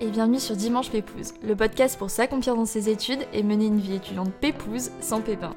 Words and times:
et 0.00 0.08
bienvenue 0.08 0.40
sur 0.40 0.56
Dimanche 0.56 0.90
Pépouze, 0.90 1.34
le 1.42 1.54
podcast 1.54 1.98
pour 1.98 2.08
s'accomplir 2.08 2.56
dans 2.56 2.64
ses 2.64 2.88
études 2.88 3.26
et 3.34 3.42
mener 3.42 3.66
une 3.66 3.78
vie 3.78 3.96
étudiante 3.96 4.32
pépouze 4.32 4.90
sans 5.00 5.20
pépin. 5.20 5.54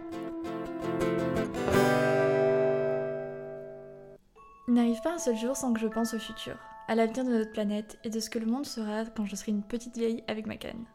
Il 4.68 4.73
n'arrive 4.73 5.02
pas 5.02 5.14
un 5.14 5.18
seul 5.18 5.38
jour 5.38 5.55
sans 5.55 5.71
que 5.71 5.80
je 5.80 5.88
pense 5.88 6.14
au 6.14 6.20
futur, 6.20 6.58
à 6.90 6.95
l'avenir 6.95 7.23
de 7.23 7.30
notre 7.30 7.54
planète 7.54 7.98
et 8.04 8.09
de 8.09 8.20
ce 8.20 8.30
que 8.30 8.40
le 8.40 8.45
monde 8.45 8.66
sera 8.66 9.05
quand 9.05 9.26
je 9.26 9.38
serai 9.38 9.54
une 9.54 9.64
petite 9.64 9.98
vieille 9.98 10.26
avec 10.27 10.46
ma 10.46 10.57
canne. 10.57 10.86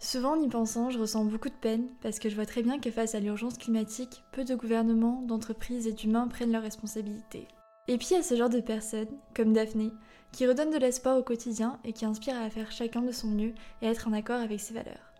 Souvent 0.00 0.36
en 0.36 0.42
y 0.42 0.48
pensant, 0.48 0.90
je 0.90 0.98
ressens 0.98 1.24
beaucoup 1.24 1.48
de 1.48 1.54
peine 1.54 1.88
parce 2.02 2.18
que 2.18 2.28
je 2.28 2.34
vois 2.34 2.46
très 2.46 2.62
bien 2.62 2.78
que 2.78 2.90
face 2.90 3.14
à 3.14 3.20
l'urgence 3.20 3.56
climatique, 3.56 4.22
peu 4.32 4.44
de 4.44 4.54
gouvernements, 4.54 5.22
d'entreprises 5.22 5.86
et 5.86 5.92
d'humains 5.92 6.28
prennent 6.28 6.52
leurs 6.52 6.62
responsabilités. 6.62 7.48
Et 7.88 7.96
puis 7.96 8.14
a 8.14 8.22
ce 8.22 8.36
genre 8.36 8.50
de 8.50 8.60
personnes, 8.60 9.16
comme 9.34 9.54
Daphné, 9.54 9.92
qui 10.32 10.46
redonnent 10.46 10.70
de 10.70 10.78
l'espoir 10.78 11.16
au 11.16 11.22
quotidien 11.22 11.78
et 11.84 11.92
qui 11.92 12.04
inspirent 12.04 12.40
à 12.40 12.50
faire 12.50 12.70
chacun 12.70 13.02
de 13.02 13.12
son 13.12 13.28
mieux 13.28 13.54
et 13.82 13.88
à 13.88 13.90
être 13.90 14.08
en 14.08 14.12
accord 14.12 14.40
avec 14.40 14.60
ses 14.60 14.74
valeurs. 14.74 15.12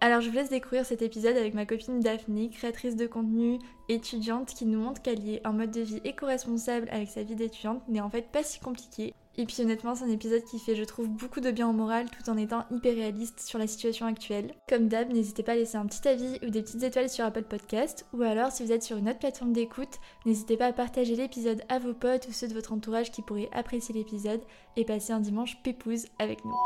Alors 0.00 0.20
je 0.20 0.28
vous 0.28 0.34
laisse 0.34 0.50
découvrir 0.50 0.84
cet 0.84 1.00
épisode 1.00 1.36
avec 1.36 1.54
ma 1.54 1.64
copine 1.64 2.00
Daphné, 2.00 2.50
créatrice 2.50 2.96
de 2.96 3.06
contenu, 3.06 3.58
étudiante, 3.88 4.48
qui 4.48 4.66
nous 4.66 4.78
montre 4.78 5.00
qu'allier 5.00 5.40
un 5.44 5.52
mode 5.52 5.70
de 5.70 5.80
vie 5.80 6.00
éco-responsable 6.04 6.88
avec 6.90 7.08
sa 7.08 7.22
vie 7.22 7.34
d'étudiante 7.34 7.82
n'est 7.88 8.00
en 8.00 8.10
fait 8.10 8.30
pas 8.30 8.42
si 8.42 8.60
compliqué 8.60 9.14
et 9.38 9.44
puis 9.44 9.60
honnêtement, 9.60 9.94
c'est 9.94 10.04
un 10.04 10.10
épisode 10.10 10.44
qui 10.44 10.58
fait, 10.58 10.74
je 10.74 10.84
trouve, 10.84 11.08
beaucoup 11.08 11.40
de 11.40 11.50
bien 11.50 11.68
au 11.68 11.72
moral 11.72 12.06
tout 12.10 12.30
en 12.30 12.38
étant 12.38 12.64
hyper 12.70 12.94
réaliste 12.94 13.40
sur 13.40 13.58
la 13.58 13.66
situation 13.66 14.06
actuelle. 14.06 14.54
Comme 14.68 14.88
d'hab, 14.88 15.12
n'hésitez 15.12 15.42
pas 15.42 15.52
à 15.52 15.56
laisser 15.56 15.76
un 15.76 15.84
petit 15.86 16.08
avis 16.08 16.38
ou 16.42 16.50
des 16.50 16.62
petites 16.62 16.82
étoiles 16.82 17.10
sur 17.10 17.24
Apple 17.24 17.42
Podcast, 17.42 18.06
ou 18.14 18.22
alors 18.22 18.50
si 18.50 18.64
vous 18.64 18.72
êtes 18.72 18.82
sur 18.82 18.96
une 18.96 19.08
autre 19.08 19.18
plateforme 19.18 19.52
d'écoute, 19.52 20.00
n'hésitez 20.24 20.56
pas 20.56 20.66
à 20.66 20.72
partager 20.72 21.16
l'épisode 21.16 21.62
à 21.68 21.78
vos 21.78 21.94
potes 21.94 22.26
ou 22.28 22.32
ceux 22.32 22.48
de 22.48 22.54
votre 22.54 22.72
entourage 22.72 23.10
qui 23.10 23.22
pourraient 23.22 23.50
apprécier 23.52 23.94
l'épisode 23.94 24.40
et 24.76 24.84
passer 24.84 25.12
un 25.12 25.20
dimanche 25.20 25.62
pépouze 25.62 26.06
avec 26.18 26.44
nous. 26.44 26.56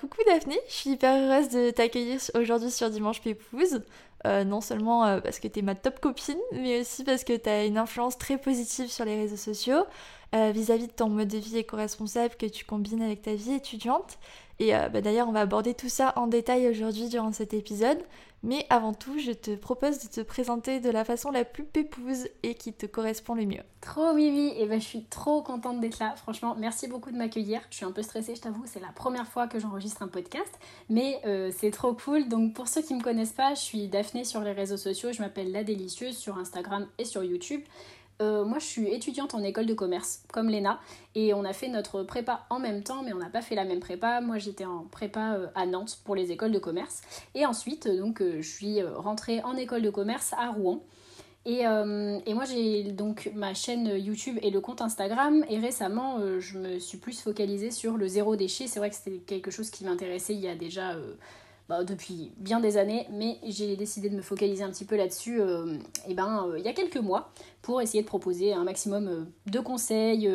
Coucou 0.00 0.22
Daphné, 0.26 0.58
je 0.68 0.74
suis 0.74 0.90
hyper 0.90 1.16
heureuse 1.16 1.48
de 1.48 1.70
t'accueillir 1.70 2.20
aujourd'hui 2.34 2.70
sur 2.70 2.90
Dimanche 2.90 3.22
Pépouze. 3.22 3.80
Euh, 4.26 4.42
non 4.42 4.62
seulement 4.62 5.04
euh, 5.04 5.20
parce 5.20 5.38
que 5.38 5.48
t'es 5.48 5.60
ma 5.60 5.74
top 5.74 6.00
copine, 6.00 6.38
mais 6.52 6.80
aussi 6.80 7.04
parce 7.04 7.24
que 7.24 7.36
t'as 7.36 7.66
une 7.66 7.76
influence 7.76 8.16
très 8.16 8.38
positive 8.38 8.90
sur 8.90 9.04
les 9.04 9.16
réseaux 9.16 9.36
sociaux. 9.36 9.84
Euh, 10.34 10.50
vis-à-vis 10.50 10.88
de 10.88 10.92
ton 10.92 11.08
mode 11.08 11.28
de 11.28 11.38
vie 11.38 11.58
éco-responsable 11.58 12.34
que 12.34 12.46
tu 12.46 12.64
combines 12.64 13.02
avec 13.02 13.22
ta 13.22 13.34
vie 13.34 13.52
étudiante. 13.52 14.18
Et 14.58 14.74
euh, 14.74 14.88
bah, 14.88 15.00
d'ailleurs, 15.00 15.28
on 15.28 15.32
va 15.32 15.40
aborder 15.40 15.74
tout 15.74 15.88
ça 15.88 16.12
en 16.16 16.26
détail 16.26 16.68
aujourd'hui 16.68 17.08
durant 17.08 17.32
cet 17.32 17.54
épisode. 17.54 17.98
Mais 18.42 18.66
avant 18.68 18.92
tout, 18.92 19.18
je 19.18 19.30
te 19.30 19.54
propose 19.54 20.00
de 20.00 20.08
te 20.08 20.20
présenter 20.20 20.80
de 20.80 20.90
la 20.90 21.04
façon 21.04 21.30
la 21.30 21.44
plus 21.44 21.64
pépouse 21.64 22.28
et 22.42 22.54
qui 22.54 22.72
te 22.72 22.84
correspond 22.84 23.34
le 23.34 23.46
mieux. 23.46 23.62
Trop 23.80 24.12
oui 24.12 24.30
oui, 24.30 24.52
et 24.58 24.66
ben 24.66 24.78
je 24.78 24.84
suis 24.84 25.04
trop 25.04 25.40
contente 25.40 25.80
d'être 25.80 25.98
là. 25.98 26.14
Franchement, 26.16 26.54
merci 26.58 26.86
beaucoup 26.86 27.10
de 27.10 27.16
m'accueillir. 27.16 27.62
Je 27.70 27.76
suis 27.76 27.86
un 27.86 27.92
peu 27.92 28.02
stressée, 28.02 28.34
je 28.34 28.42
t'avoue, 28.42 28.64
c'est 28.66 28.80
la 28.80 28.92
première 28.94 29.26
fois 29.26 29.46
que 29.46 29.58
j'enregistre 29.58 30.02
un 30.02 30.08
podcast, 30.08 30.58
mais 30.90 31.20
euh, 31.24 31.50
c'est 31.56 31.70
trop 31.70 31.94
cool. 31.94 32.28
Donc 32.28 32.52
pour 32.52 32.68
ceux 32.68 32.82
qui 32.82 32.94
me 32.94 33.02
connaissent 33.02 33.32
pas, 33.32 33.54
je 33.54 33.60
suis 33.60 33.88
Daphné 33.88 34.24
sur 34.24 34.42
les 34.42 34.52
réseaux 34.52 34.76
sociaux. 34.76 35.10
Je 35.12 35.22
m'appelle 35.22 35.50
La 35.50 35.64
Délicieuse 35.64 36.16
sur 36.16 36.36
Instagram 36.36 36.86
et 36.98 37.06
sur 37.06 37.24
YouTube. 37.24 37.62
Euh, 38.22 38.44
moi, 38.44 38.58
je 38.58 38.64
suis 38.64 38.88
étudiante 38.88 39.34
en 39.34 39.42
école 39.42 39.66
de 39.66 39.74
commerce, 39.74 40.22
comme 40.32 40.48
Léna, 40.48 40.78
et 41.14 41.34
on 41.34 41.44
a 41.44 41.52
fait 41.52 41.68
notre 41.68 42.02
prépa 42.04 42.46
en 42.48 42.60
même 42.60 42.82
temps, 42.82 43.02
mais 43.02 43.12
on 43.12 43.18
n'a 43.18 43.30
pas 43.30 43.42
fait 43.42 43.56
la 43.56 43.64
même 43.64 43.80
prépa. 43.80 44.20
Moi, 44.20 44.38
j'étais 44.38 44.64
en 44.64 44.84
prépa 44.84 45.34
euh, 45.34 45.46
à 45.54 45.66
Nantes 45.66 45.98
pour 46.04 46.14
les 46.14 46.30
écoles 46.30 46.52
de 46.52 46.60
commerce, 46.60 47.02
et 47.34 47.44
ensuite, 47.44 47.86
euh, 47.86 47.98
donc, 47.98 48.22
je 48.22 48.48
suis 48.48 48.82
rentrée 48.82 49.42
en 49.42 49.56
école 49.56 49.82
de 49.82 49.90
commerce 49.90 50.32
à 50.38 50.50
Rouen. 50.50 50.82
Et, 51.46 51.60
et 51.60 52.32
moi, 52.32 52.44
j'ai 52.46 52.84
donc 52.84 53.30
ma 53.34 53.52
chaîne 53.52 53.86
YouTube 53.86 54.38
et 54.40 54.50
le 54.50 54.62
compte 54.62 54.80
Instagram, 54.80 55.44
et 55.50 55.58
récemment, 55.58 56.18
je 56.38 56.58
me 56.58 56.78
suis 56.78 56.96
plus 56.96 57.20
focalisée 57.20 57.70
sur 57.70 57.98
le 57.98 58.08
zéro 58.08 58.34
déchet. 58.34 58.66
C'est 58.66 58.78
vrai 58.78 58.88
que 58.88 58.96
c'était 58.96 59.18
quelque 59.18 59.50
chose 59.50 59.68
qui 59.68 59.84
m'intéressait 59.84 60.32
il 60.32 60.40
y 60.40 60.48
a 60.48 60.54
déjà 60.54 60.96
bah, 61.66 61.82
depuis 61.82 62.30
bien 62.36 62.60
des 62.60 62.76
années, 62.76 63.06
mais 63.10 63.38
j'ai 63.42 63.74
décidé 63.74 64.10
de 64.10 64.16
me 64.16 64.20
focaliser 64.20 64.62
un 64.62 64.68
petit 64.68 64.84
peu 64.84 64.96
là-dessus 64.96 65.40
euh, 65.40 65.78
et 66.06 66.12
ben, 66.12 66.46
euh, 66.46 66.58
il 66.58 66.64
y 66.64 66.68
a 66.68 66.74
quelques 66.74 66.98
mois 66.98 67.30
pour 67.62 67.80
essayer 67.80 68.02
de 68.02 68.06
proposer 68.06 68.52
un 68.52 68.64
maximum 68.64 69.08
euh, 69.08 69.24
de 69.50 69.60
conseils, 69.60 70.30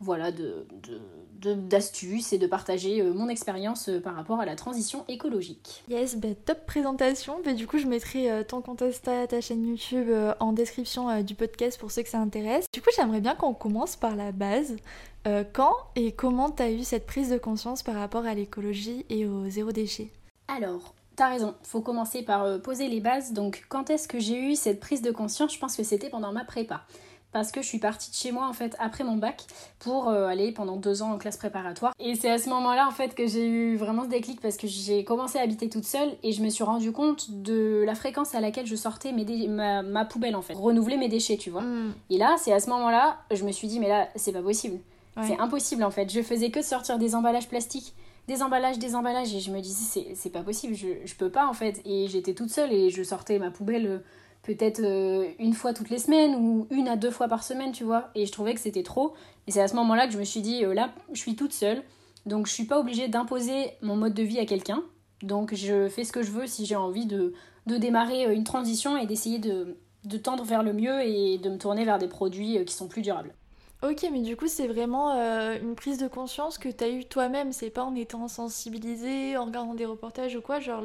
voilà, 0.00 0.30
de, 0.30 0.66
d'astuces 1.40 2.34
et 2.34 2.38
de 2.38 2.46
partager 2.46 3.02
mon 3.02 3.30
expérience 3.30 3.88
par 4.04 4.14
rapport 4.14 4.38
à 4.38 4.44
la 4.44 4.54
transition 4.54 5.06
écologique. 5.08 5.82
Yes, 5.88 6.16
bah, 6.16 6.28
top 6.44 6.66
présentation. 6.66 7.40
Bah, 7.42 7.54
du 7.54 7.66
coup, 7.66 7.78
je 7.78 7.86
mettrai 7.86 8.44
ton 8.46 8.60
compte 8.60 8.82
ta 9.02 9.40
chaîne 9.40 9.66
YouTube 9.66 10.10
en 10.40 10.52
description 10.52 11.22
du 11.22 11.34
podcast 11.34 11.80
pour 11.80 11.90
ceux 11.90 12.02
que 12.02 12.10
ça 12.10 12.20
intéresse. 12.20 12.66
Du 12.74 12.82
coup, 12.82 12.90
j'aimerais 12.94 13.22
bien 13.22 13.34
qu'on 13.34 13.54
commence 13.54 13.96
par 13.96 14.14
la 14.14 14.32
base. 14.32 14.76
quand 15.54 15.74
et 15.94 16.12
comment 16.12 16.50
tu 16.50 16.62
as 16.62 16.70
eu 16.70 16.84
cette 16.84 17.06
prise 17.06 17.30
de 17.30 17.38
conscience 17.38 17.82
par 17.82 17.94
rapport 17.94 18.26
à 18.26 18.34
l'écologie 18.34 19.06
et 19.08 19.26
au 19.26 19.48
zéro 19.48 19.72
déchet 19.72 20.10
alors, 20.48 20.94
T'as 21.16 21.30
raison, 21.30 21.54
faut 21.62 21.80
commencer 21.80 22.20
par 22.22 22.44
euh, 22.44 22.58
poser 22.58 22.88
les 22.88 23.00
bases. 23.00 23.32
Donc, 23.32 23.64
quand 23.70 23.88
est-ce 23.88 24.06
que 24.06 24.18
j'ai 24.18 24.38
eu 24.38 24.54
cette 24.54 24.80
prise 24.80 25.00
de 25.00 25.10
conscience? 25.10 25.54
Je 25.54 25.58
pense 25.58 25.74
que 25.74 25.82
c'était 25.82 26.10
pendant 26.10 26.30
ma 26.30 26.44
prépa. 26.44 26.82
Parce 27.32 27.52
que 27.52 27.62
je 27.62 27.66
suis 27.66 27.78
partie 27.78 28.10
de 28.10 28.16
chez 28.16 28.32
moi 28.32 28.46
en 28.46 28.52
fait 28.52 28.76
après 28.78 29.02
mon 29.02 29.16
bac 29.16 29.44
pour 29.78 30.08
euh, 30.08 30.26
aller 30.26 30.52
pendant 30.52 30.76
deux 30.76 31.02
ans 31.02 31.12
en 31.12 31.18
classe 31.18 31.36
préparatoire. 31.36 31.92
Et 31.98 32.14
c'est 32.14 32.30
à 32.30 32.38
ce 32.38 32.48
moment-là 32.50 32.86
en 32.86 32.92
fait 32.92 33.14
que 33.14 33.26
j'ai 33.26 33.46
eu 33.46 33.76
vraiment 33.76 34.04
ce 34.04 34.08
déclic 34.08 34.40
parce 34.40 34.56
que 34.56 34.66
j'ai 34.66 35.04
commencé 35.04 35.38
à 35.38 35.42
habiter 35.42 35.68
toute 35.68 35.84
seule 35.84 36.10
et 36.22 36.32
je 36.32 36.42
me 36.42 36.48
suis 36.48 36.64
rendu 36.64 36.92
compte 36.92 37.30
de 37.30 37.82
la 37.84 37.94
fréquence 37.94 38.34
à 38.34 38.40
laquelle 38.40 38.66
je 38.66 38.76
sortais 38.76 39.12
mes 39.12 39.48
ma, 39.48 40.04
poubelle 40.04 40.36
en 40.36 40.40
fait. 40.40 40.54
Renouveler 40.54 40.96
mes 40.96 41.08
déchets, 41.08 41.36
tu 41.36 41.50
vois. 41.50 41.62
Mm. 41.62 41.94
Et 42.10 42.16
là, 42.16 42.36
c'est 42.38 42.52
à 42.52 42.60
ce 42.60 42.70
moment-là, 42.70 43.18
je 43.30 43.44
me 43.44 43.52
suis 43.52 43.68
dit, 43.68 43.80
mais 43.80 43.88
là, 43.88 44.08
c'est 44.16 44.32
pas 44.32 44.42
possible. 44.42 44.78
C'est 45.22 45.38
impossible 45.38 45.82
en 45.82 45.90
fait. 45.90 46.10
Je 46.12 46.20
faisais 46.20 46.50
que 46.50 46.60
sortir 46.60 46.98
des 46.98 47.14
emballages 47.14 47.48
plastiques 47.48 47.94
des 48.28 48.42
emballages, 48.42 48.78
des 48.78 48.94
emballages. 48.94 49.34
Et 49.34 49.40
je 49.40 49.50
me 49.50 49.60
disais, 49.60 50.14
c'est 50.14 50.30
pas 50.30 50.42
possible, 50.42 50.74
je, 50.74 50.88
je 51.04 51.14
peux 51.14 51.30
pas 51.30 51.46
en 51.46 51.52
fait. 51.52 51.80
Et 51.84 52.08
j'étais 52.08 52.34
toute 52.34 52.50
seule 52.50 52.72
et 52.72 52.90
je 52.90 53.02
sortais 53.02 53.38
ma 53.38 53.50
poubelle 53.50 53.86
euh, 53.86 53.98
peut-être 54.42 54.80
euh, 54.80 55.28
une 55.38 55.54
fois 55.54 55.72
toutes 55.72 55.90
les 55.90 55.98
semaines 55.98 56.34
ou 56.36 56.66
une 56.70 56.88
à 56.88 56.96
deux 56.96 57.10
fois 57.10 57.28
par 57.28 57.42
semaine, 57.42 57.72
tu 57.72 57.84
vois. 57.84 58.10
Et 58.14 58.26
je 58.26 58.32
trouvais 58.32 58.54
que 58.54 58.60
c'était 58.60 58.82
trop. 58.82 59.14
Et 59.46 59.50
c'est 59.50 59.60
à 59.60 59.68
ce 59.68 59.74
moment-là 59.76 60.06
que 60.06 60.12
je 60.12 60.18
me 60.18 60.24
suis 60.24 60.40
dit, 60.40 60.64
euh, 60.64 60.74
là, 60.74 60.92
je 61.12 61.18
suis 61.18 61.36
toute 61.36 61.52
seule. 61.52 61.82
Donc 62.26 62.46
je 62.46 62.52
suis 62.52 62.64
pas 62.64 62.80
obligée 62.80 63.08
d'imposer 63.08 63.72
mon 63.82 63.96
mode 63.96 64.14
de 64.14 64.22
vie 64.22 64.38
à 64.38 64.46
quelqu'un. 64.46 64.82
Donc 65.22 65.54
je 65.54 65.88
fais 65.88 66.04
ce 66.04 66.12
que 66.12 66.22
je 66.22 66.30
veux 66.30 66.46
si 66.46 66.66
j'ai 66.66 66.76
envie 66.76 67.06
de, 67.06 67.32
de 67.66 67.76
démarrer 67.76 68.32
une 68.34 68.44
transition 68.44 68.96
et 68.96 69.06
d'essayer 69.06 69.38
de, 69.38 69.76
de 70.04 70.16
tendre 70.18 70.44
vers 70.44 70.62
le 70.62 70.72
mieux 70.72 71.02
et 71.02 71.38
de 71.38 71.50
me 71.50 71.56
tourner 71.56 71.84
vers 71.84 71.98
des 71.98 72.08
produits 72.08 72.64
qui 72.64 72.74
sont 72.74 72.88
plus 72.88 73.02
durables. 73.02 73.32
Ok, 73.88 74.04
mais 74.10 74.20
du 74.20 74.36
coup, 74.36 74.48
c'est 74.48 74.66
vraiment 74.66 75.12
euh, 75.12 75.58
une 75.60 75.76
prise 75.76 75.98
de 75.98 76.08
conscience 76.08 76.58
que 76.58 76.68
tu 76.68 76.82
as 76.82 76.88
eue 76.88 77.04
toi-même. 77.04 77.52
C'est 77.52 77.70
pas 77.70 77.84
en 77.84 77.94
étant 77.94 78.26
sensibilisé, 78.26 79.36
en 79.36 79.44
regardant 79.44 79.74
des 79.74 79.86
reportages 79.86 80.34
ou 80.34 80.40
quoi. 80.40 80.58
Genre, 80.58 80.82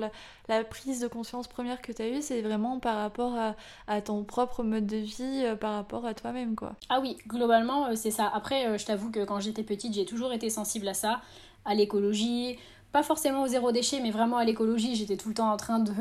la, 0.47 0.63
prise 0.63 0.99
de 0.99 1.07
conscience 1.07 1.47
première 1.47 1.81
que 1.81 1.91
tu 1.91 2.01
as 2.01 2.09
eue, 2.09 2.21
c'est 2.21 2.41
vraiment 2.41 2.79
par 2.79 2.97
rapport 2.97 3.35
à, 3.87 4.01
ton 4.01 4.23
propre 4.23 4.63
mode 4.63 4.85
de 4.85 4.97
vie, 4.97 5.43
euh, 5.45 5.55
par 5.55 5.73
rapport 5.73 6.05
à 6.05 6.13
toi-même, 6.13 6.55
quoi. 6.55 6.75
Ah 6.89 6.99
oui, 7.01 7.17
globalement, 7.27 7.87
euh, 7.87 7.95
c'est 7.95 8.11
ça. 8.11 8.29
Après, 8.31 8.77
je 8.77 8.85
t'avoue 8.85 9.09
que 9.09 9.23
quand 9.23 9.39
j'étais 9.39 9.63
petite, 9.63 9.95
j'ai 9.95 10.05
toujours 10.05 10.31
été 10.31 10.51
sensible 10.51 10.87
à 10.87 10.93
ça, 10.93 11.21
à 11.65 11.73
l'écologie, 11.73 12.59
pas 12.91 13.03
forcément 13.03 13.43
au 13.43 13.47
zéro 13.47 13.71
déchet, 13.71 13.99
mais 14.01 14.11
vraiment 14.11 14.37
à 14.37 14.43
l'écologie. 14.43 14.95
J'étais 14.95 15.17
tout 15.17 15.29
le 15.29 15.35
temps 15.35 15.51
en 15.51 15.57
train 15.57 15.79
de, 15.79 15.91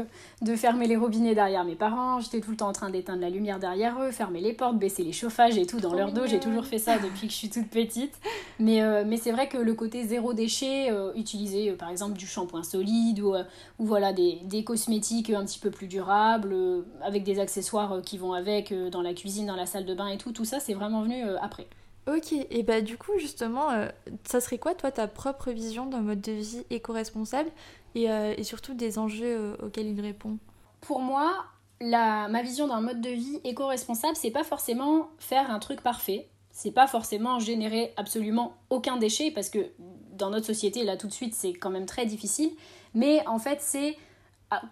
de, 0.42 0.56
fermer 0.56 0.86
les 0.86 0.96
robinets 0.96 1.34
derrière 1.34 1.64
mes 1.64 1.76
parents, 1.76 2.20
j'étais 2.20 2.40
tout 2.40 2.50
le 2.50 2.56
temps 2.56 2.68
en 2.68 2.72
train 2.72 2.90
d'éteindre 2.90 3.20
la 3.20 3.30
lumière 3.30 3.58
derrière 3.58 4.00
eux, 4.02 4.10
fermer 4.10 4.40
les 4.40 4.52
portes, 4.52 4.78
baisser 4.78 5.02
les 5.02 5.12
chauffages 5.12 5.56
et 5.56 5.66
tout 5.66 5.80
dans 5.80 5.94
leur 5.94 6.12
dos. 6.12 6.26
J'ai 6.26 6.40
toujours 6.40 6.64
fait 6.64 6.78
ça 6.78 6.98
depuis 6.98 7.26
que 7.26 7.32
je 7.32 7.38
suis 7.38 7.50
toute 7.50 7.68
petite. 7.68 8.14
Mais, 8.58 8.82
euh, 8.82 9.04
mais 9.06 9.16
c'est 9.16 9.32
vrai 9.32 9.48
que 9.48 9.56
le 9.56 9.74
côté 9.74 10.04
zéro 10.04 10.32
déchet, 10.32 10.90
euh, 10.90 11.12
utiliser 11.14 11.70
euh, 11.70 11.76
par 11.76 11.88
exemple 11.88 12.18
du 12.18 12.26
shampoing 12.26 12.62
solide 12.62 13.20
ou, 13.20 13.34
ou 13.78 13.86
voilà 13.86 14.12
des, 14.12 14.40
des, 14.44 14.64
cosmétiques 14.64 15.30
un 15.30 15.44
petit 15.44 15.58
peu 15.58 15.70
plus 15.70 15.86
durables, 15.86 16.54
avec 17.02 17.22
des 17.22 17.38
accessoires 17.38 18.02
qui 18.02 18.18
vont 18.18 18.32
avec 18.32 18.74
dans 18.90 19.02
la 19.02 19.14
cuisine, 19.14 19.46
dans 19.46 19.56
la 19.56 19.66
salle 19.66 19.86
de 19.86 19.94
bain 19.94 20.08
et 20.08 20.18
tout, 20.18 20.32
tout 20.32 20.44
ça 20.44 20.60
c'est 20.60 20.74
vraiment 20.74 21.02
venu 21.02 21.22
après. 21.40 21.66
Ok, 22.06 22.32
et 22.32 22.62
bah 22.62 22.80
du 22.80 22.96
coup 22.96 23.18
justement, 23.18 23.70
euh, 23.70 23.88
ça 24.24 24.40
serait 24.40 24.58
quoi 24.58 24.74
toi 24.74 24.90
ta 24.90 25.06
propre 25.06 25.50
vision 25.50 25.86
d'un 25.86 26.00
mode 26.00 26.20
de 26.20 26.32
vie 26.32 26.64
éco-responsable 26.70 27.50
et, 27.94 28.10
euh, 28.10 28.42
surtout 28.42 28.74
des 28.74 28.98
enjeux 28.98 29.26
euh, 29.26 29.56
auxquels 29.62 29.86
il 29.86 30.00
répond? 30.00 30.38
Pour 30.80 31.00
moi, 31.00 31.44
ma 31.82 32.42
vision 32.42 32.66
d'un 32.68 32.80
mode 32.80 33.00
de 33.00 33.10
vie 33.10 33.40
éco-responsable, 33.44 34.16
c'est 34.16 34.30
pas 34.30 34.44
forcément 34.44 35.10
faire 35.18 35.50
un 35.50 35.58
truc 35.58 35.82
parfait, 35.82 36.28
c'est 36.50 36.72
pas 36.72 36.86
forcément 36.86 37.38
générer 37.38 37.92
absolument 37.96 38.54
aucun 38.70 38.96
déchet 38.96 39.30
parce 39.30 39.50
que 39.50 39.58
dans 40.12 40.30
notre 40.30 40.46
société 40.46 40.84
là 40.84 40.96
tout 40.96 41.06
de 41.06 41.12
suite 41.12 41.34
c'est 41.34 41.52
quand 41.52 41.70
même 41.70 41.86
très 41.86 42.06
difficile, 42.06 42.50
mais 42.94 43.26
en 43.26 43.38
fait 43.38 43.58
c'est 43.60 43.96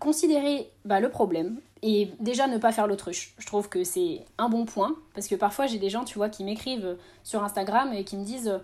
considérer 0.00 0.70
bah, 0.84 1.00
le 1.00 1.10
problème, 1.10 1.60
et 1.82 2.10
déjà 2.20 2.46
ne 2.46 2.58
pas 2.58 2.72
faire 2.72 2.86
l'autruche. 2.86 3.34
Je 3.38 3.46
trouve 3.46 3.68
que 3.68 3.84
c'est 3.84 4.24
un 4.38 4.48
bon 4.48 4.64
point 4.64 4.94
parce 5.14 5.28
que 5.28 5.34
parfois 5.34 5.66
j'ai 5.66 5.78
des 5.78 5.90
gens, 5.90 6.04
tu 6.04 6.18
vois, 6.18 6.28
qui 6.28 6.44
m'écrivent 6.44 6.96
sur 7.22 7.42
Instagram 7.42 7.92
et 7.92 8.04
qui 8.04 8.16
me 8.16 8.24
disent 8.24 8.60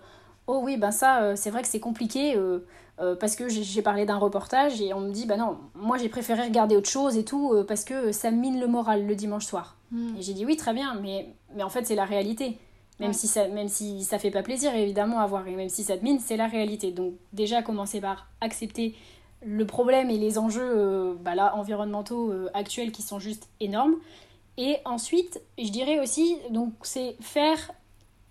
"Oh 0.47 0.59
oui, 0.63 0.77
ben 0.77 0.91
ça 0.91 1.21
euh, 1.21 1.33
c'est 1.35 1.49
vrai 1.49 1.61
que 1.61 1.67
c'est 1.67 1.79
compliqué 1.79 2.35
euh, 2.35 2.59
euh, 2.99 3.15
parce 3.15 3.35
que 3.35 3.49
j'ai 3.49 3.81
parlé 3.81 4.05
d'un 4.05 4.17
reportage 4.17 4.81
et 4.81 4.93
on 4.93 5.01
me 5.01 5.11
dit 5.11 5.25
bah 5.25 5.37
non, 5.37 5.57
moi 5.75 5.97
j'ai 5.97 6.09
préféré 6.09 6.43
regarder 6.43 6.75
autre 6.75 6.89
chose 6.89 7.17
et 7.17 7.25
tout 7.25 7.53
parce 7.67 7.83
que 7.83 8.11
ça 8.11 8.31
mine 8.31 8.59
le 8.59 8.67
moral 8.67 9.05
le 9.05 9.15
dimanche 9.15 9.45
soir." 9.45 9.77
Hmm. 9.91 10.15
Et 10.17 10.21
j'ai 10.21 10.33
dit 10.33 10.45
"Oui, 10.45 10.57
très 10.57 10.73
bien, 10.73 10.95
mais 11.01 11.33
mais 11.55 11.63
en 11.63 11.69
fait 11.69 11.85
c'est 11.85 11.95
la 11.95 12.05
réalité." 12.05 12.57
Même, 13.01 13.11
si 13.11 13.27
ça, 13.27 13.49
même 13.49 13.67
si 13.67 14.03
ça 14.03 14.19
fait 14.19 14.31
pas 14.31 14.41
plaisir 14.41 14.73
évidemment 14.73 15.19
à 15.19 15.27
voir 15.27 15.45
et 15.49 15.55
même 15.55 15.67
si 15.67 15.83
ça 15.83 15.97
te 15.97 16.03
mine, 16.05 16.19
c'est 16.19 16.37
la 16.37 16.47
réalité. 16.47 16.93
Donc 16.93 17.15
déjà 17.33 17.61
commencer 17.61 17.99
par 17.99 18.29
accepter 18.39 18.95
le 19.45 19.65
problème 19.65 20.09
et 20.09 20.17
les 20.17 20.37
enjeux 20.37 20.61
euh, 20.63 21.13
bah 21.21 21.35
là, 21.35 21.55
environnementaux 21.55 22.31
euh, 22.31 22.49
actuels 22.53 22.91
qui 22.91 23.03
sont 23.03 23.19
juste 23.19 23.47
énormes. 23.59 23.95
Et 24.57 24.77
ensuite, 24.85 25.39
je 25.57 25.69
dirais 25.69 25.99
aussi, 25.99 26.37
donc 26.49 26.73
c'est 26.81 27.15
faire 27.21 27.71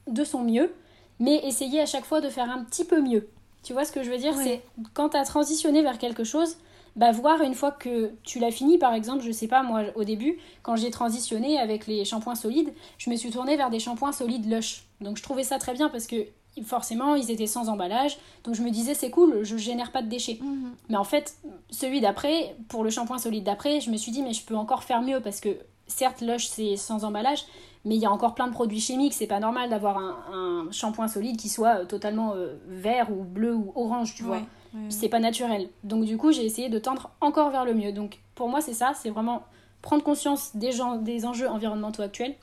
de 0.08 0.25
son 0.25 0.43
mieux, 0.43 0.72
mais 1.20 1.37
essayer 1.46 1.81
à 1.81 1.87
chaque 1.87 2.05
fois 2.05 2.20
de 2.20 2.28
faire 2.28 2.50
un 2.50 2.64
petit 2.64 2.84
peu 2.84 3.00
mieux. 3.00 3.28
Tu 3.62 3.72
vois 3.72 3.84
ce 3.84 3.93
que 3.93 4.02
je 4.02 4.11
veux 4.11 4.19
dire? 4.19 4.34
C'est 4.34 4.62
quand 4.93 5.11
tu 5.11 5.16
as 5.16 5.25
transitionné 5.25 5.82
vers 5.82 5.99
quelque 5.99 6.25
chose, 6.25 6.56
bah 6.96 7.12
voir 7.12 7.43
une 7.43 7.55
fois 7.55 7.70
que 7.70 8.12
tu 8.25 8.38
l'as 8.38 8.50
fini, 8.50 8.78
par 8.78 8.93
exemple, 8.93 9.22
je 9.22 9.31
sais 9.31 9.49
pas, 9.49 9.62
moi 9.62 9.84
au 9.94 10.05
début, 10.05 10.38
quand 10.62 10.76
j'ai 10.76 10.90
transitionné 10.90 11.58
avec 11.58 11.87
les 11.87 12.05
shampoings 12.05 12.34
solides, 12.34 12.72
je 12.99 13.11
me 13.11 13.16
suis 13.16 13.31
tournée 13.31 13.56
vers 13.56 13.70
des 13.70 13.78
shampoings 13.78 14.12
solides 14.12 14.50
Lush. 14.50 14.84
Donc 15.00 15.16
je 15.16 15.22
trouvais 15.22 15.44
ça 15.44 15.58
très 15.58 15.75
bien 15.75 15.88
parce 15.88 16.06
que 16.06 16.26
forcément 16.62 17.14
ils 17.14 17.30
étaient 17.30 17.46
sans 17.46 17.68
emballage. 17.68 18.18
Donc 18.44 18.54
je 18.54 18.62
me 18.62 18.70
disais 18.70 18.94
c'est 18.94 19.10
cool 19.10 19.40
je 19.42 19.56
génère 19.56 19.92
pas 19.92 20.02
de 20.02 20.08
déchets. 20.08 20.38
Mhm. 20.40 20.72
mais 20.88 20.96
en 20.96 21.04
fait 21.04 21.36
celui 21.70 22.00
d'après 22.00 22.56
pour 22.68 22.84
le 22.84 22.90
shampoing 22.90 23.18
solide 23.18 23.44
d'après 23.44 23.80
je 23.80 23.90
me 23.90 23.96
suis 23.96 24.12
dit 24.12 24.22
mais 24.22 24.32
je 24.32 24.44
peux 24.44 24.56
encore 24.56 24.84
faire 24.84 25.02
mieux 25.02 25.20
parce 25.20 25.40
que 25.40 25.56
certes 25.86 26.20
Lush 26.20 26.46
c'est 26.46 26.76
sans 26.76 27.04
emballage 27.04 27.44
mais 27.84 27.96
il 27.96 28.00
y 28.00 28.06
a 28.06 28.10
encore 28.10 28.34
plein 28.34 28.46
de 28.46 28.52
produits 28.52 28.80
chimiques. 28.80 29.12
C'est 29.12 29.26
pas 29.26 29.40
normal 29.40 29.68
d'avoir 29.70 29.98
un, 29.98 30.68
shampoing 30.70 31.08
solide 31.08 31.36
qui 31.36 31.48
soit 31.48 31.80
euh, 31.80 31.84
totalement 31.84 32.34
euh, 32.34 32.56
vert 32.66 33.10
ou 33.10 33.24
bleu 33.24 33.54
ou 33.54 33.72
orange 33.74 34.14
tu 34.14 34.22
vois. 34.22 34.40
C'est 34.88 35.08
pas 35.08 35.20
naturel. 35.20 35.68
Donc 35.84 36.04
du 36.04 36.16
coup 36.16 36.32
j'ai 36.32 36.44
essayé 36.44 36.68
de 36.68 36.80
tendre 36.80 37.10
encore 37.20 37.50
vers 37.50 37.64
le 37.64 37.74
mieux. 37.74 37.92
Donc 37.92 38.18
pour 38.34 38.48
moi 38.48 38.60
c'est 38.60 38.74
ça. 38.74 38.92
C'est 38.94 39.10
vraiment 39.10 39.44
prendre 39.82 40.02
conscience 40.02 40.56
des, 40.56 40.72
gens, 40.72 40.96
des 40.96 41.26
enjeux 41.26 41.48
environnementaux 41.48 42.02
actuels 42.02 42.34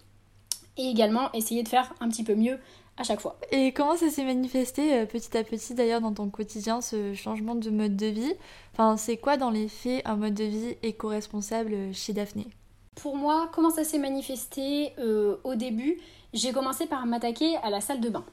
et 0.77 0.89
également 0.89 1.29
essayer 1.33 1.63
de 1.63 1.67
faire 1.67 1.93
un 1.99 2.07
petit 2.07 2.23
peu 2.23 2.35
mieux 2.35 2.57
à 2.97 3.03
chaque 3.03 3.21
fois. 3.21 3.38
Et 3.51 3.71
comment 3.71 3.95
ça 3.95 4.09
s'est 4.09 4.23
manifesté 4.23 4.93
euh, 4.93 5.05
petit 5.05 5.35
à 5.38 5.43
petit 5.43 5.73
d'ailleurs 5.73 6.01
dans 6.01 6.13
ton 6.13 6.29
quotidien 6.29 6.81
ce 6.81 7.13
changement 7.13 7.55
de 7.55 7.69
mode 7.69 7.95
de 7.95 8.07
vie? 8.07 8.33
Enfin, 8.73 8.97
c'est 8.97 9.17
quoi 9.17 9.38
dans 9.38 9.49
les 9.49 9.67
faits 9.67 10.01
un 10.05 10.15
mode 10.15 10.33
de 10.33 10.43
vie 10.43 10.75
éco-responsable 10.83 11.93
chez 11.93 12.13
Daphné? 12.13 12.47
Pour 12.95 13.15
moi, 13.15 13.49
comment 13.53 13.69
ça 13.69 13.83
s'est 13.83 13.97
manifesté 13.97 14.93
euh, 14.99 15.38
au 15.43 15.55
début? 15.55 15.99
J'ai 16.33 16.51
commencé 16.51 16.85
par 16.85 17.05
m'attaquer 17.05 17.55
à 17.57 17.69
la 17.69 17.81
salle 17.81 18.01
de 18.01 18.09
bain. 18.09 18.25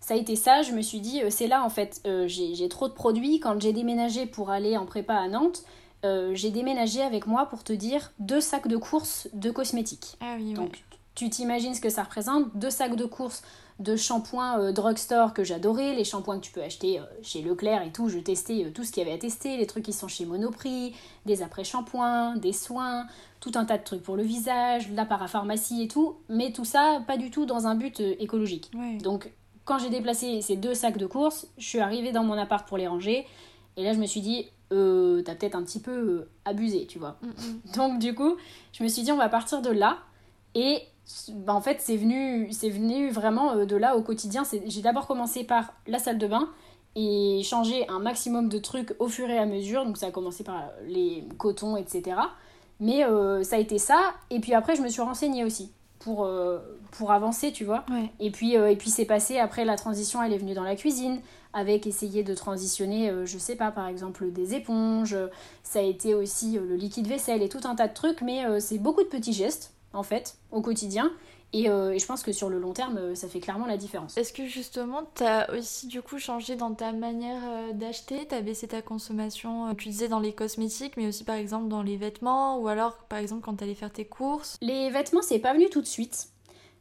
Ça 0.00 0.14
a 0.14 0.16
été 0.16 0.36
ça, 0.36 0.62
je 0.62 0.72
me 0.72 0.82
suis 0.82 1.00
dit, 1.00 1.22
euh, 1.22 1.30
c'est 1.30 1.46
là 1.46 1.64
en 1.64 1.70
fait, 1.70 2.00
j'ai 2.26 2.68
trop 2.68 2.88
de 2.88 2.94
produits. 2.94 3.40
Quand 3.40 3.60
j'ai 3.60 3.72
déménagé 3.72 4.26
pour 4.26 4.50
aller 4.50 4.76
en 4.76 4.86
prépa 4.86 5.14
à 5.14 5.28
Nantes, 5.28 5.64
j'ai 6.32 6.50
déménagé 6.50 7.00
avec 7.00 7.26
moi 7.26 7.46
pour 7.46 7.64
te 7.64 7.72
dire 7.72 8.12
deux 8.18 8.42
sacs 8.42 8.68
de 8.68 8.76
courses 8.76 9.26
de 9.32 9.50
cosmétiques. 9.50 10.18
Ah 10.20 10.36
oui, 10.38 10.52
Donc 10.52 10.84
tu 11.14 11.30
t'imagines 11.30 11.74
ce 11.74 11.80
que 11.80 11.88
ça 11.88 12.02
représente? 12.02 12.54
Deux 12.56 12.68
sacs 12.68 12.96
de 12.96 13.06
courses 13.06 13.42
de 13.80 13.96
shampoings 13.96 14.60
euh, 14.60 14.72
drugstore 14.72 15.34
que 15.34 15.42
j'adorais, 15.42 15.94
les 15.94 16.04
shampoings 16.04 16.38
que 16.38 16.44
tu 16.44 16.52
peux 16.52 16.62
acheter 16.62 17.00
euh, 17.00 17.04
chez 17.22 17.42
Leclerc 17.42 17.82
et 17.82 17.90
tout. 17.90 18.08
Je 18.08 18.18
testais 18.18 18.64
euh, 18.64 18.70
tout 18.70 18.84
ce 18.84 18.92
qu'il 18.92 19.02
y 19.02 19.06
avait 19.06 19.14
à 19.14 19.18
tester, 19.18 19.56
les 19.56 19.66
trucs 19.66 19.84
qui 19.84 19.92
sont 19.92 20.08
chez 20.08 20.24
Monoprix, 20.24 20.94
des 21.26 21.42
après-shampoings, 21.42 22.36
des 22.36 22.52
soins, 22.52 23.06
tout 23.40 23.52
un 23.56 23.64
tas 23.64 23.78
de 23.78 23.84
trucs 23.84 24.02
pour 24.02 24.16
le 24.16 24.22
visage, 24.22 24.90
la 24.92 25.04
parapharmacie 25.04 25.82
et 25.82 25.88
tout. 25.88 26.16
Mais 26.28 26.52
tout 26.52 26.64
ça, 26.64 27.02
pas 27.06 27.16
du 27.16 27.30
tout 27.30 27.46
dans 27.46 27.66
un 27.66 27.74
but 27.74 28.00
écologique. 28.00 28.70
Donc, 29.02 29.30
quand 29.64 29.78
j'ai 29.78 29.90
déplacé 29.90 30.40
ces 30.42 30.56
deux 30.56 30.74
sacs 30.74 30.98
de 30.98 31.06
courses, 31.06 31.46
je 31.58 31.66
suis 31.66 31.80
arrivée 31.80 32.12
dans 32.12 32.22
mon 32.22 32.34
appart 32.34 32.66
pour 32.68 32.78
les 32.78 32.86
ranger. 32.86 33.26
Et 33.76 33.82
là, 33.82 33.92
je 33.92 33.98
me 33.98 34.06
suis 34.06 34.20
dit, 34.20 34.46
euh, 34.72 35.22
t'as 35.22 35.34
peut-être 35.34 35.54
un 35.54 35.62
petit 35.62 35.80
peu 35.80 36.28
abusé, 36.44 36.86
tu 36.86 36.98
vois. 36.98 37.16
Mm, 37.22 37.28
mm. 37.28 37.76
Donc, 37.76 37.98
du 37.98 38.14
coup, 38.14 38.36
je 38.72 38.82
me 38.82 38.88
suis 38.88 39.02
dit, 39.02 39.12
on 39.12 39.16
va 39.16 39.28
partir 39.28 39.62
de 39.62 39.70
là. 39.70 39.98
Et 40.54 40.82
en 41.48 41.60
fait, 41.60 41.78
c'est 41.80 41.96
venu, 41.96 42.48
c'est 42.52 42.70
venu 42.70 43.10
vraiment 43.10 43.52
euh, 43.52 43.64
de 43.66 43.76
là 43.76 43.96
au 43.96 44.02
quotidien. 44.02 44.42
J'ai 44.66 44.82
d'abord 44.82 45.06
commencé 45.06 45.44
par 45.44 45.74
la 45.86 45.98
salle 45.98 46.18
de 46.18 46.26
bain 46.26 46.48
et 46.96 47.42
changer 47.44 47.88
un 47.88 47.98
maximum 47.98 48.48
de 48.48 48.58
trucs 48.58 48.94
au 48.98 49.08
fur 49.08 49.28
et 49.28 49.38
à 49.38 49.46
mesure. 49.46 49.84
Donc 49.84 49.98
ça 49.98 50.06
a 50.06 50.10
commencé 50.10 50.44
par 50.44 50.70
les 50.86 51.24
cotons, 51.38 51.76
etc. 51.76 52.16
Mais 52.80 53.04
euh, 53.04 53.42
ça 53.42 53.56
a 53.56 53.58
été 53.58 53.78
ça. 53.78 54.14
Et 54.30 54.40
puis 54.40 54.54
après, 54.54 54.76
je 54.76 54.82
me 54.82 54.88
suis 54.88 55.02
renseignée 55.02 55.44
aussi 55.44 55.72
pour, 55.98 56.24
euh, 56.24 56.58
pour 56.92 57.12
avancer, 57.12 57.52
tu 57.52 57.64
vois. 57.64 57.84
Et 58.20 58.30
puis, 58.30 58.54
et 58.54 58.76
puis 58.76 58.90
c'est 58.90 59.04
passé, 59.04 59.38
après 59.38 59.64
la 59.64 59.76
transition, 59.76 60.22
elle 60.22 60.32
est 60.32 60.38
venue 60.38 60.54
dans 60.54 60.64
la 60.64 60.76
cuisine, 60.76 61.20
avec 61.52 61.86
essayer 61.86 62.22
de 62.22 62.34
transitionner, 62.34 63.12
je 63.24 63.38
sais 63.38 63.56
pas, 63.56 63.70
par 63.70 63.88
exemple 63.88 64.30
des 64.30 64.54
éponges. 64.54 65.16
Ça 65.62 65.78
a 65.78 65.82
été 65.82 66.14
aussi 66.14 66.58
le 66.58 66.76
liquide 66.76 67.06
vaisselle 67.06 67.42
et 67.42 67.48
tout 67.48 67.60
un 67.64 67.74
tas 67.74 67.88
de 67.88 67.94
trucs, 67.94 68.20
mais 68.22 68.60
c'est 68.60 68.78
beaucoup 68.78 69.02
de 69.02 69.08
petits 69.08 69.32
gestes 69.32 69.73
en 69.94 70.02
fait, 70.02 70.36
au 70.50 70.60
quotidien. 70.60 71.10
Euh, 71.54 71.90
et, 71.90 71.98
je 71.98 72.06
pense 72.06 72.22
que 72.22 72.32
sur 72.32 72.50
le 72.50 72.58
long 72.58 72.72
terme, 72.72 72.98
euh, 72.98 73.14
ça 73.14 73.28
fait 73.28 73.40
clairement 73.40 73.66
la 73.66 73.76
différence. 73.76 74.16
Est-ce 74.16 74.32
que 74.32 74.46
justement, 74.46 75.02
tu 75.14 75.22
as 75.22 75.52
aussi 75.52 75.86
du 75.86 76.02
coup 76.02 76.18
changé 76.18 76.56
dans 76.56 76.74
ta 76.74 76.92
manière 76.92 77.42
euh, 77.44 77.72
d'acheter? 77.72 78.26
Tu 78.28 78.34
as 78.34 78.40
baissé 78.40 78.68
ta 78.68 78.82
consommation, 78.82 79.74
tu 79.74 79.88
disais 79.88 80.08
dans 80.08 80.20
les 80.20 80.32
cosmétiques, 80.32 80.96
mais 80.96 81.06
aussi 81.06 81.24
par 81.24 81.36
exemple 81.36 81.68
dans 81.68 81.82
les 81.82 81.96
vêtements, 81.96 82.58
ou 82.58 82.68
alors 82.68 82.96
par 83.08 83.18
exemple 83.18 83.42
quand 83.42 83.56
tu 83.56 83.64
allais 83.64 83.74
faire 83.74 83.92
tes 83.92 84.04
courses? 84.04 84.58
Les 84.60 84.90
vêtements, 84.90 85.22
c'est 85.22 85.38
pas 85.38 85.52
venu 85.52 85.68
tout 85.70 85.80
de 85.80 85.86
suite. 85.86 86.28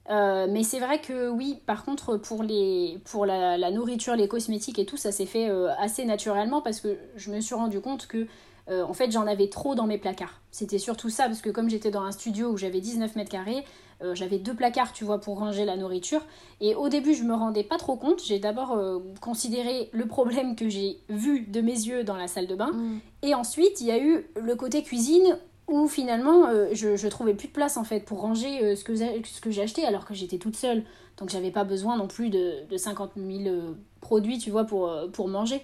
mais 0.10 0.64
c'est 0.64 0.80
vrai 0.80 1.00
que 1.00 1.30
oui, 1.30 1.60
par 1.66 1.86
contre, 1.86 2.18
pour, 2.18 2.44
les, 2.44 3.00
pour 3.06 3.26
la, 3.26 3.72
nourriture, 3.72 4.16
les 4.16 4.28
cosmétiques 4.28 4.80
et 4.80 4.86
tout, 4.86 4.98
ça 4.98 5.12
s'est 5.12 5.26
fait 5.26 5.50
assez 5.78 6.06
naturellement 6.06 6.62
parce 6.62 6.82
que 6.82 6.98
je 7.16 7.32
me 7.32 7.40
suis 7.42 7.56
rendu 7.56 7.80
compte 7.80 8.08
que 8.08 8.28
euh, 8.70 8.84
en 8.84 8.94
fait, 8.94 9.12
j'en 9.12 9.28
avais 9.28 9.50
trop 9.50 9.76
dans 9.76 9.86
mes 9.86 9.98
placards. 9.98 10.40
C'était 10.52 10.80
surtout 10.80 11.10
ça, 11.10 11.26
parce 11.26 11.42
que 11.42 11.50
comme 11.50 11.70
j'étais 11.70 11.92
dans 11.92 12.04
un 12.04 12.12
studio 12.12 12.50
où 12.50 12.58
j'avais 12.58 12.80
19 12.80 13.16
mètres 13.16 13.32
carrés, 13.32 13.66
euh, 14.02 14.16
j'avais 14.16 14.38
deux 14.38 14.54
placards, 14.54 14.94
tu 14.94 15.04
vois, 15.04 15.20
pour 15.20 15.40
ranger 15.40 15.66
la 15.66 15.76
nourriture. 15.76 16.22
Et 16.62 16.76
au 16.76 16.88
début, 16.90 17.14
je 17.14 17.24
me 17.24 17.34
rendais 17.34 17.64
pas 17.64 17.78
trop 17.78 17.96
compte. 17.96 18.24
J'ai 18.24 18.40
d'abord 18.40 18.74
euh, 18.74 19.00
considéré 19.22 19.90
le 19.92 20.06
problème 20.06 20.56
que 20.56 20.70
j'ai 20.70 21.00
vu 21.10 21.42
de 21.42 21.62
mes 21.62 21.72
yeux 21.74 22.04
dans 22.04 22.16
la 22.16 22.28
salle 22.28 22.48
de 22.48 22.56
bain. 22.56 22.72
Mm. 22.72 23.00
Et 23.24 23.36
ensuite, 23.36 23.82
il 23.82 23.88
y 23.88 23.92
a 23.92 24.00
eu 24.00 24.26
le 24.36 24.56
côté 24.56 24.82
cuisine 24.84 25.38
où 25.68 25.88
finalement, 25.88 26.44
je, 26.74 26.98
je 26.98 27.08
trouvais 27.08 27.34
plus 27.34 27.48
de 27.48 27.54
place 27.54 27.78
en 27.78 27.86
fait 27.86 28.02
pour 28.02 28.20
ranger 28.20 28.76
ce 28.76 28.84
que, 28.84 28.96
ce 28.98 29.40
que 29.40 29.50
j'ai 29.50 29.62
acheté 29.62 29.86
alors 29.86 30.04
que 30.04 30.14
j'étais 30.14 30.38
toute 30.38 30.58
seule. 30.58 30.84
Donc 31.18 31.30
j'avais 31.30 31.52
pas 31.52 31.64
besoin 31.64 31.96
non 31.96 32.08
plus 32.08 32.30
de, 32.30 32.68
de 32.70 32.76
50 32.76 33.12
000 33.16 33.56
produits, 34.02 34.40
tu 34.40 34.52
vois, 34.52 34.66
pour, 34.66 34.94
pour 35.14 35.30
manger. 35.30 35.64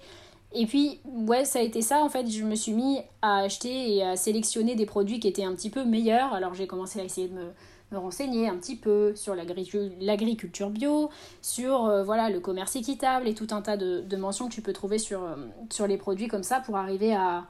Et 0.52 0.66
puis, 0.66 1.00
ouais, 1.04 1.44
ça 1.44 1.60
a 1.60 1.62
été 1.62 1.80
ça. 1.80 2.02
En 2.02 2.08
fait, 2.08 2.28
je 2.28 2.44
me 2.44 2.54
suis 2.54 2.72
mis 2.72 2.98
à 3.22 3.38
acheter 3.38 3.94
et 3.94 4.02
à 4.02 4.16
sélectionner 4.16 4.74
des 4.74 4.86
produits 4.86 5.20
qui 5.20 5.28
étaient 5.28 5.44
un 5.44 5.54
petit 5.54 5.70
peu 5.70 5.84
meilleurs. 5.84 6.32
Alors, 6.32 6.54
j'ai 6.54 6.66
commencé 6.66 7.00
à 7.00 7.04
essayer 7.04 7.28
de 7.28 7.34
me, 7.34 7.52
renseigner 7.98 8.48
un 8.48 8.56
petit 8.56 8.76
peu 8.76 9.14
sur 9.16 9.34
l'agriculture 9.34 10.70
bio, 10.70 11.10
sur 11.42 11.86
euh, 11.86 12.04
voilà, 12.04 12.30
le 12.30 12.38
commerce 12.38 12.76
équitable 12.76 13.26
et 13.26 13.34
tout 13.34 13.48
un 13.50 13.62
tas 13.62 13.76
de, 13.76 14.16
mentions 14.16 14.48
que 14.48 14.54
tu 14.54 14.62
peux 14.62 14.72
trouver 14.72 14.98
sur, 14.98 15.24
euh, 15.24 15.34
sur 15.70 15.88
les 15.88 15.96
produits 15.96 16.28
comme 16.28 16.44
ça 16.44 16.60
pour 16.60 16.76
arriver 16.76 17.14
à, 17.14 17.46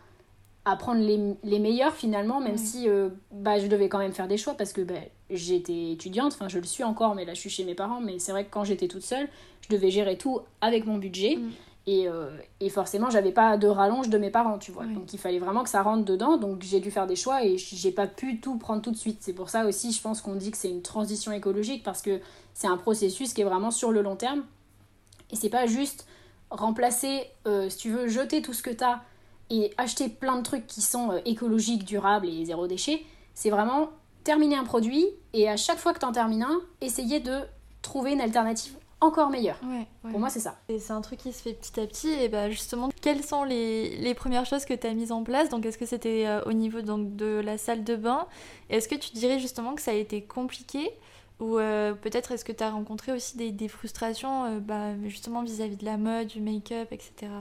à 0.64 0.76
prendre 0.76 1.00
les, 1.00 1.36
les, 1.42 1.58
meilleurs 1.58 1.94
finalement, 1.94 2.40
même 2.40 2.56
si 2.56 2.88
euh, 2.88 3.08
bah, 3.32 3.58
je 3.58 3.66
devais 3.66 3.88
quand 3.88 3.98
même 3.98 4.12
faire 4.12 4.28
des 4.28 4.36
choix 4.36 4.54
parce 4.54 4.72
que 4.72 4.80
bah, 4.82 4.94
j'étais 5.30 5.92
étudiante, 5.92 6.32
enfin 6.32 6.48
je 6.48 6.58
le 6.58 6.64
suis 6.64 6.84
encore, 6.84 7.14
mais 7.14 7.24
là 7.24 7.34
je 7.34 7.40
suis 7.40 7.50
chez 7.50 7.64
mes 7.64 7.74
parents. 7.74 8.00
Mais 8.00 8.18
c'est 8.18 8.32
vrai 8.32 8.44
que 8.44 8.50
quand 8.50 8.64
j'étais 8.64 8.88
toute 8.88 9.02
seule, 9.02 9.28
je 9.62 9.68
devais 9.68 9.90
gérer 9.90 10.16
tout 10.16 10.40
avec 10.60 10.86
mon 10.86 10.98
budget. 10.98 11.36
Mm. 11.36 11.50
Et, 11.92 12.06
euh, 12.06 12.30
et, 12.60 12.70
forcément, 12.70 13.10
j'avais 13.10 13.32
pas 13.32 13.56
de 13.56 13.66
rallonge 13.66 14.10
de 14.10 14.16
mes 14.16 14.30
parents, 14.30 14.58
tu 14.58 14.70
vois. 14.70 14.84
Donc 14.84 15.12
il 15.12 15.18
fallait 15.18 15.40
vraiment 15.40 15.64
que 15.64 15.68
ça 15.68 15.82
rentre 15.82 16.04
dedans. 16.04 16.36
Donc 16.36 16.62
j'ai 16.62 16.78
dû 16.78 16.92
faire 16.92 17.08
des 17.08 17.16
choix 17.16 17.44
et 17.44 17.58
j'ai 17.58 17.90
pas 17.90 18.06
pu 18.06 18.38
tout 18.38 18.58
prendre 18.58 18.80
tout 18.80 18.92
de 18.92 18.96
suite. 18.96 19.18
C'est 19.22 19.32
pour 19.32 19.50
ça 19.50 19.66
aussi, 19.66 19.90
je 19.90 20.00
pense 20.00 20.20
qu'on 20.20 20.36
dit 20.36 20.52
que 20.52 20.56
c'est 20.56 20.70
une 20.70 20.82
transition 20.82 21.32
écologique 21.32 21.82
parce 21.82 22.00
que 22.00 22.20
c'est 22.54 22.68
un 22.68 22.76
processus 22.76 23.34
qui 23.34 23.40
est 23.40 23.44
vraiment 23.44 23.72
sur 23.72 23.90
le 23.90 24.02
long 24.02 24.14
terme. 24.14 24.44
Et 25.32 25.36
c'est 25.36 25.48
pas 25.48 25.66
juste 25.66 26.06
remplacer, 26.48 27.24
euh, 27.48 27.68
si 27.68 27.78
tu 27.78 27.90
veux, 27.90 28.06
jeter 28.06 28.40
tout 28.40 28.52
ce 28.52 28.62
que 28.62 28.70
tu 28.70 28.84
as 28.84 29.02
et 29.50 29.74
acheter 29.76 30.08
plein 30.08 30.36
de 30.36 30.42
trucs 30.44 30.68
qui 30.68 30.82
sont 30.82 31.10
euh, 31.10 31.18
écologiques, 31.24 31.82
durables 31.82 32.28
et 32.28 32.44
zéro 32.44 32.68
déchet. 32.68 33.04
C'est 33.34 33.50
vraiment 33.50 33.90
terminer 34.22 34.54
un 34.54 34.64
produit 34.64 35.06
et 35.32 35.48
à 35.48 35.56
chaque 35.56 35.78
fois 35.78 35.92
que 35.92 35.98
tu 35.98 36.06
en 36.06 36.12
termines 36.12 36.44
un, 36.44 36.60
essayer 36.80 37.18
de 37.18 37.40
trouver 37.82 38.12
une 38.12 38.20
alternative 38.20 38.76
encore 39.00 39.30
meilleur. 39.30 39.58
Pour 40.02 40.18
moi, 40.18 40.30
c'est 40.30 40.40
ça. 40.40 40.56
Et 40.68 40.78
c'est 40.78 40.92
un 40.92 41.00
truc 41.00 41.18
qui 41.20 41.32
se 41.32 41.42
fait 41.42 41.54
petit 41.54 41.80
à 41.80 41.86
petit. 41.86 42.10
Et 42.10 42.28
bah 42.28 42.50
justement, 42.50 42.90
quelles 43.00 43.24
sont 43.24 43.44
les, 43.44 43.96
les 43.96 44.14
premières 44.14 44.46
choses 44.46 44.64
que 44.64 44.74
tu 44.74 44.86
as 44.86 44.94
mises 44.94 45.12
en 45.12 45.22
place? 45.22 45.48
Donc, 45.48 45.64
est-ce 45.66 45.78
que 45.78 45.86
c'était 45.86 46.26
euh, 46.26 46.42
au 46.44 46.52
niveau 46.52 46.82
donc, 46.82 47.16
de 47.16 47.40
la 47.44 47.58
salle 47.58 47.84
de 47.84 47.96
bain? 47.96 48.26
Est-ce 48.68 48.88
que 48.88 48.94
tu 48.94 49.12
dirais 49.12 49.38
justement 49.38 49.74
que 49.74 49.82
ça 49.82 49.92
a 49.92 49.94
été 49.94 50.22
compliqué? 50.22 50.90
Ou 51.40 51.58
euh, 51.58 51.94
peut-être 51.94 52.32
est-ce 52.32 52.44
que 52.44 52.52
tu 52.52 52.62
as 52.62 52.70
rencontré 52.70 53.12
aussi 53.12 53.38
des, 53.38 53.50
des 53.50 53.68
frustrations 53.68 54.44
euh, 54.44 54.60
bah, 54.60 54.94
justement 55.06 55.42
vis-à-vis 55.42 55.76
de 55.76 55.86
la 55.86 55.96
mode, 55.96 56.26
du 56.26 56.40
make-up, 56.40 56.88
etc. 56.90 57.32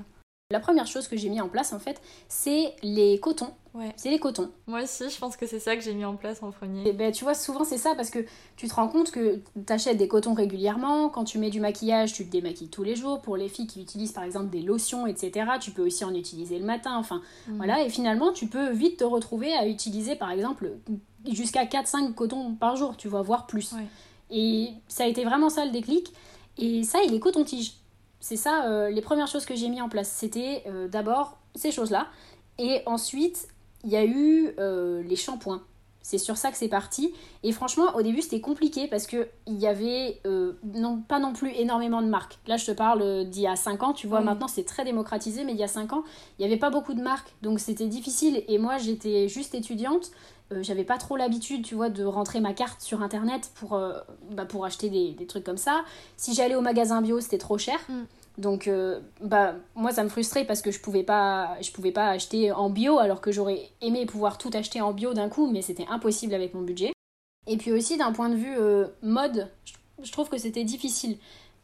La 0.51 0.59
première 0.59 0.87
chose 0.87 1.07
que 1.07 1.15
j'ai 1.15 1.29
mis 1.29 1.39
en 1.41 1.47
place, 1.47 1.73
en 1.73 1.77
fait, 1.77 2.01
c'est 2.27 2.73
les 2.81 3.19
cotons. 3.19 3.53
Ouais. 3.75 3.93
C'est 3.97 4.09
les 4.09 4.17
cotons. 4.17 4.49
Moi 4.65 4.81
aussi, 4.81 5.07
je 5.07 5.19
pense 5.19 5.37
que 5.37 5.45
c'est 5.45 5.59
ça 5.59 5.75
que 5.75 5.83
j'ai 5.83 5.93
mis 5.93 6.05
en 6.05 6.15
place 6.15 6.41
en 6.41 6.49
premier. 6.49 6.89
Et 6.89 6.91
ben, 6.91 7.11
tu 7.11 7.23
vois, 7.23 7.35
souvent 7.35 7.63
c'est 7.63 7.77
ça 7.77 7.93
parce 7.93 8.09
que 8.09 8.25
tu 8.55 8.67
te 8.67 8.73
rends 8.73 8.87
compte 8.87 9.11
que 9.11 9.41
tu 9.53 9.71
achètes 9.71 9.97
des 9.97 10.07
cotons 10.07 10.33
régulièrement. 10.33 11.09
Quand 11.09 11.23
tu 11.23 11.37
mets 11.37 11.51
du 11.51 11.59
maquillage, 11.59 12.13
tu 12.13 12.25
te 12.25 12.31
démaquilles 12.31 12.69
tous 12.69 12.81
les 12.81 12.95
jours. 12.95 13.21
Pour 13.21 13.37
les 13.37 13.47
filles 13.47 13.67
qui 13.67 13.79
utilisent 13.79 14.11
par 14.11 14.23
exemple 14.23 14.49
des 14.49 14.63
lotions, 14.63 15.05
etc., 15.05 15.51
tu 15.61 15.69
peux 15.69 15.85
aussi 15.85 16.03
en 16.03 16.15
utiliser 16.15 16.57
le 16.57 16.65
matin. 16.65 16.97
Enfin, 16.97 17.21
mm. 17.47 17.57
voilà. 17.57 17.85
Et 17.85 17.89
finalement, 17.91 18.33
tu 18.33 18.47
peux 18.47 18.71
vite 18.71 18.97
te 18.97 19.03
retrouver 19.03 19.53
à 19.53 19.67
utiliser 19.67 20.15
par 20.15 20.31
exemple 20.31 20.71
jusqu'à 21.31 21.65
4-5 21.65 22.15
cotons 22.15 22.55
par 22.55 22.75
jour, 22.75 22.97
tu 22.97 23.07
vas 23.07 23.21
voir 23.21 23.45
plus. 23.45 23.75
Et 24.31 24.69
ça 24.87 25.03
a 25.03 25.07
été 25.07 25.23
vraiment 25.25 25.51
ça 25.51 25.63
le 25.63 25.69
déclic. 25.69 26.11
Et 26.57 26.81
ça, 26.81 26.97
il 27.05 27.13
est 27.13 27.19
coton-tige. 27.19 27.75
C'est 28.19 28.35
ça, 28.35 28.65
euh, 28.65 28.89
les 28.89 29.01
premières 29.01 29.27
choses 29.27 29.45
que 29.45 29.55
j'ai 29.55 29.69
mis 29.69 29.81
en 29.81 29.89
place. 29.89 30.09
C'était 30.09 30.63
euh, 30.67 30.87
d'abord 30.87 31.37
ces 31.55 31.71
choses-là. 31.71 32.07
Et 32.57 32.81
ensuite, 32.85 33.47
il 33.83 33.91
y 33.91 33.95
a 33.95 34.03
eu 34.03 34.53
euh, 34.59 35.01
les 35.03 35.15
shampoings. 35.15 35.61
C'est 36.01 36.17
sur 36.17 36.37
ça 36.37 36.51
que 36.51 36.57
c'est 36.57 36.69
parti. 36.69 37.13
Et 37.43 37.51
franchement, 37.51 37.95
au 37.95 38.01
début, 38.01 38.21
c'était 38.21 38.41
compliqué 38.41 38.87
parce 38.87 39.05
qu'il 39.05 39.27
y 39.47 39.67
avait 39.67 40.21
non, 40.25 41.01
pas 41.07 41.19
non 41.19 41.33
plus 41.33 41.51
énormément 41.51 42.01
de 42.01 42.07
marques. 42.07 42.39
Là, 42.47 42.57
je 42.57 42.65
te 42.65 42.71
parle 42.71 43.25
d'il 43.29 43.43
y 43.43 43.47
a 43.47 43.55
5 43.55 43.83
ans. 43.83 43.93
Tu 43.93 44.07
vois, 44.07 44.21
maintenant, 44.21 44.47
c'est 44.47 44.63
très 44.63 44.83
démocratisé, 44.83 45.43
mais 45.43 45.51
il 45.51 45.59
y 45.59 45.63
a 45.63 45.67
5 45.67 45.93
ans, 45.93 46.03
il 46.39 46.41
n'y 46.41 46.51
avait 46.51 46.59
pas 46.59 46.71
beaucoup 46.71 46.95
de 46.95 47.01
marques. 47.01 47.35
Donc, 47.43 47.59
c'était 47.59 47.85
difficile. 47.85 48.43
Et 48.47 48.57
moi, 48.57 48.79
j'étais 48.79 49.27
juste 49.27 49.53
étudiante. 49.53 50.09
J'avais 50.61 50.83
pas 50.83 50.97
trop 50.97 51.15
l'habitude, 51.15 51.63
tu 51.63 51.75
vois, 51.75 51.89
de 51.89 52.03
rentrer 52.03 52.39
ma 52.39 52.53
carte 52.53 52.81
sur 52.81 53.01
Internet 53.01 53.51
pour, 53.55 53.79
bah, 54.31 54.45
pour 54.45 54.65
acheter 54.65 54.89
des, 54.89 55.11
des, 55.11 55.27
trucs 55.27 55.43
comme 55.43 55.57
ça. 55.57 55.83
Si 56.17 56.33
j'allais 56.33 56.55
au 56.55 56.61
magasin 56.61 57.01
bio, 57.01 57.19
c'était 57.19 57.37
trop 57.37 57.57
cher. 57.57 57.79
Mm. 57.87 58.03
Donc, 58.39 58.67
euh, 58.67 59.01
bah, 59.21 59.55
moi, 59.75 59.91
ça 59.91 60.03
me 60.03 60.09
frustrait 60.09 60.45
parce 60.45 60.61
que 60.61 60.71
je 60.71 60.79
pouvais 60.79 61.03
pas, 61.03 61.57
je 61.61 61.71
pouvais 61.71 61.91
pas 61.91 62.07
acheter 62.07 62.53
en 62.53 62.69
bio, 62.69 62.97
alors 62.97 63.19
que 63.19 63.33
j'aurais 63.33 63.69
aimé 63.81 64.05
pouvoir 64.05 64.37
tout 64.37 64.49
acheter 64.53 64.79
en 64.79 64.93
bio 64.93 65.13
d'un 65.13 65.27
coup, 65.27 65.51
mais 65.51 65.61
c'était 65.61 65.85
impossible 65.89 66.33
avec 66.33 66.53
mon 66.53 66.61
budget. 66.61 66.93
Et 67.47 67.57
puis 67.57 67.73
aussi, 67.73 67.97
d'un 67.97 68.13
point 68.13 68.29
de 68.29 68.35
vue 68.35 68.55
euh, 68.57 68.87
mode, 69.01 69.49
je 70.01 70.11
trouve 70.13 70.29
que 70.29 70.37
c'était 70.37 70.63
difficile. 70.63 71.17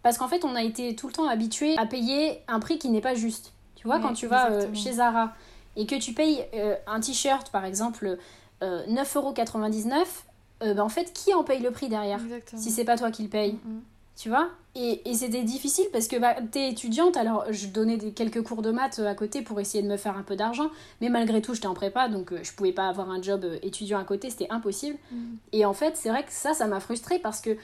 Parce 0.04 0.18
qu'en 0.18 0.28
fait, 0.28 0.44
on 0.44 0.54
a 0.54 0.64
été 0.64 0.96
tout 0.96 1.08
le 1.08 1.14
temps 1.14 1.30
habitué 1.30 1.78
à 1.78 1.86
payer 1.86 2.42
un 2.50 2.60
prix 2.60 2.78
qui 2.78 2.90
n'est 2.90 3.02
pas 3.02 3.16
juste. 3.16 3.54
Tu 3.76 3.88
vois, 3.88 4.00
quand 4.00 4.14
tu 4.14 4.28
vas 4.28 4.52
euh, 4.52 4.74
chez 4.74 4.94
Zara 4.94 5.34
et 5.78 5.86
que 5.86 5.96
tu 5.96 6.14
payes 6.14 6.46
un 6.88 7.00
t-shirt, 7.00 7.52
par 7.52 7.64
exemple, 7.66 8.18
9,99€, 8.62 10.76
bah, 10.76 10.84
en 10.84 10.90
fait, 10.90 11.14
qui 11.14 11.34
en 11.34 11.44
paye 11.44 11.62
le 11.62 11.72
prix 11.72 11.90
derrière 11.90 12.20
Si 12.56 12.72
c'est 12.72 12.86
pas 12.86 12.98
toi 12.98 13.12
qui 13.12 13.24
le 13.24 13.30
paye. 13.30 13.54
Mm, 13.54 13.70
mm 13.70 13.82
tu 14.16 14.30
vois? 14.30 14.50
Et, 14.76 15.02
c'était 15.14 15.44
difficile 15.44 15.86
parce 15.92 16.08
que 16.08 16.18
bah, 16.18 16.36
t'es 16.52 16.70
étudiante, 16.70 17.18
alors 17.18 17.46
je 17.52 17.68
donnais 17.68 17.98
des, 17.98 18.12
quelques 18.12 18.44
cours 18.44 18.62
de 18.62 18.72
maths 18.72 19.00
euh, 19.00 19.10
à 19.10 19.16
côté 19.16 19.42
pour 19.42 19.60
essayer 19.60 19.84
de 19.84 19.88
me 19.88 19.98
faire 19.98 20.18
un 20.18 20.24
peu 20.24 20.36
d'argent, 20.36 20.70
mais 21.00 21.10
malgré 21.10 21.42
tout 21.42 21.54
j'étais 21.54 21.68
en 21.68 21.74
prépa, 21.74 22.10
donc 22.10 22.32
euh, 22.32 22.40
je 22.44 22.52
pouvais 22.54 22.74
pas 22.74 22.90
avoir 22.90 23.10
un 23.10 23.22
job 23.22 23.46
euh, 23.46 23.58
étudiant 23.62 24.00
à 24.00 24.04
côté, 24.04 24.30
c'était 24.30 24.50
impossible. 24.50 24.98
Mm. 25.12 25.36
Et 25.54 25.66
en 25.66 25.74
fait 25.74 25.96
c'est 25.96 26.10
vrai 26.10 26.24
que 26.24 26.32
ça, 26.32 26.54
ça 26.54 26.68
m'a 26.68 26.80
frustrée 26.80 27.20
parce 27.20 27.42
que 27.42 27.58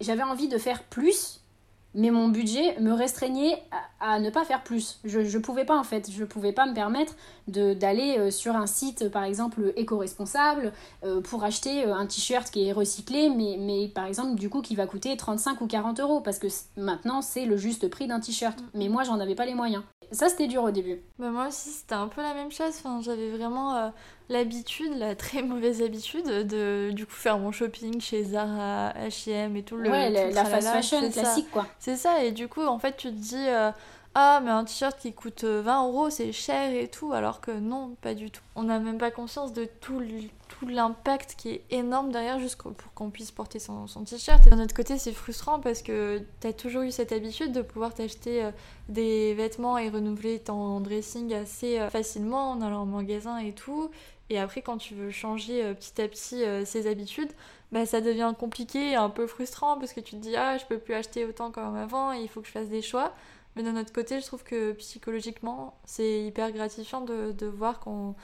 j'avais 0.00 0.22
envie 0.22 0.48
de 0.48 0.56
faire 0.56 0.82
plus, 0.84 1.41
mais 1.94 2.10
mon 2.10 2.28
budget 2.28 2.78
me 2.80 2.92
restreignait 2.92 3.62
à, 4.00 4.18
ne 4.18 4.30
pas 4.30 4.44
faire 4.44 4.62
plus. 4.62 5.00
Je 5.04 5.20
ne 5.20 5.42
pouvais 5.42 5.64
pas 5.64 5.76
en 5.76 5.84
fait, 5.84 6.10
je 6.10 6.24
pouvais 6.24 6.52
pas 6.52 6.66
me 6.66 6.74
permettre 6.74 7.14
d'aller 7.48 8.16
euh, 8.18 8.30
sur 8.30 8.56
un 8.56 8.66
site 8.66 9.10
par 9.10 9.24
exemple 9.24 9.72
éco-responsable 9.76 10.72
euh, 11.04 11.20
pour 11.20 11.44
acheter 11.44 11.84
euh, 11.84 11.94
un 11.94 12.06
t-shirt 12.06 12.50
qui 12.50 12.68
est 12.68 12.72
recyclé, 12.72 13.28
mais, 13.30 13.56
mais 13.58 13.88
par 13.88 14.06
exemple 14.06 14.38
du 14.38 14.48
coup 14.48 14.62
qui 14.62 14.76
va 14.76 14.86
coûter 14.86 15.16
35 15.16 15.60
ou 15.60 15.66
40 15.66 16.00
euros 16.00 16.20
parce 16.20 16.38
que 16.38 16.48
maintenant 16.76 17.22
c'est 17.22 17.44
le 17.44 17.56
juste 17.56 17.88
prix 17.88 18.06
d'un 18.06 18.20
t-shirt. 18.20 18.58
Mm. 18.60 18.64
Mais 18.74 18.88
moi 18.88 19.02
j'en 19.02 19.20
avais 19.20 19.34
pas 19.34 19.46
les 19.46 19.54
moyens. 19.54 19.82
Ça 20.12 20.28
c'était 20.28 20.46
dur 20.46 20.62
au 20.62 20.70
début. 20.70 21.00
Bah 21.18 21.30
moi 21.30 21.48
aussi 21.48 21.70
c'était 21.70 21.94
un 21.94 22.08
peu 22.08 22.22
la 22.22 22.34
même 22.34 22.50
chose, 22.50 22.74
enfin, 22.78 23.00
j'avais 23.02 23.30
vraiment 23.30 23.92
l'habitude, 24.28 24.96
la 24.96 25.14
très 25.14 25.42
mauvaise 25.42 25.82
habitude 25.82 26.26
de 26.26 26.90
du 26.92 27.06
coup 27.06 27.14
faire 27.14 27.38
mon 27.38 27.52
shopping 27.52 28.00
chez 28.00 28.24
Zara, 28.24 28.92
H&M 28.92 29.56
et 29.56 29.62
tout 29.62 29.76
le 29.76 29.90
ouais 29.90 30.10
la, 30.32 30.44
fast 30.44 30.68
fashion 30.68 31.10
classique 31.10 31.50
quoi. 31.50 31.66
C'est 31.78 31.96
ça 31.96 32.22
et 32.24 32.32
du 32.32 32.48
coup 32.48 32.62
en 32.62 32.78
fait 32.78 32.96
tu 32.96 33.08
te 33.08 33.14
dis 33.14 33.48
euh, 33.48 33.70
ah 34.14 34.40
mais 34.44 34.50
un 34.50 34.64
t-shirt 34.64 34.98
qui 34.98 35.12
coûte 35.14 35.44
20 35.44 35.86
euros 35.86 36.10
c'est 36.10 36.32
cher 36.32 36.74
et 36.74 36.88
tout 36.88 37.12
alors 37.12 37.40
que 37.40 37.50
non 37.50 37.96
pas 38.00 38.14
du 38.14 38.30
tout. 38.30 38.42
On 38.56 38.64
n'a 38.64 38.78
même 38.78 38.98
pas 38.98 39.10
conscience 39.10 39.52
de 39.52 39.66
tout 39.80 40.00
l'impact 40.68 41.34
qui 41.36 41.48
est 41.50 41.64
énorme 41.70 42.12
derrière 42.12 42.38
juste 42.38 42.56
pour 42.56 42.74
qu'on 42.94 43.10
puisse 43.10 43.30
porter 43.30 43.58
son, 43.58 43.86
son 43.86 44.04
t-shirt. 44.04 44.46
D'un 44.48 44.62
autre 44.62 44.74
côté 44.74 44.98
c'est 44.98 45.12
frustrant 45.12 45.60
parce 45.60 45.82
que 45.82 46.22
tu 46.40 46.46
as 46.46 46.52
toujours 46.52 46.82
eu 46.82 46.90
cette 46.90 47.12
habitude 47.12 47.52
de 47.52 47.62
pouvoir 47.62 47.94
t'acheter 47.94 48.44
euh, 48.44 48.50
des 48.88 49.32
vêtements 49.34 49.78
et 49.78 49.88
renouveler 49.88 50.38
ton 50.40 50.80
dressing 50.80 51.32
assez 51.32 51.78
euh, 51.78 51.88
facilement 51.88 52.50
en 52.50 52.60
allant 52.60 52.82
en 52.82 52.86
magasin 52.86 53.38
et 53.38 53.52
tout 53.52 53.90
et 54.32 54.38
après, 54.38 54.62
quand 54.62 54.78
tu 54.78 54.94
veux 54.94 55.10
changer 55.10 55.62
euh, 55.62 55.74
petit 55.74 56.00
à 56.00 56.08
petit 56.08 56.42
euh, 56.42 56.64
ses 56.64 56.86
habitudes, 56.86 57.30
bah, 57.70 57.84
ça 57.84 58.00
devient 58.00 58.32
compliqué 58.38 58.92
et 58.92 58.94
un 58.94 59.10
peu 59.10 59.26
frustrant 59.26 59.78
parce 59.78 59.92
que 59.92 60.00
tu 60.00 60.16
te 60.16 60.20
dis 60.22 60.34
Ah, 60.36 60.56
je 60.56 60.64
peux 60.64 60.78
plus 60.78 60.94
acheter 60.94 61.26
autant 61.26 61.50
comme 61.50 61.76
avant 61.76 62.14
et 62.14 62.22
il 62.22 62.28
faut 62.28 62.40
que 62.40 62.46
je 62.46 62.52
fasse 62.52 62.70
des 62.70 62.80
choix. 62.80 63.12
Mais 63.56 63.62
d'un 63.62 63.76
autre 63.78 63.92
côté, 63.92 64.20
je 64.20 64.26
trouve 64.26 64.44
que 64.44 64.72
psychologiquement, 64.72 65.78
c'est 65.84 66.24
hyper 66.24 66.52
gratifiant 66.52 67.02
de, 67.02 67.32
de 67.32 67.46
voir 67.46 67.80
qu'on 67.80 68.14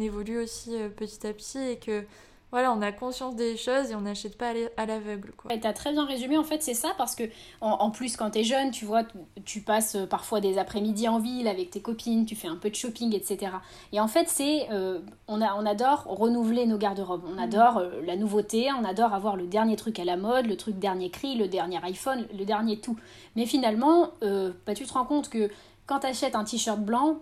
évolue 0.00 0.38
aussi 0.38 0.74
euh, 0.74 0.88
petit 0.88 1.26
à 1.26 1.32
petit 1.32 1.58
et 1.58 1.78
que 1.78 2.04
voilà, 2.52 2.70
on 2.70 2.82
a 2.82 2.92
conscience 2.92 3.34
des 3.34 3.56
choses 3.56 3.90
et 3.90 3.94
on 3.94 4.02
n'achète 4.02 4.36
pas 4.36 4.52
à 4.76 4.84
l'aveugle. 4.84 5.32
Tu 5.48 5.66
as 5.66 5.72
très 5.72 5.90
bien 5.90 6.04
résumé, 6.04 6.36
en 6.36 6.44
fait, 6.44 6.62
c'est 6.62 6.74
ça, 6.74 6.90
parce 6.98 7.16
que 7.16 7.24
en, 7.62 7.90
plus, 7.90 8.18
quand 8.18 8.32
tu 8.32 8.40
es 8.40 8.44
jeune, 8.44 8.70
tu 8.70 8.84
vois, 8.84 9.04
tu 9.46 9.62
passes 9.62 9.94
euh, 9.94 10.04
parfois 10.04 10.42
des 10.42 10.58
après-midi 10.58 11.08
en 11.08 11.18
ville 11.18 11.48
avec 11.48 11.70
tes 11.70 11.80
copines, 11.80 12.26
tu 12.26 12.36
fais 12.36 12.48
un 12.48 12.56
peu 12.56 12.68
de 12.68 12.74
shopping, 12.74 13.16
etc. 13.16 13.52
Et 13.92 14.00
en 14.00 14.06
fait, 14.06 14.28
c'est 14.28 14.70
euh, 14.70 15.00
on, 15.28 15.40
a, 15.40 15.54
on 15.54 15.64
adore 15.64 16.04
renouveler 16.04 16.66
nos 16.66 16.76
garde-robes, 16.76 17.24
on 17.26 17.36
mm. 17.36 17.38
adore 17.38 17.78
euh, 17.78 18.02
la 18.04 18.16
nouveauté, 18.16 18.68
on 18.78 18.84
adore 18.84 19.14
avoir 19.14 19.36
le 19.36 19.46
dernier 19.46 19.76
truc 19.76 19.98
à 19.98 20.04
la 20.04 20.18
mode, 20.18 20.46
le 20.46 20.58
truc 20.58 20.78
dernier 20.78 21.08
cri, 21.08 21.36
le 21.36 21.48
dernier 21.48 21.82
iPhone, 21.82 22.26
le 22.38 22.44
dernier 22.44 22.80
tout. 22.80 22.98
Mais 23.34 23.46
finalement, 23.46 24.10
bah, 24.20 24.74
tu 24.74 24.84
te 24.84 24.92
rends 24.92 25.06
compte 25.06 25.30
que 25.30 25.48
quand 25.86 26.00
tu 26.00 26.06
achètes 26.06 26.36
un 26.36 26.44
t-shirt 26.44 26.80
blanc, 26.80 27.16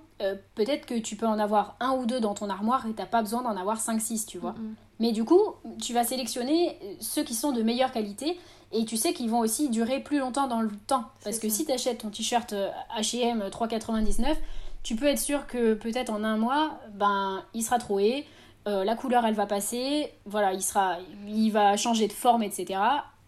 peut-être 0.57 0.87
que 0.87 0.99
tu 0.99 1.15
peux 1.15 1.27
en 1.27 1.39
avoir 1.39 1.77
un 1.79 1.93
ou 1.93 2.05
deux 2.05 2.19
dans 2.19 2.35
ton 2.35 2.51
armoire 2.51 2.87
et 2.89 2.93
t'as 2.93 3.07
pas 3.07 3.23
besoin 3.23 3.43
d'en 3.43 3.57
avoir 3.57 3.79
5-6, 3.79 4.27
tu 4.27 4.39
vois. 4.39 4.53
Mm, 4.53 4.63
mm. 4.63 4.75
Mais 5.01 5.13
du 5.13 5.25
coup, 5.25 5.41
tu 5.81 5.93
vas 5.93 6.05
sélectionner 6.05 6.79
ceux 7.01 7.25
qui 7.25 7.35
sont 7.35 7.53
de 7.53 7.63
meilleure 7.63 7.91
qualité 7.91 8.39
et 8.71 8.85
tu 8.85 8.97
sais 8.97 9.13
qu'ils 9.13 9.31
vont 9.31 9.41
aussi 9.41 9.69
durer 9.69 10.01
plus 10.01 10.19
longtemps 10.19 10.47
dans 10.47 10.61
le 10.61 10.71
temps. 10.87 11.05
Parce 11.25 11.39
que 11.39 11.49
si 11.49 11.65
tu 11.65 11.73
achètes 11.73 11.99
ton 11.99 12.11
t-shirt 12.11 12.53
HM 12.53 13.49
3,99, 13.49 14.37
tu 14.83 14.97
peux 14.97 15.07
être 15.07 15.19
sûr 15.19 15.47
que 15.47 15.75
peut-être 15.75 16.11
en 16.11 16.23
un 16.23 16.37
mois, 16.37 16.79
ben, 16.95 17.43
il 17.55 17.63
sera 17.63 17.79
troué, 17.79 18.27
euh, 18.69 18.85
la 18.85 18.95
couleur 18.95 19.25
elle 19.25 19.35
va 19.35 19.47
passer, 19.47 20.13
voilà, 20.27 20.53
il, 20.53 20.63
sera, 20.63 20.99
il 21.27 21.51
va 21.51 21.77
changer 21.77 22.07
de 22.07 22.13
forme, 22.13 22.43
etc. 22.43 22.79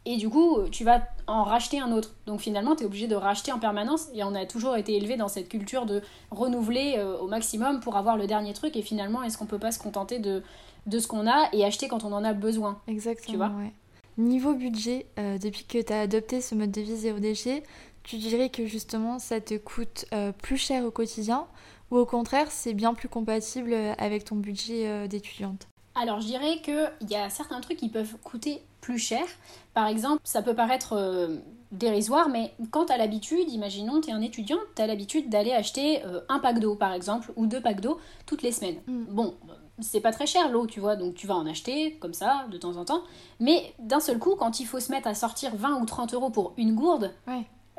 Et 0.05 0.17
du 0.17 0.29
coup, 0.29 0.59
tu 0.71 0.85
vas 0.85 1.01
en 1.27 1.45
racheter 1.45 1.79
un 1.79 1.93
autre. 1.93 2.11
Donc 2.27 2.41
finalement, 2.41 2.75
tu 2.75 2.83
es 2.83 2.87
obligé 2.87 3.07
de 3.07 3.15
racheter 3.15 3.53
en 3.53 3.61
permanence. 3.61 4.09
Et 4.15 4.25
on 4.25 4.35
a 4.35 4.45
toujours 4.47 4.77
été 4.77 4.97
élevé 4.97 5.17
dans 5.17 5.29
cette 5.29 5.49
culture 5.49 5.87
de 5.87 6.03
renouveler 6.31 6.95
euh, 6.97 7.19
au 7.19 7.29
maximum 7.29 7.81
pour 7.81 7.97
avoir 7.97 8.17
le 8.17 8.27
dernier 8.27 8.53
truc. 8.53 8.77
Et 8.77 8.83
finalement, 8.83 9.23
est-ce 9.23 9.39
qu'on 9.39 9.47
peut 9.47 9.61
pas 9.61 9.71
se 9.71 9.79
contenter 9.79 10.19
de 10.19 10.43
de 10.87 10.99
ce 10.99 11.07
qu'on 11.07 11.27
a 11.27 11.49
et 11.53 11.65
acheter 11.65 11.89
quand 11.89 12.05
on 12.05 12.13
en 12.13 12.25
a 12.25 12.33
besoin. 12.33 12.81
Exactement. 12.87 13.33
Tu 13.33 13.37
vois 13.37 13.71
Niveau 14.19 14.53
budget, 14.55 15.07
euh, 15.19 15.39
depuis 15.39 15.65
que 15.65 15.79
tu 15.81 15.93
as 15.93 16.01
adopté 16.01 16.43
ce 16.43 16.55
mode 16.55 16.71
de 16.71 16.83
vie 16.83 16.97
zéro 16.97 17.19
déchet, 17.19 17.63
tu 18.03 18.17
dirais 18.17 18.51
que 18.51 18.67
justement 18.67 19.19
ça 19.19 19.41
te 19.41 19.57
coûte 19.57 20.05
euh, 20.13 20.33
plus 20.33 20.59
cher 20.59 20.85
au 20.85 20.91
quotidien 20.91 21.47
ou 21.91 21.97
au 21.97 22.05
contraire 22.05 22.51
c'est 22.51 22.75
bien 22.75 22.93
plus 22.93 23.09
compatible 23.09 23.75
avec 23.97 24.25
ton 24.25 24.37
budget 24.37 24.87
euh, 24.87 25.07
d'étudiante? 25.07 25.67
Alors 25.95 26.21
je 26.21 26.27
dirais 26.27 26.61
qu'il 26.63 27.09
y 27.09 27.15
a 27.15 27.31
certains 27.31 27.61
trucs 27.63 27.79
qui 27.79 27.89
peuvent 27.89 28.17
coûter 28.23 28.63
plus 28.83 28.99
cher. 28.99 29.25
Par 29.73 29.87
exemple, 29.87 30.21
ça 30.25 30.43
peut 30.43 30.55
paraître 30.55 31.31
dérisoire, 31.71 32.29
mais 32.29 32.53
quand 32.71 32.87
tu 32.87 32.93
as 32.93 32.97
l'habitude, 32.99 33.51
imaginons 33.51 34.01
tu 34.01 34.11
es 34.11 34.13
un 34.13 34.21
étudiant, 34.21 34.59
tu 34.75 34.83
as 34.83 34.87
l'habitude 34.87 35.31
d'aller 35.31 35.53
acheter 35.53 36.03
un 36.29 36.39
pack 36.39 36.61
d'eau 36.61 36.75
par 36.75 36.93
exemple 36.93 37.33
ou 37.37 37.47
deux 37.47 37.61
packs 37.61 37.81
d'eau 37.81 37.99
toutes 38.27 38.43
les 38.43 38.53
semaines. 38.53 38.81
Mm. 38.87 39.05
Bon, 39.11 39.35
c'est 39.83 40.01
pas 40.01 40.13
très 40.13 40.27
cher 40.27 40.51
l'eau, 40.51 40.67
tu 40.67 40.81
vois, 40.81 40.97
donc 40.97 41.15
tu 41.15 41.27
vas 41.27 41.35
en 41.35 41.47
acheter 41.47 41.97
comme 41.99 42.15
ça 42.15 42.47
de 42.51 42.59
temps 42.59 42.77
en 42.77 42.85
temps. 42.85 43.03
Mais 43.41 43.75
d'un 43.79 44.01
seul 44.01 44.19
coup, 44.19 44.37
quand 44.37 44.61
il 44.61 44.67
faut 44.67 44.81
se 44.81 44.91
mettre 44.91 45.09
à 45.09 45.15
sortir 45.15 45.55
20 45.57 45.81
ou 45.81 45.87
30 45.87 46.15
euros 46.15 46.31
pour 46.31 46.55
une 46.57 46.75
gourde, 46.75 47.13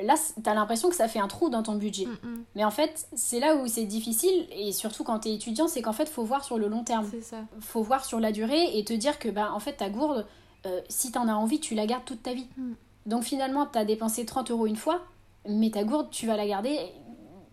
là, 0.02 0.16
t'as 0.44 0.54
l'impression 0.54 0.90
que 0.90 0.96
ça 0.96 1.08
fait 1.08 1.20
un 1.20 1.28
trou 1.28 1.50
dans 1.50 1.64
ton 1.64 1.76
budget. 1.76 2.06
Mm, 2.06 2.28
mm. 2.28 2.44
Mais 2.56 2.64
en 2.64 2.72
fait, 2.72 3.08
c'est 3.14 3.40
là 3.40 3.56
où 3.56 3.68
c'est 3.68 3.86
difficile, 3.86 4.48
et 4.52 4.72
surtout 4.72 5.04
quand 5.04 5.20
t'es 5.20 5.34
étudiant, 5.34 5.68
c'est 5.68 5.82
qu'en 5.82 5.94
fait, 5.94 6.10
faut 6.10 6.24
voir 6.24 6.44
sur 6.44 6.58
le 6.58 6.68
long 6.68 6.84
terme. 6.84 7.08
C'est 7.10 7.22
ça. 7.22 7.38
Faut 7.60 7.84
voir 7.84 8.06
sur 8.06 8.20
la 8.20 8.32
durée 8.32 8.78
et 8.78 8.84
te 8.84 8.94
dire 8.94 9.20
que, 9.20 9.30
bah, 9.30 9.52
en 9.54 9.60
fait, 9.60 9.74
ta 9.74 9.90
gourde, 9.90 10.26
euh, 10.66 10.82
si 10.90 11.12
t'en 11.12 11.28
as 11.28 11.34
envie, 11.34 11.60
tu 11.60 11.76
la 11.76 11.86
gardes 11.86 12.06
toute 12.06 12.24
ta 12.24 12.34
vie. 12.34 12.48
Mm. 12.58 12.74
Donc 13.06 13.24
finalement, 13.24 13.66
t'as 13.66 13.84
dépensé 13.84 14.26
30 14.26 14.52
euros 14.52 14.66
une 14.66 14.78
fois, 14.78 15.02
mais 15.48 15.72
ta 15.72 15.84
gourde, 15.84 16.08
tu 16.10 16.26
vas 16.26 16.38
la 16.38 16.48
garder 16.48 16.80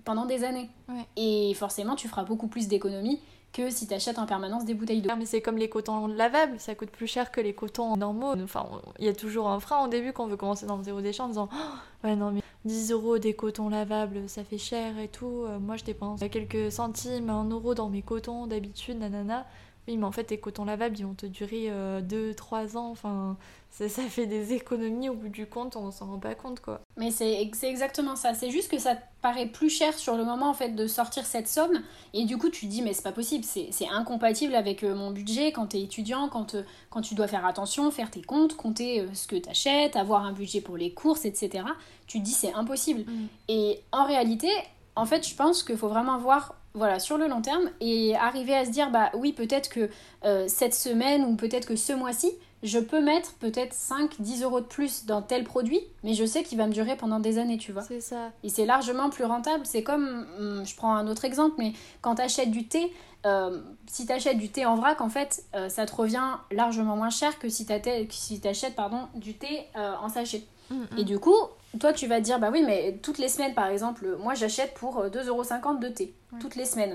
pendant 0.05 0.27
des 0.27 0.45
années. 0.45 0.71
Et 1.17 1.55
forcément, 1.55 1.97
tu 1.97 2.09
feras 2.09 2.25
beaucoup 2.25 2.49
plus 2.49 2.69
d'économies 2.69 3.21
que 3.53 3.71
si 3.71 3.87
tu 3.87 3.95
en 4.17 4.27
permanence 4.27 4.65
des 4.65 4.75
bouteilles 4.75 5.03
d'eau. 5.03 5.11
Mais 5.19 5.27
c'est 5.27 5.41
comme 5.41 5.59
les 5.59 5.69
cotons 5.69 6.07
lavables, 6.07 6.59
ça 6.59 6.75
coûte 6.75 6.91
plus 6.91 7.07
cher 7.07 7.31
que 7.31 7.41
les 7.41 7.55
cotons 7.55 7.97
normaux. 7.97 8.35
Enfin, 8.43 8.67
il 8.99 9.05
y 9.05 9.09
a 9.09 9.15
toujours 9.15 9.49
un 9.49 9.61
frein 9.61 9.85
au 9.85 9.89
début 9.89 10.13
quand 10.13 10.25
on 10.25 10.29
veut 10.29 10.37
commencer 10.37 10.67
dans 10.67 10.77
le 10.77 10.85
zéro 10.85 11.01
déchet 11.01 11.23
en 11.23 11.29
disant 11.29 11.49
oh, 11.53 12.07
Ouais, 12.07 12.17
non, 12.17 12.31
mais 12.31 12.43
10 12.65 12.93
euros 12.93 13.19
des 13.19 13.35
cotons 13.35 13.69
lavables, 13.69 14.29
ça 14.29 14.45
fait 14.45 14.59
cher 14.59 14.99
et 14.99 15.09
tout. 15.09 15.45
Euh, 15.47 15.59
moi, 15.59 15.77
je 15.77 15.85
dépense 15.85 16.21
quelques 16.31 16.73
centimes, 16.73 17.29
un 17.31 17.45
euro 17.45 17.75
dans 17.75 17.91
mes 17.91 18.03
cotons 18.03 18.47
d'habitude, 18.47 18.99
nanana. 18.99 19.47
Oui, 19.89 19.97
mais 19.97 20.05
en 20.05 20.13
fait, 20.13 20.25
tes 20.25 20.39
cotons 20.39 20.65
lavables, 20.65 20.99
ils 20.99 21.07
vont 21.07 21.15
te 21.15 21.27
durer 21.27 21.69
2-3 21.69 21.71
euh, 21.73 22.77
ans. 22.77 22.91
Enfin, 22.91 23.37
ça, 23.71 23.89
ça, 23.89 24.03
fait 24.03 24.27
des 24.27 24.53
économies 24.53 25.09
au 25.09 25.15
bout 25.15 25.29
du 25.29 25.47
compte, 25.47 25.75
on 25.77 25.91
s'en 25.91 26.07
rend 26.07 26.19
pas 26.19 26.35
compte, 26.35 26.61
quoi. 26.61 26.81
Mais 26.97 27.11
c'est 27.11 27.41
exactement 27.41 28.15
ça. 28.15 28.35
C'est 28.35 28.51
juste 28.51 28.71
que 28.71 28.79
ça 28.79 28.95
te 28.95 29.03
paraît 29.23 29.47
plus 29.47 29.71
cher 29.71 29.95
sur 29.95 30.17
le 30.17 30.25
moment, 30.25 30.51
en 30.51 30.55
fait, 30.55 30.71
de 30.71 30.87
sortir 30.87 31.25
cette 31.25 31.49
somme. 31.49 31.81
Et 32.13 32.25
du 32.25 32.37
coup, 32.37 32.51
tu 32.51 32.67
te 32.67 32.71
dis, 32.71 32.83
mais 32.83 32.93
c'est 32.93 33.03
pas 33.03 33.13
possible, 33.13 33.45
c'est 33.45 33.89
incompatible 33.89 34.55
avec 34.55 34.85
euh, 34.85 34.95
mon 34.95 35.11
budget 35.11 35.51
quand 35.51 35.69
t'es 35.69 35.81
étudiant, 35.81 36.29
quand, 36.29 36.55
euh, 36.55 36.63
quand 36.91 37.01
tu 37.01 37.15
dois 37.15 37.27
faire 37.27 37.47
attention, 37.47 37.91
faire 37.91 38.11
tes 38.11 38.23
comptes, 38.23 38.57
compter 38.57 39.07
ce 39.15 39.27
que 39.27 39.37
t'achètes, 39.37 39.97
avoir 39.97 40.25
un 40.25 40.33
budget 40.33 40.61
pour 40.61 40.77
les 40.77 40.93
courses, 40.93 41.25
etc. 41.25 41.65
Tu 42.07 42.21
te 42.21 42.25
dis, 42.25 42.33
c'est 42.33 42.53
impossible. 42.53 43.11
Mm. 43.11 43.27
Et 43.49 43.81
en 43.93 44.05
réalité, 44.05 44.51
en 44.95 45.07
fait, 45.07 45.27
je 45.27 45.35
pense 45.35 45.63
qu'il 45.63 45.79
faut 45.79 45.89
vraiment 45.89 46.19
voir 46.19 46.55
voilà, 46.75 46.99
sur 46.99 47.19
le 47.19 47.27
long 47.27 47.43
terme 47.43 47.71
et 47.81 48.15
arriver 48.17 48.55
à 48.55 48.65
se 48.65 48.71
dire, 48.71 48.91
bah 48.91 49.11
oui, 49.15 49.33
peut-être 49.33 49.69
que 49.69 49.89
euh, 50.25 50.47
cette 50.49 50.75
semaine 50.75 51.25
ou 51.25 51.35
peut-être 51.35 51.67
que 51.67 51.77
ce 51.77 51.93
mois-ci, 51.93 52.33
je 52.63 52.79
peux 52.79 53.01
mettre 53.01 53.35
peut-être 53.35 53.73
5, 53.73 54.21
10 54.21 54.43
euros 54.43 54.61
de 54.61 54.67
plus 54.67 55.07
dans 55.07 55.23
tel 55.23 55.45
produit, 55.45 55.81
mais 56.05 56.15
je 56.15 56.25
sais 56.25 56.43
qu'il 56.43 56.59
va 56.59 56.67
me 56.67 56.73
durer 56.73 56.97
pendant 56.97 57.19
des 57.19 57.39
années, 57.39 57.59
tu 57.59 57.73
vois. 57.73 57.83
C'est 57.83 58.01
ça. 58.01 58.31
Et 58.45 58.51
c'est 58.51 58.67
largement 58.67 59.11
plus 59.11 59.25
rentable. 59.25 59.65
C'est 59.65 59.83
comme, 59.83 60.27
hum, 60.39 60.65
je 60.65 60.77
prends 60.77 60.95
un 60.95 61.09
autre 61.09 61.25
exemple, 61.25 61.57
mais 61.59 61.73
quand 62.03 62.17
tu 62.17 62.23
achètes 62.23 62.51
du 62.51 62.69
thé, 62.69 62.93
euh, 63.27 63.61
si 63.87 64.07
tu 64.07 64.13
achètes 64.13 64.39
du 64.39 64.51
thé 64.51 64.67
en 64.67 64.77
vrac, 64.77 65.01
en 65.01 65.09
fait, 65.09 65.45
euh, 65.55 65.69
ça 65.69 65.87
te 65.87 65.95
revient 65.95 66.37
largement 66.51 66.97
moins 66.97 67.11
cher 67.11 67.39
que 67.39 67.49
si 67.49 67.67
tu 67.67 67.73
si 68.11 68.41
achètes 68.45 68.77
pardon, 68.77 69.09
du 69.15 69.35
thé 69.35 69.67
en 69.75 70.09
sachet. 70.09 70.45
Hum, 70.71 70.87
hum. 70.93 70.99
Et 70.99 71.05
du 71.05 71.19
coup, 71.19 71.35
toi, 71.79 71.93
tu 71.93 72.07
vas 72.07 72.19
te 72.19 72.25
dire, 72.25 72.41
bah 72.41 72.51
oui, 72.53 72.63
mais 72.67 72.99
toutes 73.03 73.19
les 73.19 73.29
semaines, 73.29 73.55
par 73.55 73.67
exemple, 73.67 74.17
moi 74.19 74.35
j'achète 74.35 74.75
pour 74.75 75.05
2,50€ 75.05 75.79
de 75.79 75.89
thé. 75.89 76.15
Toutes 76.41 76.57
les 76.57 76.65
semaines. 76.65 76.95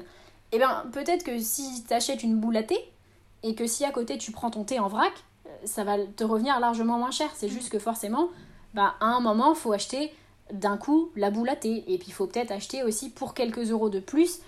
Et 0.51 0.55
eh 0.55 0.58
bien, 0.58 0.86
peut-être 0.91 1.24
que 1.24 1.39
si 1.39 1.84
tu 1.88 1.94
achètes 1.94 2.24
une 2.24 2.38
boule 2.38 2.58
à 2.58 2.63
thé, 2.63 2.77
et 3.44 3.55
que 3.55 3.67
si 3.67 3.86
à 3.86 3.91
côté 3.91 4.17
tu 4.17 4.32
prends 4.32 4.50
ton 4.50 4.63
thé 4.63 4.79
en 4.79 4.88
vrac, 4.88 5.13
euh, 5.46 5.50
ça 5.65 5.84
va 5.84 5.98
te 6.00 6.24
revenir 6.24 6.60
largement 6.60 6.98
moins 6.98 7.12
cher. 7.12 7.29
C'est 7.36 7.48
juste 7.48 7.70
que 7.70 7.79
forcément, 7.79 8.29
bah, 8.74 8.96
à 9.00 9.05
un 9.05 9.20
moment, 9.20 9.53
il 9.53 9.58
faut 9.58 9.72
acheter 9.72 10.12
d'un 10.51 10.77
coup 10.77 11.12
la 11.15 11.29
boule 11.29 11.50
à 11.50 11.55
thé. 11.55 11.84
Et 11.88 11.98
puis 11.98 12.08
il 12.08 12.13
faut 12.13 12.27
peut-être 12.27 12.51
acheter 12.51 12.84
aussi 12.84 13.10
pour 13.10 13.34
quelques 13.34 13.72
euros 13.72 13.89
de 13.89 14.00
plus, 14.00 14.39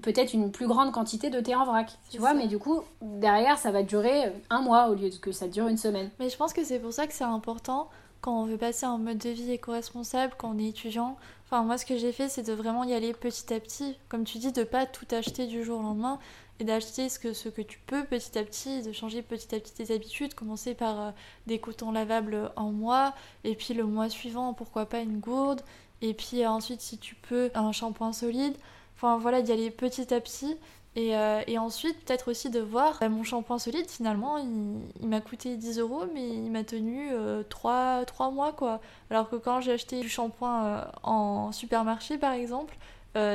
peut-être 0.00 0.32
une 0.32 0.50
plus 0.50 0.66
grande 0.66 0.92
quantité 0.92 1.28
de 1.28 1.40
thé 1.40 1.54
en 1.54 1.64
vrac. 1.64 1.98
Tu 2.10 2.18
vois, 2.18 2.34
mais 2.34 2.46
du 2.46 2.58
coup, 2.58 2.80
derrière, 3.02 3.58
ça 3.58 3.70
va 3.70 3.82
durer 3.82 4.32
un 4.48 4.62
mois 4.62 4.88
au 4.88 4.94
lieu 4.94 5.10
que 5.20 5.32
ça 5.32 5.46
dure 5.46 5.68
une 5.68 5.78
semaine. 5.78 6.10
Mais 6.18 6.30
je 6.30 6.36
pense 6.36 6.52
que 6.52 6.64
c'est 6.64 6.78
pour 6.78 6.92
ça 6.92 7.06
que 7.06 7.12
c'est 7.12 7.24
important 7.24 7.88
quand 8.20 8.42
on 8.42 8.44
veut 8.44 8.58
passer 8.58 8.86
en 8.86 8.98
mode 8.98 9.18
de 9.18 9.30
vie 9.30 9.52
éco-responsable, 9.52 10.34
quand 10.36 10.50
on 10.54 10.58
est 10.58 10.68
étudiant. 10.68 11.16
Enfin, 11.44 11.62
moi, 11.62 11.78
ce 11.78 11.86
que 11.86 11.96
j'ai 11.96 12.12
fait, 12.12 12.28
c'est 12.28 12.42
de 12.42 12.52
vraiment 12.52 12.84
y 12.84 12.92
aller 12.92 13.12
petit 13.12 13.52
à 13.54 13.60
petit. 13.60 13.96
Comme 14.08 14.24
tu 14.24 14.38
dis, 14.38 14.52
de 14.52 14.64
pas 14.64 14.86
tout 14.86 15.06
acheter 15.12 15.46
du 15.46 15.64
jour 15.64 15.80
au 15.80 15.82
lendemain 15.82 16.18
et 16.60 16.64
d'acheter 16.64 17.08
ce 17.08 17.18
que, 17.18 17.32
ce 17.32 17.48
que 17.48 17.62
tu 17.62 17.78
peux 17.86 18.04
petit 18.04 18.38
à 18.38 18.42
petit, 18.42 18.82
de 18.82 18.92
changer 18.92 19.22
petit 19.22 19.54
à 19.54 19.60
petit 19.60 19.72
tes 19.72 19.94
habitudes, 19.94 20.34
commencer 20.34 20.74
par 20.74 21.00
euh, 21.00 21.10
des 21.46 21.58
cotons 21.58 21.92
lavables 21.92 22.50
en 22.56 22.72
mois, 22.72 23.14
et 23.44 23.54
puis 23.54 23.74
le 23.74 23.84
mois 23.84 24.08
suivant, 24.08 24.52
pourquoi 24.54 24.86
pas 24.86 25.00
une 25.00 25.20
gourde, 25.20 25.62
et 26.02 26.14
puis 26.14 26.44
ensuite, 26.46 26.80
si 26.80 26.98
tu 26.98 27.14
peux, 27.14 27.50
un 27.54 27.72
shampoing 27.72 28.12
solide. 28.12 28.56
Enfin, 28.96 29.18
voilà, 29.18 29.42
d'y 29.42 29.52
aller 29.52 29.70
petit 29.70 30.12
à 30.12 30.20
petit. 30.20 30.56
Euh, 30.96 31.42
et, 31.46 31.58
ensuite, 31.58 32.04
peut-être 32.04 32.30
aussi 32.30 32.50
de 32.50 32.60
voir 32.60 32.98
bah, 33.00 33.08
mon 33.08 33.22
shampoing 33.22 33.58
solide, 33.58 33.88
finalement, 33.88 34.38
il, 34.38 35.06
m'a 35.06 35.20
coûté 35.20 35.56
10 35.56 35.78
euros, 35.78 36.04
mais 36.12 36.28
il 36.28 36.50
m'a 36.50 36.64
tenu 36.64 37.10
3, 37.48 38.04
euh, 38.04 38.30
mois, 38.30 38.52
quoi. 38.52 38.80
Alors 39.10 39.28
que 39.28 39.36
quand 39.36 39.60
j'ai 39.60 39.72
acheté 39.72 40.00
du 40.00 40.08
shampoing 40.08 40.64
euh, 40.64 40.84
en 41.02 41.52
supermarché, 41.52 42.18
par 42.18 42.32
exemple, 42.32 42.76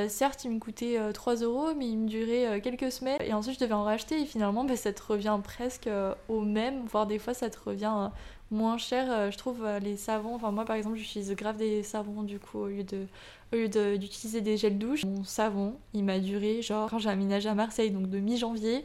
certes, 0.08 0.44
il 0.44 0.50
me 0.50 0.58
coûtait 0.58 0.98
3 1.12 1.36
euros, 1.36 1.74
mais 1.76 1.86
il 1.86 1.98
me 1.98 2.08
durait 2.08 2.60
quelques 2.62 2.90
semaines. 2.90 3.20
Et 3.20 3.34
ensuite, 3.34 3.56
je 3.56 3.60
devais 3.60 3.74
en 3.74 3.84
racheter, 3.84 4.20
et 4.20 4.26
finalement, 4.26 4.64
bah, 4.64 4.76
ça 4.76 4.92
te 4.92 5.02
revient 5.02 5.38
presque 5.42 5.88
au 6.28 6.40
même, 6.40 6.84
voire 6.86 7.06
des 7.06 7.18
fois, 7.18 7.34
ça 7.34 7.50
te 7.50 7.58
revient 7.64 8.10
moins 8.50 8.78
cher, 8.78 9.30
je 9.30 9.38
trouve, 9.38 9.66
les 9.82 9.96
savons. 9.96 10.34
Enfin, 10.36 10.52
moi, 10.52 10.64
par 10.64 10.76
exemple, 10.76 10.96
j'utilise 10.96 11.32
grave 11.34 11.56
des 11.56 11.82
savons, 11.82 12.22
du 12.22 12.38
coup, 12.38 12.60
au 12.60 12.66
lieu 12.66 12.84
de 12.84 13.06
au 13.54 13.60
lieu 13.60 13.98
d'utiliser 13.98 14.40
des 14.40 14.56
gels 14.56 14.78
douche. 14.78 15.04
Mon 15.04 15.24
savon, 15.24 15.76
il 15.92 16.04
m'a 16.04 16.18
duré 16.18 16.62
genre 16.62 16.90
quand 16.90 16.98
j'ai 16.98 17.10
aménagé 17.10 17.48
à 17.48 17.54
Marseille, 17.54 17.90
donc 17.90 18.08
de 18.08 18.18
mi-janvier. 18.18 18.84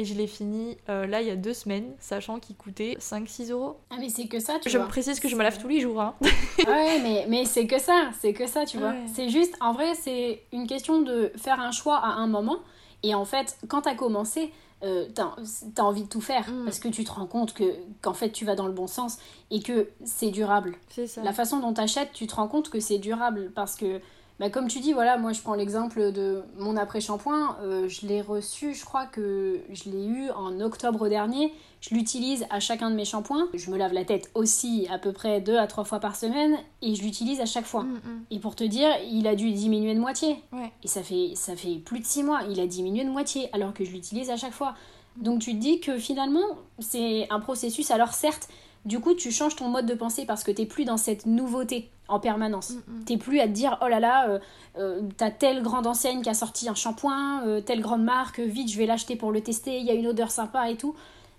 Et 0.00 0.04
je 0.04 0.14
l'ai 0.14 0.28
fini 0.28 0.76
euh, 0.88 1.06
là 1.06 1.22
il 1.22 1.26
y 1.26 1.30
a 1.30 1.36
deux 1.36 1.52
semaines, 1.52 1.92
sachant 1.98 2.38
qu'il 2.38 2.54
coûtait 2.54 2.96
5-6 3.00 3.50
euros. 3.50 3.78
Ah 3.90 3.96
mais 3.98 4.08
c'est 4.08 4.28
que 4.28 4.38
ça, 4.38 4.60
tu 4.62 4.70
je 4.70 4.78
vois. 4.78 4.86
Je 4.86 4.90
précise 4.90 5.18
que 5.18 5.28
je 5.28 5.34
me 5.34 5.42
lave 5.42 5.60
tous 5.60 5.66
les 5.66 5.80
jours. 5.80 6.00
Hein. 6.00 6.14
ouais, 6.68 7.00
mais, 7.02 7.26
mais 7.28 7.44
c'est 7.44 7.66
que 7.66 7.80
ça, 7.80 8.10
c'est 8.20 8.32
que 8.32 8.46
ça, 8.46 8.64
tu 8.64 8.78
vois. 8.78 8.94
C'est 9.12 9.28
juste, 9.28 9.56
en 9.60 9.72
vrai, 9.72 9.94
c'est 9.96 10.42
une 10.52 10.68
question 10.68 11.02
de 11.02 11.32
faire 11.36 11.58
un 11.58 11.72
choix 11.72 11.96
à 11.96 12.10
un 12.10 12.28
moment. 12.28 12.58
Et 13.02 13.14
en 13.16 13.24
fait, 13.24 13.58
quand 13.66 13.82
t'as 13.82 13.96
commencé, 13.96 14.52
euh, 14.84 15.06
t'as 15.12 15.34
as 15.76 15.84
envie 15.84 16.04
de 16.04 16.08
tout 16.08 16.20
faire 16.20 16.48
mm. 16.50 16.64
parce 16.64 16.78
que 16.78 16.88
tu 16.88 17.04
te 17.04 17.10
rends 17.10 17.26
compte 17.26 17.52
que 17.52 17.64
qu'en 18.00 18.14
fait 18.14 18.30
tu 18.30 18.44
vas 18.44 18.54
dans 18.54 18.66
le 18.66 18.72
bon 18.72 18.86
sens 18.86 19.18
et 19.50 19.60
que 19.60 19.88
c'est 20.04 20.30
durable. 20.30 20.76
Ça. 21.06 21.22
La 21.22 21.32
façon 21.32 21.58
dont 21.58 21.72
t'achètes, 21.72 22.12
tu 22.12 22.26
te 22.26 22.34
rends 22.36 22.48
compte 22.48 22.70
que 22.70 22.80
c'est 22.80 22.98
durable 22.98 23.50
parce 23.54 23.74
que 23.74 24.00
bah, 24.38 24.50
comme 24.50 24.68
tu 24.68 24.78
dis, 24.78 24.92
voilà, 24.92 25.18
moi 25.18 25.32
je 25.32 25.42
prends 25.42 25.54
l'exemple 25.54 26.12
de 26.12 26.42
mon 26.58 26.76
après-shampoing. 26.76 27.56
Euh, 27.60 27.88
je 27.88 28.06
l'ai 28.06 28.22
reçu, 28.22 28.72
je 28.72 28.84
crois 28.84 29.06
que 29.06 29.60
je 29.70 29.90
l'ai 29.90 30.04
eu 30.04 30.30
en 30.30 30.60
octobre 30.60 31.08
dernier. 31.08 31.52
Je 31.80 31.94
l'utilise 31.94 32.46
à 32.50 32.60
chacun 32.60 32.90
de 32.90 32.94
mes 32.94 33.04
shampoings. 33.04 33.48
Je 33.54 33.70
me 33.70 33.76
lave 33.76 33.92
la 33.92 34.04
tête 34.04 34.30
aussi 34.34 34.86
à 34.90 34.98
peu 34.98 35.12
près 35.12 35.40
deux 35.40 35.56
à 35.56 35.66
trois 35.66 35.84
fois 35.84 35.98
par 35.98 36.14
semaine 36.14 36.56
et 36.82 36.94
je 36.94 37.02
l'utilise 37.02 37.40
à 37.40 37.46
chaque 37.46 37.66
fois. 37.66 37.82
Mm, 37.82 37.94
mm. 37.94 38.24
Et 38.30 38.38
pour 38.38 38.54
te 38.54 38.64
dire, 38.64 38.90
il 39.10 39.26
a 39.26 39.34
dû 39.34 39.50
diminuer 39.50 39.94
de 39.94 40.00
moitié. 40.00 40.42
Et 40.84 40.88
ça 40.88 41.02
fait, 41.02 41.32
ça 41.34 41.56
fait 41.56 41.76
plus 41.76 41.98
de 41.98 42.04
six 42.04 42.22
mois. 42.22 42.42
Il 42.48 42.60
a 42.60 42.66
diminué 42.66 43.04
de 43.04 43.10
moitié 43.10 43.48
alors 43.52 43.74
que 43.74 43.84
je 43.84 43.90
l'utilise 43.90 44.30
à 44.30 44.36
chaque 44.36 44.52
fois. 44.52 44.74
Donc 45.16 45.40
tu 45.40 45.52
te 45.52 45.58
dis 45.58 45.80
que 45.80 45.98
finalement, 45.98 46.46
c'est 46.78 47.26
un 47.30 47.40
processus. 47.40 47.90
Alors 47.90 48.12
certes, 48.12 48.48
du 48.88 49.00
coup, 49.00 49.12
tu 49.12 49.30
changes 49.30 49.54
ton 49.54 49.68
mode 49.68 49.84
de 49.84 49.92
pensée 49.92 50.24
parce 50.24 50.42
que 50.42 50.50
tu 50.50 50.62
n'es 50.62 50.66
plus 50.66 50.86
dans 50.86 50.96
cette 50.96 51.26
nouveauté 51.26 51.90
en 52.08 52.18
permanence. 52.18 52.68
Tu 52.68 52.74
mm, 52.90 53.04
T'es 53.04 53.16
plus 53.18 53.38
à 53.38 53.46
te 53.46 53.52
dire, 53.52 53.78
oh 53.82 53.86
là 53.86 54.00
là, 54.00 54.30
euh, 54.30 54.38
euh, 54.78 55.02
t'as 55.18 55.30
telle 55.30 55.62
grande 55.62 55.86
enseigne 55.86 56.22
qui 56.22 56.30
a 56.30 56.34
sorti 56.34 56.70
un 56.70 56.74
shampoing, 56.74 57.46
euh, 57.46 57.60
telle 57.60 57.82
grande 57.82 58.02
marque, 58.02 58.40
vite, 58.40 58.72
je 58.72 58.78
vais 58.78 58.86
l'acheter 58.86 59.14
pour 59.14 59.30
le 59.30 59.42
tester, 59.42 59.78
il 59.78 59.84
y 59.84 59.90
a 59.90 59.92
une 59.92 60.06
odeur 60.06 60.30
sympa 60.30 60.70
et 60.70 60.76
tout. 60.76 60.94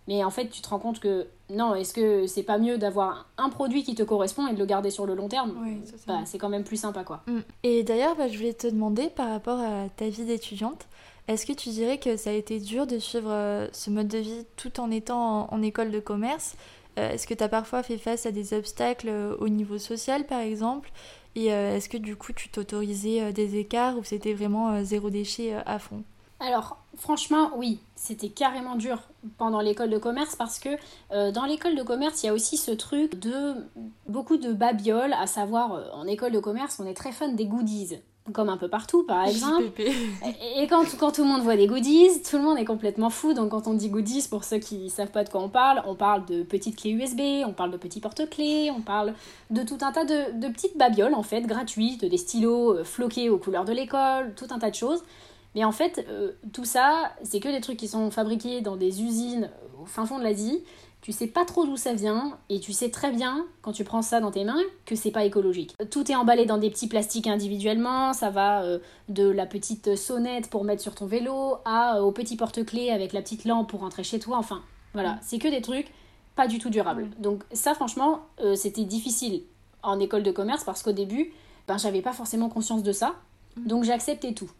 Mais 0.07 0.23
en 0.23 0.29
fait, 0.29 0.49
tu 0.49 0.61
te 0.61 0.69
rends 0.69 0.77
compte 0.77 0.99
que 0.99 1.25
non, 1.49 1.73
est-ce 1.73 1.91
que 1.91 2.27
c'est 2.27 2.43
pas 2.43 2.59
mieux 2.59 2.77
d'avoir 2.77 3.27
un 3.39 3.49
produit 3.49 3.83
qui 3.83 3.95
te 3.95 4.03
correspond 4.03 4.45
et 4.45 4.53
de 4.53 4.59
le 4.59 4.65
garder 4.65 4.91
sur 4.91 5.07
le 5.07 5.15
long 5.15 5.27
terme? 5.27 5.55
Bah, 6.05 6.19
C'est 6.25 6.37
quand 6.37 6.49
même 6.49 6.63
plus 6.63 6.77
sympa, 6.77 7.03
quoi. 7.03 7.21
Mm. 7.25 7.39
Et 7.63 7.81
d'ailleurs, 7.81 8.15
bah, 8.15 8.27
je 8.27 8.37
voulais 8.37 8.53
te 8.53 8.67
demander 8.67 9.09
par 9.09 9.29
rapport 9.29 9.59
à 9.59 9.89
ta 9.89 10.07
vie 10.07 10.25
d'étudiante, 10.25 10.87
est-ce 11.27 11.47
que 11.47 11.53
tu 11.53 11.69
dirais 11.69 11.97
que 11.97 12.15
ça 12.15 12.29
a 12.29 12.33
été 12.33 12.59
dur 12.59 12.85
de 12.85 12.99
suivre 12.99 13.69
ce 13.71 13.89
mode 13.89 14.07
de 14.07 14.19
vie 14.19 14.45
tout 14.55 14.79
en 14.79 14.91
étant 14.91 15.51
en 15.51 15.61
école 15.63 15.89
de 15.89 15.99
commerce? 15.99 16.55
Est-ce 17.13 17.27
que 17.27 17.33
tu 17.33 17.43
as 17.43 17.49
parfois 17.49 17.83
fait 17.83 17.97
face 17.97 18.25
à 18.25 18.31
des 18.31 18.53
obstacles 18.53 19.09
euh, 19.09 19.35
au 19.39 19.49
niveau 19.49 19.77
social, 19.77 20.25
par 20.25 20.39
exemple? 20.39 20.91
Et 21.35 21.53
euh, 21.53 21.75
est-ce 21.75 21.89
que 21.89 21.97
du 21.97 22.15
coup, 22.15 22.33
tu 22.33 22.49
t'autorisais 22.49 23.31
des 23.33 23.57
écarts 23.57 23.97
ou 23.97 24.03
c'était 24.03 24.33
vraiment 24.33 24.83
zéro 24.83 25.09
déchet 25.09 25.53
à 25.65 25.79
fond? 25.79 26.03
Alors, 26.39 26.77
franchement, 26.97 27.51
oui, 27.55 27.79
c'était 27.95 28.29
carrément 28.29 28.75
dur 28.75 28.99
pendant 29.37 29.59
l'école 29.61 29.89
de 29.89 29.97
commerce 29.97 30.35
parce 30.35 30.57
que 30.57 30.69
dans 31.31 31.45
l'école 31.45 31.75
de 31.75 31.83
commerce, 31.83 32.23
il 32.23 32.27
y 32.27 32.29
a 32.29 32.33
aussi 32.33 32.55
ce 32.55 32.71
truc 32.71 33.19
de 33.19 33.55
beaucoup 34.07 34.37
de 34.37 34.53
babioles, 34.53 35.13
à 35.13 35.27
savoir, 35.27 35.93
en 35.93 36.07
école 36.07 36.31
de 36.31 36.39
commerce, 36.39 36.79
on 36.79 36.87
est 36.87 36.93
très 36.93 37.11
fan 37.11 37.35
des 37.35 37.45
goodies 37.45 37.99
comme 38.33 38.49
un 38.49 38.57
peu 38.57 38.67
partout 38.67 39.03
par 39.03 39.25
exemple. 39.25 39.71
Et 40.57 40.67
quand, 40.67 40.85
quand 40.97 41.11
tout 41.11 41.23
le 41.23 41.27
monde 41.27 41.41
voit 41.41 41.55
des 41.55 41.67
goodies, 41.67 42.21
tout 42.29 42.37
le 42.37 42.43
monde 42.43 42.57
est 42.57 42.65
complètement 42.65 43.09
fou. 43.09 43.33
Donc 43.33 43.51
quand 43.51 43.67
on 43.67 43.73
dit 43.73 43.89
goodies, 43.89 44.27
pour 44.29 44.43
ceux 44.43 44.57
qui 44.57 44.77
ne 44.77 44.89
savent 44.89 45.11
pas 45.11 45.23
de 45.23 45.29
quoi 45.29 45.41
on 45.41 45.49
parle, 45.49 45.81
on 45.85 45.95
parle 45.95 46.25
de 46.25 46.43
petites 46.43 46.77
clés 46.77 46.91
USB, 46.91 47.45
on 47.45 47.53
parle 47.53 47.71
de 47.71 47.77
petits 47.77 47.99
porte-clés, 47.99 48.71
on 48.75 48.81
parle 48.81 49.13
de 49.49 49.63
tout 49.63 49.77
un 49.81 49.91
tas 49.91 50.05
de, 50.05 50.47
petites 50.49 50.77
babioles 50.77 51.13
en 51.13 51.23
fait, 51.23 51.41
gratuites, 51.41 52.05
des 52.05 52.17
stylos 52.17 52.73
euh, 52.73 52.83
floqués 52.83 53.29
aux 53.29 53.37
couleurs 53.37 53.65
de 53.65 53.73
l'école, 53.73 54.33
tout 54.35 54.47
un 54.49 54.59
tas 54.59 54.69
de 54.69 54.75
choses. 54.75 55.03
Mais 55.55 55.63
en 55.63 55.71
fait, 55.71 56.05
euh, 56.09 56.33
tout 56.53 56.65
ça, 56.65 57.11
c'est 57.23 57.39
que 57.39 57.49
des 57.49 57.61
trucs 57.61 57.77
qui 57.77 57.87
sont 57.87 58.11
fabriqués 58.11 58.61
dans 58.61 58.75
des 58.75 59.01
usines 59.01 59.49
au 59.81 59.85
fin 59.85 60.05
fond 60.05 60.19
de 60.19 60.23
l'Asie 60.23 60.61
tu 61.01 61.11
sais 61.13 61.27
pas 61.27 61.45
trop 61.45 61.65
d'où 61.65 61.77
ça 61.77 61.93
vient 61.93 62.37
et 62.49 62.59
tu 62.59 62.73
sais 62.73 62.89
très 62.89 63.11
bien 63.11 63.45
quand 63.61 63.71
tu 63.71 63.83
prends 63.83 64.01
ça 64.01 64.19
dans 64.19 64.31
tes 64.31 64.43
mains 64.43 64.61
que 64.85 64.95
c'est 64.95 65.11
pas 65.11 65.23
écologique. 65.23 65.75
Tout 65.89 66.11
est 66.11 66.15
emballé 66.15 66.45
dans 66.45 66.57
des 66.57 66.69
petits 66.69 66.87
plastiques 66.87 67.27
individuellement, 67.27 68.13
ça 68.13 68.29
va 68.29 68.63
euh, 68.63 68.79
de 69.07 69.27
la 69.27 69.45
petite 69.45 69.95
sonnette 69.95 70.49
pour 70.49 70.65
mettre 70.65 70.81
sur 70.81 70.95
ton 70.95 71.05
vélo 71.05 71.57
à 71.63 71.97
euh, 71.97 72.01
au 72.01 72.11
petit 72.11 72.35
porte-clés 72.35 72.91
avec 72.91 73.13
la 73.13 73.21
petite 73.21 73.45
lampe 73.45 73.69
pour 73.69 73.79
rentrer 73.79 74.03
chez 74.03 74.19
toi, 74.19 74.37
enfin 74.37 74.61
voilà, 74.93 75.13
mm. 75.13 75.19
c'est 75.21 75.39
que 75.39 75.47
des 75.47 75.61
trucs 75.61 75.91
pas 76.35 76.47
du 76.47 76.59
tout 76.59 76.69
durables. 76.69 77.05
Mm. 77.05 77.21
Donc 77.21 77.43
ça 77.53 77.73
franchement, 77.73 78.21
euh, 78.41 78.55
c'était 78.55 78.83
difficile 78.83 79.43
en 79.83 79.99
école 79.99 80.23
de 80.23 80.31
commerce 80.31 80.65
parce 80.65 80.83
qu'au 80.83 80.91
début, 80.91 81.31
ben 81.67 81.77
j'avais 81.77 82.01
pas 82.01 82.13
forcément 82.13 82.49
conscience 82.49 82.83
de 82.83 82.91
ça. 82.91 83.15
Mm. 83.55 83.67
Donc 83.67 83.83
j'acceptais 83.85 84.33
tout. 84.33 84.51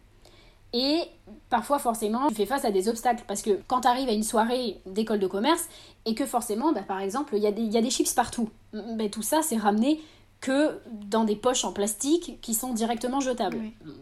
Et 0.72 1.02
parfois, 1.48 1.78
forcément, 1.78 2.28
tu 2.28 2.34
fais 2.34 2.46
face 2.46 2.64
à 2.64 2.70
des 2.70 2.88
obstacles 2.88 3.24
parce 3.26 3.42
que 3.42 3.60
quand 3.66 3.82
tu 3.82 3.88
arrives 3.88 4.08
à 4.08 4.12
une 4.12 4.22
soirée 4.22 4.80
d'école 4.86 5.18
de 5.18 5.26
commerce 5.26 5.68
et 6.06 6.14
que 6.14 6.26
forcément, 6.26 6.72
bah, 6.72 6.82
par 6.86 7.00
exemple, 7.00 7.34
il 7.36 7.42
y, 7.42 7.46
a 7.46 7.52
des, 7.52 7.62
y 7.62 7.76
a 7.76 7.82
des 7.82 7.90
chips 7.90 8.12
partout, 8.14 8.48
bah, 8.72 9.08
tout 9.10 9.22
ça, 9.22 9.40
c'est 9.42 9.56
ramené 9.56 10.00
que 10.40 10.80
dans 10.90 11.24
des 11.24 11.36
poches 11.36 11.64
en 11.64 11.72
plastique 11.72 12.38
qui 12.40 12.54
sont 12.54 12.72
directement 12.72 13.20
jetables. 13.20 13.58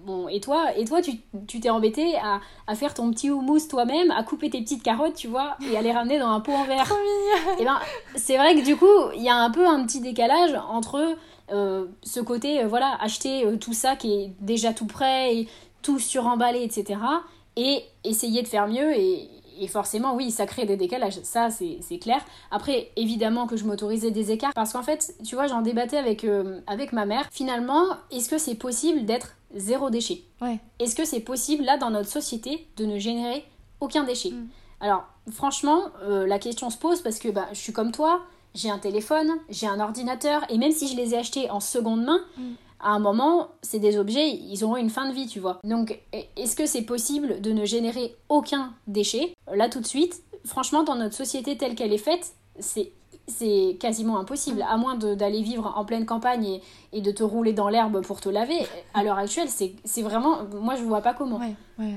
Bon, 0.06 0.28
et 0.28 0.40
toi, 0.40 0.76
et 0.76 0.84
toi 0.84 1.00
tu 1.02 1.60
t'es 1.60 1.68
embêté 1.68 2.16
à, 2.16 2.40
à, 2.68 2.74
faire 2.76 2.94
ton 2.94 3.10
petit 3.10 3.28
houmous 3.28 3.66
toi-même, 3.68 4.12
à 4.12 4.22
couper 4.22 4.48
tes 4.48 4.60
petites 4.60 4.84
carottes, 4.84 5.14
tu 5.14 5.26
vois, 5.26 5.56
et 5.68 5.76
à 5.76 5.82
les 5.82 5.90
ramener 5.90 6.18
dans 6.18 6.28
un 6.28 6.38
pot 6.38 6.52
en 6.52 6.64
verre. 6.64 6.86
et 7.58 7.62
eh 7.62 7.64
ben, 7.64 7.80
c'est 8.14 8.36
vrai 8.36 8.54
que 8.54 8.64
du 8.64 8.76
coup, 8.76 8.86
il 9.16 9.22
y 9.22 9.28
a 9.28 9.34
un 9.34 9.50
peu 9.50 9.66
un 9.66 9.84
petit 9.84 10.00
décalage 10.00 10.54
entre 10.70 11.16
euh, 11.50 11.86
ce 12.02 12.20
côté, 12.20 12.62
euh, 12.62 12.68
voilà, 12.68 12.96
acheter 13.00 13.46
euh, 13.46 13.56
tout 13.56 13.72
ça 13.72 13.96
qui 13.96 14.12
est 14.12 14.32
déjà 14.40 14.74
tout 14.74 14.86
prêt 14.86 15.34
et 15.34 15.48
tout 15.82 15.98
suremballé, 15.98 16.62
etc. 16.62 17.00
Et 17.56 17.82
essayer 18.04 18.42
de 18.42 18.48
faire 18.48 18.68
mieux 18.68 18.96
et, 18.96 19.28
et 19.60 19.68
forcément, 19.68 20.14
oui, 20.14 20.30
ça 20.30 20.46
crée 20.46 20.66
des 20.66 20.76
décalages, 20.76 21.20
ça 21.22 21.48
c'est 21.50 21.98
clair. 21.98 22.20
Après, 22.50 22.90
évidemment 22.96 23.46
que 23.46 23.56
je 23.56 23.64
m'autorisais 23.64 24.10
des 24.10 24.30
écarts, 24.30 24.52
parce 24.54 24.72
qu'en 24.72 24.82
fait, 24.82 25.14
tu 25.24 25.34
vois, 25.34 25.46
j'en 25.46 25.62
débattais 25.62 25.98
avec, 25.98 26.24
euh, 26.24 26.60
avec 26.66 26.92
ma 26.92 27.06
mère. 27.06 27.28
Finalement, 27.32 27.84
est-ce 28.10 28.28
que 28.28 28.38
c'est 28.38 28.54
possible 28.54 29.04
d'être 29.04 29.34
zéro 29.54 29.90
déchet? 29.90 30.22
Ouais. 30.40 30.60
Est-ce 30.78 30.94
que 30.94 31.04
c'est 31.04 31.20
possible, 31.20 31.64
là, 31.64 31.76
dans 31.76 31.90
notre 31.90 32.08
société, 32.08 32.66
de 32.76 32.84
ne 32.84 32.98
générer 32.98 33.44
aucun 33.80 34.04
déchet? 34.04 34.30
Mm. 34.30 34.48
Alors, 34.80 35.04
franchement, 35.32 35.86
euh, 36.02 36.26
la 36.26 36.38
question 36.38 36.70
se 36.70 36.78
pose 36.78 37.02
parce 37.02 37.18
que 37.18 37.28
bah, 37.28 37.48
je 37.52 37.58
suis 37.58 37.72
comme 37.72 37.92
toi, 37.92 38.22
j'ai 38.54 38.70
un 38.70 38.78
téléphone, 38.78 39.30
j'ai 39.48 39.66
un 39.66 39.80
ordinateur, 39.80 40.42
et 40.50 40.58
même 40.58 40.72
si 40.72 40.88
je 40.88 40.96
les 40.96 41.14
ai 41.14 41.18
achetés 41.18 41.50
en 41.50 41.60
seconde 41.60 42.04
main, 42.04 42.20
mm 42.36 42.42
à 42.80 42.90
un 42.90 42.98
moment, 42.98 43.48
c'est 43.62 43.78
des 43.78 43.98
objets, 43.98 44.30
ils 44.30 44.64
auront 44.64 44.76
une 44.76 44.90
fin 44.90 45.08
de 45.08 45.14
vie, 45.14 45.26
tu 45.26 45.40
vois. 45.40 45.60
Donc, 45.64 45.98
est-ce 46.36 46.54
que 46.54 46.66
c'est 46.66 46.82
possible 46.82 47.40
de 47.40 47.52
ne 47.52 47.64
générer 47.64 48.14
aucun 48.28 48.72
déchet? 48.86 49.34
Là, 49.52 49.68
tout 49.68 49.80
de 49.80 49.86
suite, 49.86 50.22
franchement, 50.44 50.84
dans 50.84 50.94
notre 50.94 51.14
société 51.14 51.56
telle 51.56 51.74
qu'elle 51.74 51.92
est 51.92 51.98
faite, 51.98 52.34
c'est 52.58 52.92
c'est 53.28 53.76
quasiment 53.78 54.18
impossible, 54.18 54.64
à 54.66 54.78
moins 54.78 54.96
d'aller 54.96 55.42
vivre 55.42 55.74
en 55.76 55.84
pleine 55.84 56.06
campagne 56.06 56.60
et, 56.92 57.00
de 57.02 57.10
te 57.10 57.22
rouler 57.22 57.52
dans 57.52 57.68
l'herbe 57.68 58.00
pour 58.02 58.20
te 58.22 58.28
laver. 58.30 58.58
À 58.94 59.02
l'heure 59.02 59.18
actuelle, 59.18 59.48
c'est 59.50 60.02
vraiment... 60.02 60.38
Moi, 60.60 60.76
je 60.76 60.82
vois 60.82 61.02
pas 61.02 61.12
comment. 61.12 61.38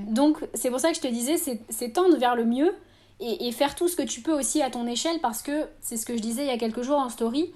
Donc, 0.10 0.46
c'est 0.54 0.70
pour 0.70 0.82
ça 0.82 0.90
que 0.90 0.98
je 0.98 1.02
te 1.02 1.08
disais, 1.08 1.38
c'est 1.38 1.90
tendre 1.94 2.18
vers 2.18 2.36
le 2.36 2.46
mieux 2.46 2.76
et, 3.22 3.48
et, 3.48 3.52
faire 3.52 3.76
tout 3.76 3.88
ce 3.88 3.96
que 3.96 4.04
tu 4.04 4.22
peux 4.22 4.38
aussi 4.38 4.62
à 4.62 4.70
ton 4.70 4.86
échelle, 4.88 5.20
parce 5.22 5.42
que 5.42 5.68
c'est 5.80 5.96
ce 5.96 6.06
que 6.06 6.18
je 6.18 6.22
disais 6.22 6.44
il 6.44 6.48
y 6.48 6.52
a 6.52 6.58
quelques 6.58 6.82
jours 6.82 6.98
en 6.98 7.08
story, 7.08 7.54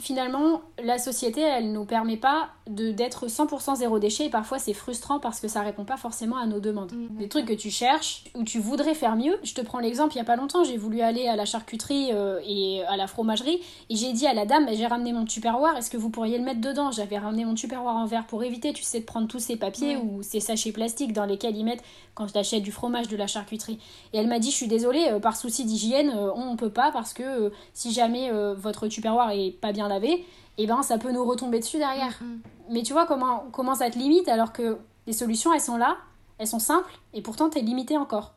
finalement, 0.00 0.62
la 0.82 0.98
société, 0.98 1.40
elle 1.40 1.72
nous 1.72 1.84
permet 1.84 2.16
pas 2.16 2.50
de 2.68 2.92
d'être 2.92 3.26
100% 3.26 3.76
zéro 3.76 3.98
déchet 3.98 4.26
et 4.26 4.30
parfois 4.30 4.58
c'est 4.58 4.72
frustrant 4.72 5.18
parce 5.18 5.40
que 5.40 5.48
ça 5.48 5.60
répond 5.62 5.84
pas 5.84 5.96
forcément 5.96 6.36
à 6.36 6.46
nos 6.46 6.60
demandes. 6.60 6.92
Mm. 6.92 7.16
Des 7.16 7.28
trucs 7.28 7.46
que 7.46 7.52
tu 7.52 7.70
cherches 7.70 8.24
ou 8.34 8.44
tu 8.44 8.58
voudrais 8.58 8.94
faire 8.94 9.16
mieux. 9.16 9.38
Je 9.42 9.54
te 9.54 9.60
prends 9.60 9.78
l'exemple, 9.78 10.14
il 10.14 10.18
y 10.18 10.20
a 10.20 10.24
pas 10.24 10.36
longtemps, 10.36 10.64
j'ai 10.64 10.76
voulu 10.76 11.00
aller 11.00 11.26
à 11.26 11.36
la 11.36 11.44
charcuterie 11.44 12.10
euh, 12.12 12.40
et 12.44 12.82
à 12.84 12.96
la 12.96 13.06
fromagerie 13.06 13.60
et 13.88 13.96
j'ai 13.96 14.12
dit 14.12 14.26
à 14.26 14.34
la 14.34 14.46
dame, 14.46 14.66
j'ai 14.72 14.86
ramené 14.86 15.12
mon 15.12 15.24
tupperware, 15.24 15.76
est-ce 15.76 15.90
que 15.90 15.96
vous 15.96 16.10
pourriez 16.10 16.38
le 16.38 16.44
mettre 16.44 16.60
dedans? 16.60 16.90
J'avais 16.90 17.18
ramené 17.18 17.44
mon 17.44 17.54
tupperware 17.54 17.96
en 17.96 18.06
verre 18.06 18.26
pour 18.26 18.44
éviter, 18.44 18.72
tu 18.72 18.82
sais, 18.82 19.00
de 19.00 19.04
prendre 19.04 19.28
tous 19.28 19.40
ces 19.40 19.56
papiers 19.56 19.96
ou 19.96 20.22
ces 20.22 20.40
sachets 20.40 20.72
plastiques 20.72 21.12
dans 21.12 21.26
lesquels 21.26 21.56
ils 21.56 21.64
mettent 21.64 21.82
quand 22.14 22.26
je 22.26 22.32
t'achète 22.32 22.62
du 22.62 22.72
fromage 22.72 23.08
de 23.08 23.16
la 23.16 23.26
charcuterie. 23.26 23.78
Et 24.12 24.18
elle 24.18 24.28
m'a 24.28 24.38
dit, 24.38 24.50
je 24.50 24.56
suis 24.56 24.68
désolée, 24.68 25.08
euh, 25.10 25.20
par 25.20 25.36
souci 25.36 25.64
d'hygiène, 25.64 26.10
euh, 26.10 26.30
on 26.34 26.56
peut 26.56 26.70
pas 26.70 26.92
parce 26.92 27.12
que 27.12 27.52
si 27.74 27.92
jamais 27.92 28.30
votre 28.56 28.88
tupperware 28.88 29.30
est 29.30 29.50
pas 29.50 29.72
bien 29.72 29.88
lavé, 29.90 30.12
et 30.12 30.64
eh 30.64 30.66
ben 30.66 30.82
ça 30.82 30.98
peut 30.98 31.12
nous 31.12 31.24
retomber 31.24 31.58
dessus 31.58 31.78
derrière. 31.78 32.18
Mm, 32.20 32.24
mm. 32.24 32.40
Mais 32.70 32.82
tu 32.82 32.92
vois 32.92 33.06
comment, 33.06 33.44
comment 33.52 33.74
ça 33.74 33.90
te 33.90 33.98
limite 33.98 34.28
alors 34.28 34.52
que 34.52 34.78
les 35.06 35.12
solutions 35.12 35.52
elles 35.52 35.60
sont 35.60 35.76
là, 35.76 35.98
elles 36.38 36.46
sont 36.46 36.58
simples 36.58 36.98
et 37.12 37.20
pourtant 37.20 37.50
t'es 37.50 37.60
limité 37.60 37.96
encore. 37.96 38.34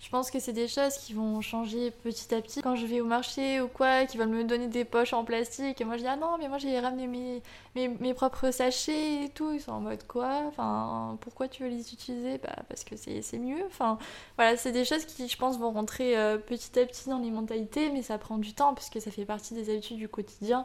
Je 0.00 0.08
pense 0.08 0.30
que 0.30 0.40
c'est 0.40 0.54
des 0.54 0.66
choses 0.66 0.96
qui 0.96 1.12
vont 1.12 1.42
changer 1.42 1.90
petit 1.90 2.34
à 2.34 2.40
petit. 2.40 2.62
Quand 2.62 2.74
je 2.74 2.86
vais 2.86 3.02
au 3.02 3.04
marché 3.04 3.60
ou 3.60 3.68
quoi, 3.68 4.06
qui 4.06 4.16
veulent 4.16 4.28
me 4.28 4.44
donner 4.44 4.66
des 4.66 4.86
poches 4.86 5.12
en 5.12 5.24
plastique, 5.24 5.78
et 5.78 5.84
moi 5.84 5.98
je 5.98 6.02
dis 6.02 6.08
ah 6.08 6.16
non, 6.16 6.38
mais 6.38 6.48
moi 6.48 6.56
j'ai 6.56 6.80
ramené 6.80 7.06
mes, 7.06 7.42
mes, 7.74 7.88
mes, 7.88 8.14
propres 8.14 8.50
sachets 8.50 9.24
et 9.24 9.28
tout. 9.28 9.52
Ils 9.52 9.60
sont 9.60 9.72
en 9.72 9.80
mode 9.80 10.06
quoi? 10.06 10.44
Enfin, 10.48 11.18
pourquoi 11.20 11.48
tu 11.48 11.64
veux 11.64 11.68
les 11.68 11.92
utiliser? 11.92 12.38
Bah 12.38 12.56
parce 12.70 12.82
que 12.82 12.96
c'est 12.96 13.38
mieux. 13.38 13.62
Enfin, 13.66 13.98
voilà, 14.36 14.56
c'est 14.56 14.72
des 14.72 14.86
choses 14.86 15.04
qui, 15.04 15.28
je 15.28 15.36
pense, 15.36 15.58
vont 15.58 15.70
rentrer 15.70 16.16
euh, 16.16 16.38
petit 16.38 16.78
à 16.80 16.86
petit 16.86 17.10
dans 17.10 17.18
les 17.18 17.30
mentalités, 17.30 17.90
mais 17.90 18.00
ça 18.00 18.16
prend 18.16 18.38
du 18.38 18.54
temps 18.54 18.74
puisque 18.74 19.02
ça 19.02 19.10
fait 19.10 19.26
partie 19.26 19.52
des 19.52 19.68
habitudes 19.68 19.98
du 19.98 20.08
quotidien. 20.08 20.64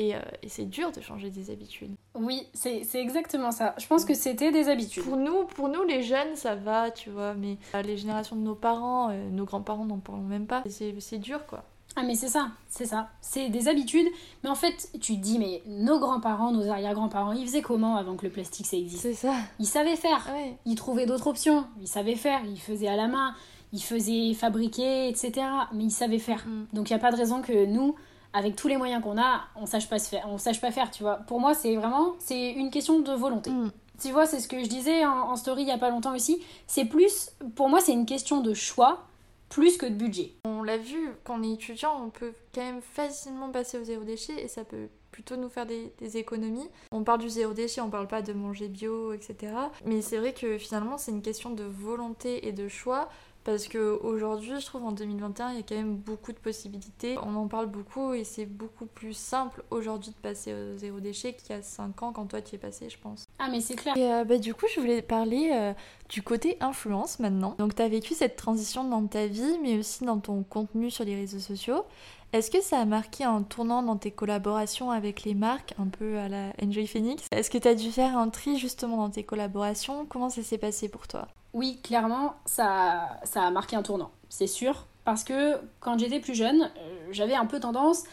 Euh, 0.00 0.20
et, 0.42 0.48
c'est 0.48 0.64
dur 0.64 0.90
de 0.92 1.00
changer 1.00 1.30
des 1.30 1.50
habitudes. 1.50 1.94
Oui, 2.14 2.46
c'est 2.54 2.84
exactement 2.94 3.50
ça. 3.50 3.74
Je 3.78 3.86
pense 3.86 4.04
que 4.04 4.14
c'était 4.14 4.50
des 4.50 4.68
habitudes. 4.68 5.04
Pour 5.04 5.16
nous, 5.16 5.44
pour 5.44 5.68
nous, 5.68 5.82
les 5.84 6.02
jeunes, 6.02 6.34
ça 6.34 6.54
va, 6.54 6.90
tu 6.90 7.10
vois, 7.10 7.34
mais 7.34 7.58
euh, 7.74 7.82
les 7.82 7.96
générations 7.96 8.36
de 8.36 8.42
nos 8.42 8.54
parents, 8.54 9.10
euh, 9.10 9.30
nos 9.30 9.44
grands-parents 9.44 9.84
n'en 9.84 9.98
parlent 9.98 10.20
même 10.20 10.46
pas. 10.46 10.62
C'est 10.68 11.18
dur, 11.18 11.46
quoi. 11.46 11.64
Ah 11.94 12.04
mais 12.04 12.14
c'est 12.14 12.28
ça, 12.28 12.48
c'est 12.70 12.86
ça. 12.86 13.10
C'est 13.20 13.50
des 13.50 13.68
habitudes. 13.68 14.06
Mais 14.42 14.48
en 14.48 14.54
fait, 14.54 14.88
tu 14.98 15.14
te 15.16 15.20
dis, 15.20 15.38
mais 15.38 15.62
nos 15.66 15.98
grands-parents, 15.98 16.50
nos 16.50 16.70
arrière-grands-parents, 16.70 17.32
ils 17.32 17.44
faisaient 17.44 17.60
comment 17.60 17.96
avant 17.96 18.16
que 18.16 18.24
le 18.24 18.32
plastique 18.32 18.64
ça 18.64 18.78
existe? 18.78 19.02
C'est 19.02 19.12
ça. 19.12 19.34
Ils 19.58 19.66
savaient 19.66 19.96
faire. 19.96 20.26
Ils 20.64 20.74
trouvaient 20.74 21.04
d'autres 21.04 21.26
options. 21.26 21.66
Ils 21.82 21.88
savaient 21.88 22.16
faire. 22.16 22.40
Ils 22.46 22.58
faisaient 22.58 22.88
à 22.88 22.96
la 22.96 23.08
main. 23.08 23.34
Ils 23.74 23.82
faisaient 23.82 24.32
fabriquer, 24.32 25.08
etc. 25.08 25.32
Mais 25.74 25.84
ils 25.84 25.90
savaient 25.90 26.18
faire. 26.18 26.46
Mm. 26.46 26.66
Donc 26.72 26.88
il 26.88 26.94
n'y 26.94 26.98
a 26.98 26.98
pas 26.98 27.12
de 27.12 27.16
raison 27.16 27.42
que 27.42 27.66
nous, 27.66 27.94
avec 28.32 28.56
tous 28.56 28.68
les 28.68 28.76
moyens 28.76 29.02
qu'on 29.02 29.18
a, 29.18 29.42
on 29.56 29.66
sache 29.66 29.88
pas 29.88 29.98
se 29.98 30.08
faire, 30.08 30.26
on 30.28 30.38
sache 30.38 30.60
pas 30.60 30.70
faire, 30.70 30.90
tu 30.90 31.02
vois. 31.02 31.16
Pour 31.16 31.40
moi, 31.40 31.54
c'est 31.54 31.76
vraiment, 31.76 32.14
c'est 32.18 32.52
une 32.52 32.70
question 32.70 33.00
de 33.00 33.12
volonté. 33.12 33.50
Mm. 33.50 33.70
Tu 34.00 34.10
vois, 34.10 34.26
c'est 34.26 34.40
ce 34.40 34.48
que 34.48 34.62
je 34.62 34.68
disais 34.68 35.04
en, 35.04 35.36
story 35.36 35.62
il 35.62 35.68
y 35.68 35.72
a 35.72 35.78
pas 35.78 35.90
longtemps 35.90 36.14
aussi. 36.14 36.42
C'est 36.66 36.86
plus, 36.86 37.30
pour 37.54 37.68
moi, 37.68 37.80
c'est 37.80 37.92
une 37.92 38.06
question 38.06 38.40
de 38.40 38.54
choix 38.54 39.04
plus 39.48 39.76
que 39.76 39.86
de 39.86 39.94
budget. 39.94 40.32
On 40.44 40.62
l'a 40.62 40.78
vu, 40.78 41.10
quand 41.24 41.38
on 41.38 41.42
est 41.42 41.52
étudiant, 41.52 42.02
on 42.02 42.08
peut 42.08 42.32
quand 42.54 42.62
même 42.62 42.80
facilement 42.80 43.50
passer 43.50 43.78
au 43.78 43.84
zéro 43.84 44.02
déchet 44.02 44.42
et 44.42 44.48
ça 44.48 44.64
peut 44.64 44.88
plutôt 45.10 45.36
nous 45.36 45.50
faire 45.50 45.66
des, 45.66 45.92
des 45.98 46.16
économies. 46.16 46.68
On 46.90 47.04
parle 47.04 47.20
du 47.20 47.28
zéro 47.28 47.52
déchet, 47.52 47.82
on 47.82 47.90
parle 47.90 48.08
pas 48.08 48.22
de 48.22 48.32
manger 48.32 48.68
bio, 48.68 49.12
etc. 49.12 49.52
Mais 49.84 50.00
c'est 50.00 50.16
vrai 50.16 50.32
que 50.32 50.56
finalement, 50.56 50.96
c'est 50.96 51.10
une 51.10 51.20
question 51.20 51.50
de 51.50 51.64
volonté 51.64 52.48
et 52.48 52.52
de 52.52 52.66
choix 52.66 53.10
parce 53.44 53.66
qu'aujourd'hui, 53.66 54.60
je 54.60 54.66
trouve 54.66 54.84
en 54.84 54.92
2021, 54.92 55.50
il 55.50 55.56
y 55.56 55.60
a 55.60 55.62
quand 55.62 55.74
même 55.74 55.96
beaucoup 55.96 56.32
de 56.32 56.38
possibilités. 56.38 57.18
On 57.18 57.34
en 57.34 57.48
parle 57.48 57.66
beaucoup 57.66 58.14
et 58.14 58.22
c'est 58.22 58.46
beaucoup 58.46 58.86
plus 58.86 59.14
simple 59.14 59.64
aujourd'hui 59.70 60.10
de 60.10 60.16
passer 60.16 60.54
au 60.54 60.78
zéro 60.78 61.00
déchet 61.00 61.34
qu'il 61.34 61.56
y 61.56 61.58
a 61.58 61.62
5 61.62 62.02
ans 62.02 62.12
quand 62.12 62.26
toi 62.26 62.40
tu 62.40 62.52
y 62.52 62.54
es 62.54 62.58
passé, 62.58 62.88
je 62.88 62.98
pense. 62.98 63.26
Ah, 63.38 63.48
mais 63.50 63.60
c'est 63.60 63.74
clair. 63.74 63.96
Et 63.96 64.12
euh, 64.12 64.24
bah, 64.24 64.38
du 64.38 64.54
coup, 64.54 64.66
je 64.72 64.80
voulais 64.80 65.02
parler 65.02 65.50
euh, 65.52 65.72
du 66.08 66.22
côté 66.22 66.56
influence 66.60 67.18
maintenant. 67.18 67.56
Donc, 67.58 67.74
tu 67.74 67.82
as 67.82 67.88
vécu 67.88 68.14
cette 68.14 68.36
transition 68.36 68.84
dans 68.88 69.06
ta 69.06 69.26
vie, 69.26 69.58
mais 69.60 69.76
aussi 69.76 70.04
dans 70.04 70.18
ton 70.18 70.44
contenu 70.44 70.90
sur 70.90 71.04
les 71.04 71.16
réseaux 71.16 71.40
sociaux. 71.40 71.84
Est-ce 72.32 72.50
que 72.50 72.62
ça 72.62 72.78
a 72.78 72.86
marqué 72.86 73.24
un 73.24 73.42
tournant 73.42 73.82
dans 73.82 73.96
tes 73.96 74.10
collaborations 74.10 74.90
avec 74.90 75.24
les 75.24 75.34
marques, 75.34 75.74
un 75.78 75.88
peu 75.88 76.16
à 76.16 76.30
la 76.30 76.54
Enjoy 76.62 76.86
Phoenix? 76.86 77.26
Est-ce 77.30 77.50
que 77.50 77.58
tu 77.58 77.68
as 77.68 77.74
dû 77.74 77.92
faire 77.92 78.16
un 78.16 78.30
tri 78.30 78.56
justement 78.56 78.96
dans 78.96 79.10
tes 79.10 79.22
collaborations? 79.22 80.06
Comment 80.06 80.30
ça 80.30 80.42
s'est 80.42 80.56
passé 80.56 80.88
pour 80.88 81.06
toi? 81.06 81.28
Oui, 81.52 81.78
clairement, 81.82 82.32
ça, 82.46 83.18
ça 83.24 83.42
a 83.42 83.50
marqué 83.50 83.76
un 83.76 83.82
tournant, 83.82 84.10
c'est 84.30 84.46
sûr. 84.46 84.86
Parce 85.04 85.24
que 85.24 85.58
quand 85.80 85.98
j'étais 85.98 86.20
plus 86.20 86.34
jeune, 86.34 86.70
euh, 86.78 87.08
j'avais 87.10 87.34
un 87.34 87.44
peu 87.44 87.60
tendance 87.60 88.04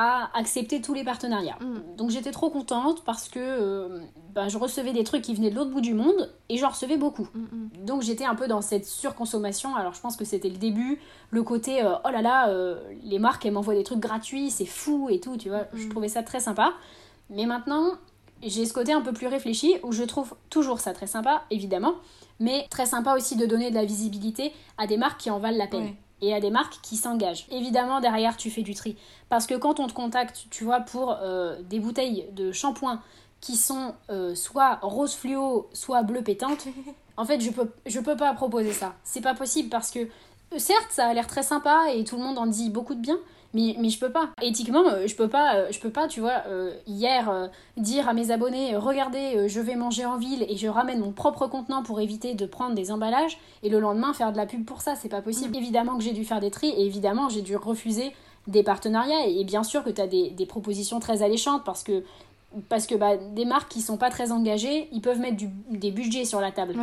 à 0.00 0.30
accepter 0.38 0.80
tous 0.80 0.94
les 0.94 1.02
partenariats. 1.02 1.58
Mm. 1.60 1.96
Donc 1.96 2.10
j'étais 2.10 2.30
trop 2.30 2.50
contente 2.50 3.02
parce 3.04 3.28
que 3.28 3.40
euh, 3.40 4.00
bah, 4.32 4.46
je 4.46 4.56
recevais 4.56 4.92
des 4.92 5.02
trucs 5.02 5.22
qui 5.22 5.34
venaient 5.34 5.50
de 5.50 5.56
l'autre 5.56 5.72
bout 5.72 5.80
du 5.80 5.92
monde 5.92 6.32
et 6.48 6.56
j'en 6.56 6.68
recevais 6.68 6.96
beaucoup. 6.96 7.28
Mm, 7.34 7.40
mm. 7.40 7.84
Donc 7.84 8.02
j'étais 8.02 8.24
un 8.24 8.36
peu 8.36 8.46
dans 8.46 8.60
cette 8.60 8.86
surconsommation. 8.86 9.74
Alors 9.74 9.94
je 9.94 10.00
pense 10.00 10.16
que 10.16 10.24
c'était 10.24 10.50
le 10.50 10.56
début, 10.56 11.00
le 11.30 11.42
côté 11.42 11.82
euh, 11.82 11.96
oh 12.04 12.10
là 12.10 12.22
là, 12.22 12.48
euh, 12.48 12.78
les 13.02 13.18
marques 13.18 13.44
elles 13.44 13.52
m'envoient 13.52 13.74
des 13.74 13.82
trucs 13.82 13.98
gratuits, 13.98 14.50
c'est 14.50 14.66
fou 14.66 15.08
et 15.10 15.18
tout, 15.18 15.36
tu 15.36 15.48
vois. 15.48 15.64
Je 15.74 15.88
trouvais 15.88 16.08
ça 16.08 16.22
très 16.22 16.38
sympa. 16.38 16.74
Mais 17.28 17.44
maintenant, 17.44 17.94
j'ai 18.40 18.66
ce 18.66 18.72
côté 18.72 18.92
un 18.92 19.00
peu 19.00 19.12
plus 19.12 19.26
réfléchi 19.26 19.74
où 19.82 19.90
je 19.90 20.04
trouve 20.04 20.36
toujours 20.48 20.78
ça 20.78 20.92
très 20.92 21.08
sympa, 21.08 21.42
évidemment, 21.50 21.94
mais 22.38 22.68
très 22.70 22.86
sympa 22.86 23.16
aussi 23.16 23.34
de 23.34 23.46
donner 23.46 23.70
de 23.70 23.74
la 23.74 23.84
visibilité 23.84 24.52
à 24.78 24.86
des 24.86 24.96
marques 24.96 25.20
qui 25.20 25.30
en 25.30 25.40
valent 25.40 25.58
la 25.58 25.66
peine 25.66 25.96
et 26.20 26.34
à 26.34 26.40
des 26.40 26.50
marques 26.50 26.78
qui 26.82 26.96
s'engagent. 26.96 27.46
Évidemment, 27.50 28.00
derrière, 28.00 28.36
tu 28.36 28.50
fais 28.50 28.62
du 28.62 28.74
tri. 28.74 28.96
Parce 29.28 29.46
que 29.46 29.54
quand 29.54 29.80
on 29.80 29.86
te 29.86 29.92
contacte, 29.92 30.46
tu 30.50 30.64
vois, 30.64 30.80
pour 30.80 31.16
euh, 31.20 31.60
des 31.62 31.80
bouteilles 31.80 32.26
de 32.32 32.52
shampoing 32.52 33.00
qui 33.40 33.56
sont 33.56 33.94
euh, 34.10 34.34
soit 34.34 34.78
rose 34.82 35.14
fluo, 35.14 35.68
soit 35.72 36.02
bleu 36.02 36.22
pétante, 36.22 36.66
en 37.16 37.24
fait, 37.24 37.40
je 37.40 37.50
peux, 37.50 37.70
je 37.86 38.00
peux 38.00 38.16
pas 38.16 38.32
proposer 38.34 38.72
ça. 38.72 38.94
C'est 39.04 39.20
pas 39.20 39.34
possible 39.34 39.68
parce 39.68 39.90
que, 39.90 40.08
certes, 40.56 40.90
ça 40.90 41.06
a 41.06 41.14
l'air 41.14 41.26
très 41.26 41.42
sympa 41.42 41.92
et 41.94 42.04
tout 42.04 42.16
le 42.16 42.22
monde 42.22 42.38
en 42.38 42.46
dit 42.46 42.70
beaucoup 42.70 42.94
de 42.94 43.00
bien, 43.00 43.18
mais, 43.54 43.76
mais 43.78 43.88
je 43.88 43.98
peux 43.98 44.10
pas. 44.10 44.30
Éthiquement, 44.42 44.86
euh, 44.86 45.06
je 45.06 45.14
peux 45.14 45.28
pas, 45.28 45.56
euh, 45.56 45.68
je 45.70 45.78
peux 45.78 45.90
pas, 45.90 46.08
tu 46.08 46.20
vois, 46.20 46.42
euh, 46.48 46.74
hier 46.86 47.50
dire 47.76 48.08
à 48.08 48.12
mes 48.12 48.30
abonnés, 48.30 48.76
regardez, 48.76 49.48
je 49.48 49.60
vais 49.60 49.74
manger 49.74 50.04
en 50.04 50.16
ville 50.16 50.44
et 50.48 50.56
je 50.56 50.68
ramène 50.68 51.00
mon 51.00 51.12
propre 51.12 51.46
contenant 51.46 51.82
pour 51.82 52.00
éviter 52.00 52.34
de 52.34 52.46
prendre 52.46 52.74
des 52.74 52.90
emballages, 52.90 53.38
et 53.62 53.68
le 53.68 53.80
lendemain 53.80 54.12
faire 54.12 54.32
de 54.32 54.36
la 54.36 54.46
pub 54.46 54.64
pour 54.64 54.80
ça, 54.80 54.94
c'est 54.96 55.08
pas 55.08 55.22
possible. 55.22 55.52
Mm. 55.52 55.60
Évidemment 55.60 55.96
que 55.96 56.04
j'ai 56.04 56.12
dû 56.12 56.24
faire 56.24 56.40
des 56.40 56.50
tris, 56.50 56.68
et 56.68 56.86
évidemment 56.86 57.28
j'ai 57.28 57.42
dû 57.42 57.56
refuser 57.56 58.12
des 58.46 58.62
partenariats, 58.62 59.26
et 59.26 59.44
bien 59.44 59.62
sûr 59.62 59.84
que 59.84 59.90
tu 59.90 60.00
as 60.00 60.06
des, 60.06 60.30
des, 60.30 60.46
propositions 60.46 61.00
très 61.00 61.22
alléchantes, 61.22 61.64
parce 61.64 61.82
que, 61.82 62.02
parce 62.68 62.86
que 62.86 62.94
bah, 62.94 63.16
des 63.16 63.44
marques 63.44 63.70
qui 63.70 63.82
sont 63.82 63.98
pas 63.98 64.08
très 64.08 64.32
engagées, 64.32 64.88
ils 64.92 65.02
peuvent 65.02 65.20
mettre 65.20 65.36
du, 65.36 65.48
des 65.70 65.90
budgets 65.90 66.24
sur 66.24 66.40
la 66.40 66.50
table. 66.50 66.74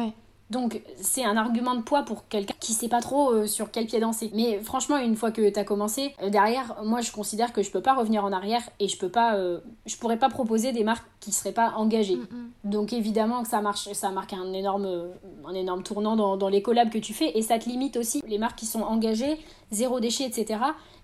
Donc 0.51 0.81
c'est 1.01 1.25
un 1.25 1.38
argument 1.38 1.73
de 1.73 1.81
poids 1.81 2.03
pour 2.03 2.27
quelqu'un 2.27 2.53
qui 2.60 2.73
sait 2.73 2.88
pas 2.88 3.01
trop 3.01 3.31
euh, 3.31 3.47
sur 3.47 3.71
quel 3.71 3.88
pied 3.88 3.99
danser. 3.99 4.29
Mais 4.36 4.60
franchement, 4.60 4.97
une 4.97 5.15
fois 5.15 5.31
que 5.31 5.49
tu 5.49 5.60
as 5.60 5.63
commencé, 5.63 6.13
euh, 6.21 6.29
derrière, 6.29 6.75
moi 6.84 7.01
je 7.01 7.12
considère 7.12 7.51
que 7.51 7.63
je 7.63 7.71
peux 7.71 7.81
pas 7.81 7.95
revenir 7.95 8.23
en 8.23 8.31
arrière 8.31 8.62
et 8.79 8.88
je 8.88 8.97
peux 8.97 9.10
pas, 9.10 9.36
euh, 9.36 9.60
je 9.88 9.95
pourrais 9.97 10.19
pas 10.19 10.29
proposer 10.29 10.71
des 10.71 10.84
marques 10.84 11.05
qui 11.19 11.31
seraient 11.31 11.51
pas 11.51 11.73
engagées. 11.77 12.17
Mm, 12.17 12.27
mm. 12.29 12.69
Donc 12.69 12.93
évidemment 12.93 13.41
que 13.41 13.47
ça 13.47 13.62
marche, 13.62 13.91
ça 13.93 14.12
marque 14.12 14.34
un 14.34 14.53
énorme, 14.53 14.88
un 15.47 15.53
énorme 15.55 15.81
tournant 15.81 16.15
dans, 16.15 16.38
dans 16.38 16.49
les 16.49 16.62
collabs 16.62 16.91
que 16.91 16.99
tu 16.99 17.13
fais 17.13 17.36
et 17.36 17.41
ça 17.41 17.58
te 17.58 17.67
limite 17.67 17.97
aussi 17.97 18.21
les 18.27 18.38
marques 18.38 18.60
qui 18.60 18.67
sont 18.67 18.81
engagées, 18.81 19.39
zéro 19.71 19.99
déchet, 19.99 20.25
etc. 20.25 20.60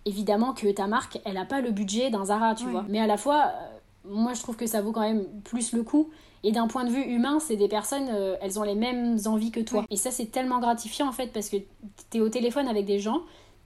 Évidemment 0.06 0.54
que 0.54 0.72
ta 0.72 0.86
marque, 0.86 1.20
elle 1.26 1.38
a 1.38 1.46
pas 1.46 1.62
le 1.62 1.72
budget 1.72 2.12
d'un 2.12 2.26
Zara, 2.26 2.54
tu 2.54 2.66
vois. 2.66 2.86
Mais 2.90 3.00
à 3.00 3.08
la 3.08 3.18
fois, 3.18 3.52
moi 4.06 4.34
je 4.34 4.42
trouve 4.42 4.56
que 4.56 4.68
ça 4.68 4.82
vaut 4.82 4.92
quand 4.92 5.02
même 5.02 5.26
plus 5.44 5.74
le 5.74 5.82
coup 5.82 6.10
et 6.44 6.52
d'un 6.52 6.68
point 6.68 6.84
de 6.84 6.90
vue 6.90 7.04
humain, 7.04 7.40
c'est 7.40 7.56
des 7.56 7.68
personnes, 7.68 8.10
euh, 8.12 8.36
elles 8.42 8.60
ont 8.60 8.64
les 8.64 8.76
mêmes 8.76 9.18
envies 9.26 9.52
que 9.52 9.60
toi. 9.60 9.86
Et 9.90 9.98
ça, 9.98 10.12
c'est 10.12 10.32
tellement 10.32 10.60
gratifiant 10.60 11.08
en 11.08 11.12
fait 11.12 11.28
parce 11.28 11.50
que 11.50 11.58
tu 12.10 12.18
es 12.18 12.20
au 12.20 12.30
téléphone 12.30 12.68
avec 12.68 12.86
des 12.86 13.00
gens 13.00 13.22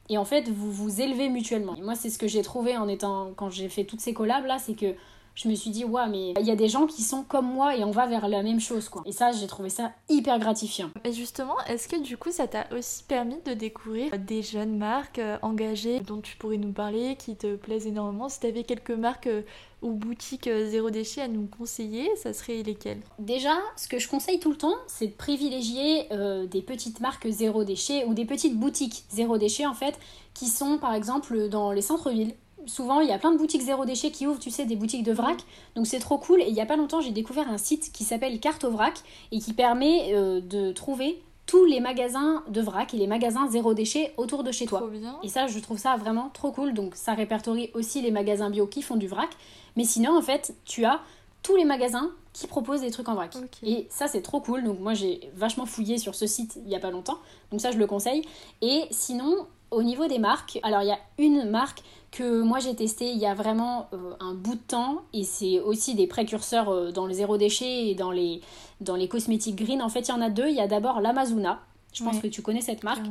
et 0.10 0.18
en 0.18 0.26
fait, 0.26 0.50
vous 0.50 0.72
vous 0.72 1.02
élevez 1.02 1.30
mutuellement. 1.30 1.76
Et 1.76 1.82
moi, 1.82 1.96
c'est 1.96 2.10
ce 2.10 2.18
que 2.18 2.28
j'ai 2.28 2.42
trouvé 2.42 2.78
en 2.78 2.88
étant, 2.88 3.32
quand 3.36 3.50
j'ai 3.50 3.70
fait 3.70 3.86
toutes 3.86 4.02
ces 4.02 4.14
collabs 4.14 4.46
là, 4.46 4.58
c'est 4.60 4.76
que 4.76 4.94
je 5.36 5.50
me 5.50 5.56
suis 5.56 5.70
dit, 5.70 5.84
ouais, 5.84 6.08
mais 6.10 6.34
il 6.40 6.46
y 6.46 6.52
a 6.52 6.56
des 6.56 6.70
gens 6.70 6.88
qui 6.88 7.02
sont 7.04 7.24
comme 7.24 7.52
moi 7.52 7.76
et 7.76 7.84
on 7.84 7.92
va 7.92 8.08
vers 8.08 8.28
la 8.28 8.42
même 8.42 8.62
chose, 8.62 8.88
quoi. 8.88 9.04
Et 9.06 9.12
ça, 9.12 9.34
j'ai 9.34 9.48
trouvé 9.48 9.70
ça 9.70 9.92
hyper 10.10 10.40
gratifiant. 10.40 10.90
Et 11.04 11.12
justement, 11.12 11.56
est-ce 11.68 11.90
que 11.90 12.02
du 12.02 12.18
coup, 12.18 12.32
ça 12.32 12.48
t'a 12.48 12.68
aussi 12.76 13.04
permis 13.04 13.38
de 13.46 13.54
découvrir 13.54 14.18
des 14.18 14.42
jeunes 14.42 14.78
marques 14.78 15.20
euh, 15.20 15.38
engagées 15.42 16.00
dont 16.00 16.22
tu 16.22 16.38
pourrais 16.38 16.58
nous 16.58 16.72
parler, 16.72 17.18
qui 17.18 17.36
te 17.36 17.56
plaisent 17.56 17.86
énormément? 17.86 18.30
Si 18.30 18.40
t'avais 18.40 18.64
quelques 18.64 18.92
marques 18.92 19.28
euh, 19.28 19.42
ou 19.82 19.92
boutiques 19.92 20.48
euh, 20.48 20.70
zéro 20.70 20.90
déchet 20.90 21.22
à 21.22 21.28
nous 21.28 21.48
conseiller, 21.48 22.10
ça 22.16 22.32
serait 22.32 22.64
lesquelles? 22.64 23.02
Déjà, 23.20 23.56
ce 23.76 23.90
que 23.90 24.00
je 24.00 24.08
conseille 24.08 24.40
tout 24.40 24.52
le 24.52 24.58
temps, 24.58 24.76
c'est 24.88 25.08
de 25.08 25.14
privilégier 25.14 26.08
des 26.50 26.62
petites 26.62 27.02
marques 27.02 27.28
zéro 27.30 27.64
déchet 27.64 28.06
ou 28.06 28.14
des 28.14 28.26
petites 28.26 28.58
boutiques 28.58 29.04
zéro 29.10 29.38
déchet 29.38 29.66
en 29.66 29.74
fait, 29.74 30.00
qui 30.34 30.48
sont 30.48 30.78
par 30.78 30.94
exemple 30.94 31.50
dans 31.50 31.72
les 31.72 31.82
centres-villes 31.82 32.34
souvent 32.68 33.00
il 33.00 33.10
y 33.10 33.12
a 33.12 33.18
plein 33.18 33.32
de 33.32 33.38
boutiques 33.38 33.62
zéro 33.62 33.86
déchet 33.86 34.12
qui 34.12 34.28
ouvrent, 34.28 34.40
tu 34.40 34.52
sais, 34.52 34.66
des 34.66 34.76
boutiques 34.76 35.04
de 35.04 35.14
vrac. 35.14 35.38
Donc 35.76 35.88
c'est 35.88 36.00
trop 36.00 36.18
cool. 36.18 36.42
Et 36.42 36.48
il 36.48 36.54
y 36.54 36.62
a 36.62 36.66
pas 36.66 36.76
longtemps, 36.78 37.02
j'ai 37.02 37.12
découvert 37.12 37.50
un 37.50 37.58
site 37.58 37.92
qui 37.92 38.04
s'appelle 38.04 38.40
Carte 38.40 38.64
au 38.64 38.72
vrac 38.72 38.94
et 39.32 39.40
qui 39.40 39.54
permet 39.54 40.14
euh, 40.14 40.42
de 40.42 40.72
trouver 40.72 41.22
tous 41.46 41.66
les 41.66 41.80
magasins 41.80 42.44
de 42.48 42.62
vrac 42.62 42.94
et 42.94 42.98
les 42.98 43.08
magasins 43.08 43.48
zéro 43.48 43.74
déchet 43.74 44.14
autour 44.18 44.44
de 44.44 44.52
chez 44.52 44.66
toi. 44.66 44.90
Et 45.24 45.30
ça, 45.30 45.48
je 45.48 45.60
trouve 45.60 45.78
ça 45.78 45.96
vraiment 45.96 46.30
trop 46.34 46.52
cool. 46.52 46.74
Donc 46.74 46.96
ça 46.96 47.14
répertorie 47.14 47.70
aussi 47.74 48.02
les 48.02 48.12
magasins 48.12 48.50
bio 48.50 48.68
qui 48.68 48.82
font 48.82 48.96
du 48.96 49.08
vrac. 49.08 49.30
Mais 49.76 49.84
sinon, 49.84 50.18
en 50.18 50.22
fait, 50.22 50.56
tu 50.66 50.86
as 50.86 51.02
tous 51.44 51.56
les 51.56 51.66
magasins 51.66 52.10
qui 52.34 52.48
proposent 52.48 52.82
des 52.82 52.92
trucs 52.92 53.08
en 53.08 53.14
vrac. 53.14 53.36
Et 53.64 53.88
ça, 53.90 54.08
c'est 54.08 54.22
trop 54.22 54.42
cool. 54.42 54.64
Donc 54.64 54.80
moi, 54.80 54.94
j'ai 54.94 55.30
vachement 55.36 55.66
fouillé 55.66 55.98
sur 55.98 56.16
ce 56.16 56.26
site 56.26 56.60
il 56.66 56.72
y 56.72 56.76
a 56.76 56.80
pas 56.80 56.92
longtemps. 56.92 57.20
Donc 57.52 57.62
ça, 57.62 57.72
je 57.72 57.78
le 57.78 57.86
conseille. 57.86 58.24
Et 58.62 58.86
sinon, 58.90 59.46
au 59.72 59.84
niveau 59.84 60.08
des 60.08 60.20
marques, 60.20 60.60
alors 60.64 60.82
il 60.82 60.88
y 60.88 60.92
a 60.92 61.00
une 61.18 61.50
marque 61.50 61.82
que 62.16 62.42
moi 62.42 62.60
j'ai 62.60 62.74
testé 62.76 63.12
il 63.12 63.18
y 63.18 63.26
a 63.26 63.34
vraiment 63.34 63.90
euh, 63.94 64.14
un 64.22 64.34
bout 64.34 64.56
de 64.56 64.60
temps 64.60 65.04
et 65.12 65.26
c'est 65.26 65.60
aussi 65.60 65.96
des 65.96 66.08
précurseurs 66.08 66.70
euh, 66.70 66.92
dans 66.92 67.06
le 67.06 67.14
zéro 67.14 67.38
déchet 67.38 67.90
et 67.90 67.96
dans 67.96 68.12
les, 68.12 68.42
dans 68.80 68.96
les 68.96 69.10
cosmétiques 69.10 69.58
green. 69.58 69.82
En 69.82 69.90
fait, 69.90 70.08
il 70.08 70.10
y 70.10 70.14
en 70.14 70.22
a 70.22 70.30
deux. 70.30 70.48
Il 70.48 70.56
y 70.56 70.62
a 70.62 70.68
d'abord 70.68 71.02
l'Amazona. 71.02 71.60
Je 71.94 72.04
pense 72.04 72.20
que 72.20 72.28
tu 72.28 72.42
connais 72.42 72.62
cette 72.62 72.84
marque. 72.84 73.06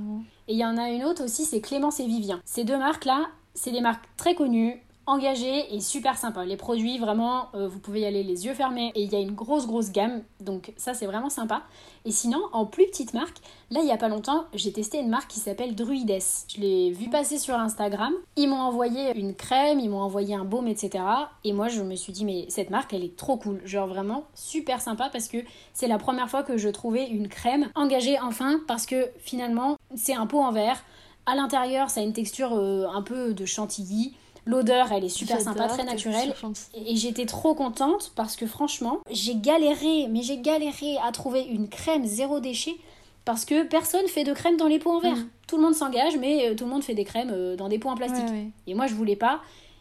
Et 0.47 0.53
il 0.53 0.59
y 0.59 0.65
en 0.65 0.77
a 0.77 0.91
une 0.91 1.05
autre 1.05 1.25
aussi, 1.25 1.45
c'est 1.45 1.63
Clémence 1.63 2.01
et 2.01 2.07
Vivien. 2.07 2.41
Ces 2.45 2.65
deux 2.65 2.77
marques-là, 2.77 3.29
c'est 3.55 3.71
des 3.71 3.81
marques 3.81 4.05
très 4.19 4.35
connues 4.35 4.83
engagé 5.07 5.75
et 5.75 5.81
super 5.81 6.17
sympa. 6.17 6.45
Les 6.45 6.57
produits, 6.57 6.99
vraiment, 6.99 7.49
euh, 7.55 7.69
vous 7.69 7.79
pouvez 7.79 8.01
y 8.01 8.05
aller 8.07 8.23
les 8.23 8.47
yeux 8.47 8.55
fermés 8.55 8.93
et 8.95 9.03
il 9.03 9.13
y 9.13 9.17
a 9.17 9.21
une 9.21 9.33
grosse, 9.35 9.67
grosse 9.67 9.93
gamme. 9.93 10.23
Donc 10.41 10.73
ça, 10.77 10.95
c'est 10.95 11.07
vraiment 11.07 11.31
sympa. 11.31 11.63
Et 12.05 12.11
sinon, 12.11 12.41
en 12.53 12.67
plus 12.67 12.87
petite 12.87 13.15
marque, 13.15 13.39
là, 13.71 13.81
il 13.83 13.87
y 13.87 13.93
a 13.93 13.97
pas 13.97 14.09
longtemps, 14.09 14.45
j'ai 14.55 14.73
testé 14.73 14.99
une 14.99 15.09
marque 15.09 15.31
qui 15.31 15.41
s'appelle 15.41 15.75
Druides. 15.75 16.23
Je 16.49 16.61
l'ai 16.61 16.91
vu 16.91 17.09
passer 17.09 17.39
sur 17.39 17.55
Instagram. 17.55 18.13
Ils 18.37 18.49
m'ont 18.49 18.61
envoyé 18.61 19.17
une 19.19 19.35
crème, 19.35 19.81
ils 19.81 19.89
m'ont 19.89 20.01
envoyé 20.01 20.35
un 20.35 20.45
baume, 20.45 20.69
etc. 20.69 21.05
Et 21.45 21.53
moi, 21.53 21.69
je 21.69 21.83
me 21.83 21.95
suis 21.95 22.13
dit, 22.13 22.25
mais 22.25 22.47
cette 22.49 22.71
marque, 22.71 22.93
elle 22.93 23.05
est 23.05 23.17
trop 23.17 23.37
cool. 23.37 23.61
Genre 23.65 23.87
vraiment 23.87 24.25
super 24.35 24.81
sympa 24.81 25.09
parce 25.13 25.29
que 25.29 25.39
c'est 25.73 25.89
la 25.89 25.99
première 25.99 26.29
fois 26.29 26.43
que 26.43 26.57
je 26.57 26.69
trouvais 26.69 27.07
une 27.07 27.29
crème 27.29 27.69
engagée 27.75 28.19
enfin 28.21 28.61
parce 28.67 28.87
que 28.87 29.09
finalement, 29.19 29.77
c'est 29.95 30.15
un 30.15 30.27
pot 30.27 30.41
en 30.41 30.53
verre. 30.53 30.83
À 31.27 31.35
l'intérieur, 31.35 31.89
ça 31.89 32.01
a 32.01 32.03
une 32.03 32.13
texture 32.13 32.53
euh, 32.53 32.87
un 32.93 33.01
peu 33.03 33.33
de 33.33 33.47
chantilly. 33.47 34.15
L'odeur, 34.47 34.93
elle 34.93 35.05
est 35.05 35.09
super 35.09 35.41
sympa, 35.41 35.67
très 35.69 35.85
naturelle. 35.85 36.35
Et 36.75 36.97
j'étais 36.97 37.27
trop 37.27 37.55
contente 37.55 38.13
parce 38.15 38.37
que 38.37 38.47
franchement, 38.47 38.99
j'ai 39.11 39.37
galéré, 39.37 40.07
mais 40.11 40.23
j'ai 40.23 40.39
galéré 40.39 40.97
à 41.03 41.13
trouver 41.13 41.43
une 41.43 41.69
crème 41.69 42.05
zéro 42.05 42.41
déchet 42.41 42.77
parce 43.25 43.45
que 43.45 43.65
personne 43.65 44.07
fait 44.07 44.25
de 44.25 44.33
crème 44.33 44.57
dans 44.57 44.69
les 44.69 44.79
pots 44.79 44.93
en 44.93 45.01
verre. 45.01 45.17
Mm. 45.17 45.29
Tout 45.47 45.57
le 45.57 45.63
monde 45.63 45.75
s'engage, 45.75 46.17
mais 46.19 46.51
euh, 46.51 46.55
tout 46.55 46.65
le 46.65 46.71
monde 46.71 46.83
fait 46.83 46.95
des 46.95 47.05
crèmes 47.05 47.31
euh, 47.33 47.57
dans 47.57 47.69
des 47.69 47.79
pots 47.79 47.89
en 47.89 47.97
plastique. 47.97 48.25
Et 48.67 48.75
moi, 48.75 48.87
je 48.87 48.95
voulais 48.95 49.17
pas. 49.17 49.41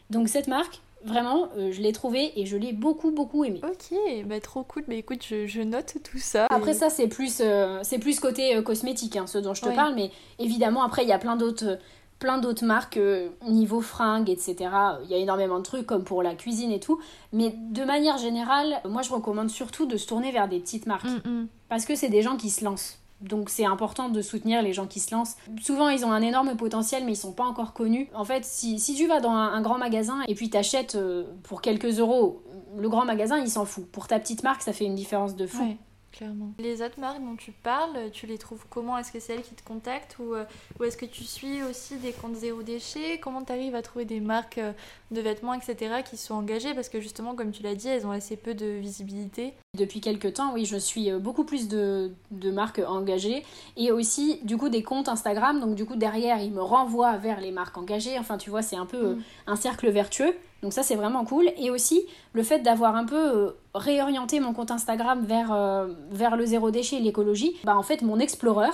Donc 0.09 0.29
cette 0.29 0.47
marque, 0.47 0.81
vraiment, 1.03 1.49
euh, 1.57 1.71
je 1.71 1.81
l'ai 1.81 1.91
trouvée 1.91 2.31
et 2.39 2.45
je 2.45 2.55
l'ai 2.55 2.71
beaucoup, 2.71 3.11
beaucoup 3.11 3.43
aimée. 3.43 3.61
Ok, 3.63 3.97
bah 4.25 4.39
trop 4.39 4.63
cool. 4.63 4.83
Mais 4.87 4.99
écoute, 4.99 5.25
je, 5.27 5.61
note 5.61 5.97
tout 6.09 6.19
ça. 6.19 6.47
Après 6.49 6.73
ça, 6.73 6.89
c'est 6.89 7.07
plus, 7.07 7.41
c'est 7.81 7.99
plus 7.99 8.19
côté 8.19 8.61
cosmétique, 8.63 9.17
hein, 9.17 9.27
ce 9.27 9.37
dont 9.37 9.53
je 9.53 9.61
te 9.61 9.69
parle. 9.69 9.95
Mais 9.95 10.11
évidemment, 10.39 10.83
après, 10.83 11.03
il 11.03 11.09
y 11.09 11.13
a 11.13 11.19
plein 11.19 11.35
d'autres 11.35 11.79
plein 12.23 12.37
d'autres 12.37 12.63
marques 12.63 12.95
euh, 12.95 13.27
niveau 13.49 13.81
fringues, 13.81 14.29
etc. 14.29 14.55
Il 15.03 15.11
y 15.11 15.13
a 15.13 15.17
énormément 15.17 15.57
de 15.57 15.63
trucs 15.63 15.85
comme 15.85 16.05
pour 16.05 16.23
la 16.23 16.35
cuisine 16.35 16.71
et 16.71 16.79
tout. 16.79 16.97
Mais 17.33 17.53
de 17.53 17.83
manière 17.83 18.17
générale, 18.17 18.79
moi 18.87 19.01
je 19.01 19.11
recommande 19.11 19.49
surtout 19.49 19.85
de 19.85 19.97
se 19.97 20.07
tourner 20.07 20.31
vers 20.31 20.47
des 20.47 20.61
petites 20.61 20.85
marques. 20.85 21.03
Mm, 21.03 21.29
mm. 21.29 21.47
Parce 21.67 21.83
que 21.83 21.95
c'est 21.95 22.07
des 22.07 22.21
gens 22.21 22.37
qui 22.37 22.49
se 22.49 22.63
lancent. 22.63 22.97
Donc 23.19 23.49
c'est 23.49 23.65
important 23.65 24.07
de 24.07 24.21
soutenir 24.21 24.61
les 24.61 24.71
gens 24.71 24.87
qui 24.87 25.01
se 25.01 25.13
lancent. 25.13 25.35
Souvent 25.61 25.89
ils 25.89 26.05
ont 26.05 26.13
un 26.13 26.21
énorme 26.21 26.55
potentiel 26.55 27.03
mais 27.03 27.11
ils 27.11 27.17
sont 27.17 27.33
pas 27.33 27.43
encore 27.43 27.73
connus. 27.73 28.07
En 28.13 28.23
fait 28.23 28.45
si, 28.45 28.79
si 28.79 28.95
tu 28.95 29.05
vas 29.05 29.19
dans 29.19 29.31
un, 29.31 29.61
grand 29.61 29.77
magasin 29.77 30.21
et 30.29 30.33
puis 30.33 30.49
t'achètes 30.49 30.95
euh, 30.95 31.25
pour 31.43 31.61
quelques 31.61 31.99
euros, 31.99 32.41
le 32.77 32.87
grand 32.87 33.03
magasin 33.03 33.37
il 33.37 33.49
s'en 33.49 33.65
fout. 33.65 33.85
Pour 33.91 34.07
ta 34.07 34.17
petite 34.17 34.43
marque 34.43 34.61
ça 34.61 34.71
fait 34.71 34.85
une 34.85 34.95
différence 34.95 35.35
de 35.35 35.45
fou. 35.45 35.75
Clairement. 36.13 36.53
Les 36.59 36.83
autres 36.83 36.99
marques 36.99 37.21
dont 37.21 37.35
tu 37.35 37.51
parles, 37.51 38.11
tu 38.11 38.27
les 38.27 38.37
trouves 38.37 38.65
comment? 38.69 38.99
Est-ce 38.99 39.11
que 39.11 39.19
c'est 39.19 39.33
elles 39.33 39.41
qui 39.41 39.55
te 39.55 39.63
contactent 39.63 40.17
ou, 40.19 40.35
euh, 40.35 40.45
ou 40.79 40.83
est-ce 40.83 40.95
que 40.95 41.07
tu 41.07 41.23
suis 41.23 41.63
aussi 41.63 41.95
des 41.97 42.11
comptes 42.11 42.35
zéro 42.35 42.61
déchet? 42.61 43.19
Comment 43.19 43.43
tu 43.43 43.51
arrives 43.51 43.73
à 43.73 43.81
trouver 43.81 44.05
des 44.05 44.19
marques 44.19 44.59
euh, 44.59 44.73
de 45.09 45.21
vêtements, 45.21 45.55
etc., 45.55 46.03
qui 46.07 46.17
sont 46.17 46.35
engagées? 46.35 46.75
Parce 46.75 46.89
que 46.89 47.01
justement, 47.01 47.33
comme 47.33 47.51
tu 47.51 47.63
l'as 47.63 47.73
dit, 47.73 47.87
elles 47.87 48.05
ont 48.05 48.11
assez 48.11 48.37
peu 48.37 48.53
de 48.53 48.67
visibilité. 48.67 49.53
Depuis 49.75 50.01
quelques 50.01 50.35
temps, 50.35 50.53
oui, 50.53 50.65
je 50.65 50.77
suis 50.77 51.09
euh, 51.09 51.17
beaucoup 51.17 51.45
plus 51.45 51.67
de, 51.67 52.11
de, 52.29 52.51
marques 52.51 52.81
engagées 52.87 53.43
et 53.75 53.91
aussi, 53.91 54.39
du 54.43 54.55
coup, 54.55 54.69
des 54.69 54.83
comptes 54.83 55.09
Instagram. 55.09 55.59
Donc, 55.59 55.73
du 55.73 55.83
coup, 55.83 55.95
derrière, 55.95 56.39
ils 56.39 56.53
me 56.53 56.61
renvoient 56.61 57.17
vers 57.17 57.41
les 57.41 57.51
marques 57.51 57.77
engagées. 57.79 58.19
Enfin, 58.19 58.37
tu 58.37 58.51
vois, 58.51 58.61
c'est 58.61 58.77
un 58.77 58.85
peu 58.85 59.15
mm. 59.15 59.23
un 59.47 59.55
cercle 59.55 59.89
vertueux. 59.89 60.35
Donc 60.63 60.73
ça 60.73 60.81
c'est 60.81 60.95
vraiment 60.95 61.25
cool. 61.25 61.51
Et 61.57 61.69
aussi 61.69 62.05
le 62.31 62.41
fait 62.41 62.59
d'avoir 62.59 62.95
un 62.95 63.05
peu 63.05 63.15
euh, 63.15 63.51
réorienté 63.75 64.39
mon 64.39 64.53
compte 64.53 64.71
Instagram 64.71 65.23
vers, 65.23 65.53
euh, 65.53 65.89
vers 66.09 66.37
le 66.37 66.45
zéro 66.45 66.71
déchet 66.71 66.95
et 66.95 67.01
l'écologie, 67.01 67.55
bah 67.65 67.77
en 67.77 67.83
fait 67.83 68.01
mon 68.01 68.17
Explorer, 68.17 68.71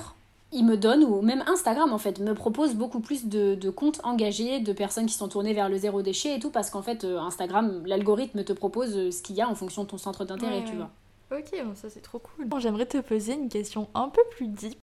il 0.52 0.66
me 0.66 0.78
donne, 0.78 1.04
ou 1.04 1.22
même 1.22 1.44
Instagram 1.48 1.92
en 1.92 1.98
fait, 1.98 2.20
me 2.20 2.34
propose 2.34 2.76
beaucoup 2.76 3.00
plus 3.00 3.26
de, 3.26 3.70
comptes 3.72 4.00
engagés, 4.04 4.60
de 4.60 4.72
personnes 4.72 5.08
qui 5.08 5.16
sont 5.16 5.28
tournées 5.28 5.54
vers 5.54 5.70
le 5.70 5.78
zéro 5.78 6.04
déchet 6.04 6.36
et 6.36 6.40
tout, 6.40 6.52
parce 6.52 6.70
qu'en 6.70 6.84
fait 6.84 7.04
euh, 7.04 7.20
Instagram, 7.20 7.82
l'algorithme 7.86 8.44
te 8.44 8.54
propose 8.54 9.10
ce 9.10 9.22
qu'il 9.24 9.36
y 9.36 9.42
a 9.42 9.50
en 9.50 9.56
fonction 9.56 9.84
de 9.84 9.90
ton 9.90 9.98
centre 9.98 10.26
d'intérêt, 10.26 10.64
tu 10.64 10.76
vois. 10.76 10.92
Ok, 11.32 11.52
bon, 11.64 11.76
ça 11.76 11.90
c'est 11.90 12.02
trop 12.02 12.20
cool. 12.20 12.48
J'aimerais 12.60 12.86
te 12.86 12.98
poser 13.00 13.34
une 13.34 13.50
question 13.50 13.88
un 13.96 14.10
peu 14.10 14.22
plus 14.32 14.48
deep. 14.48 14.78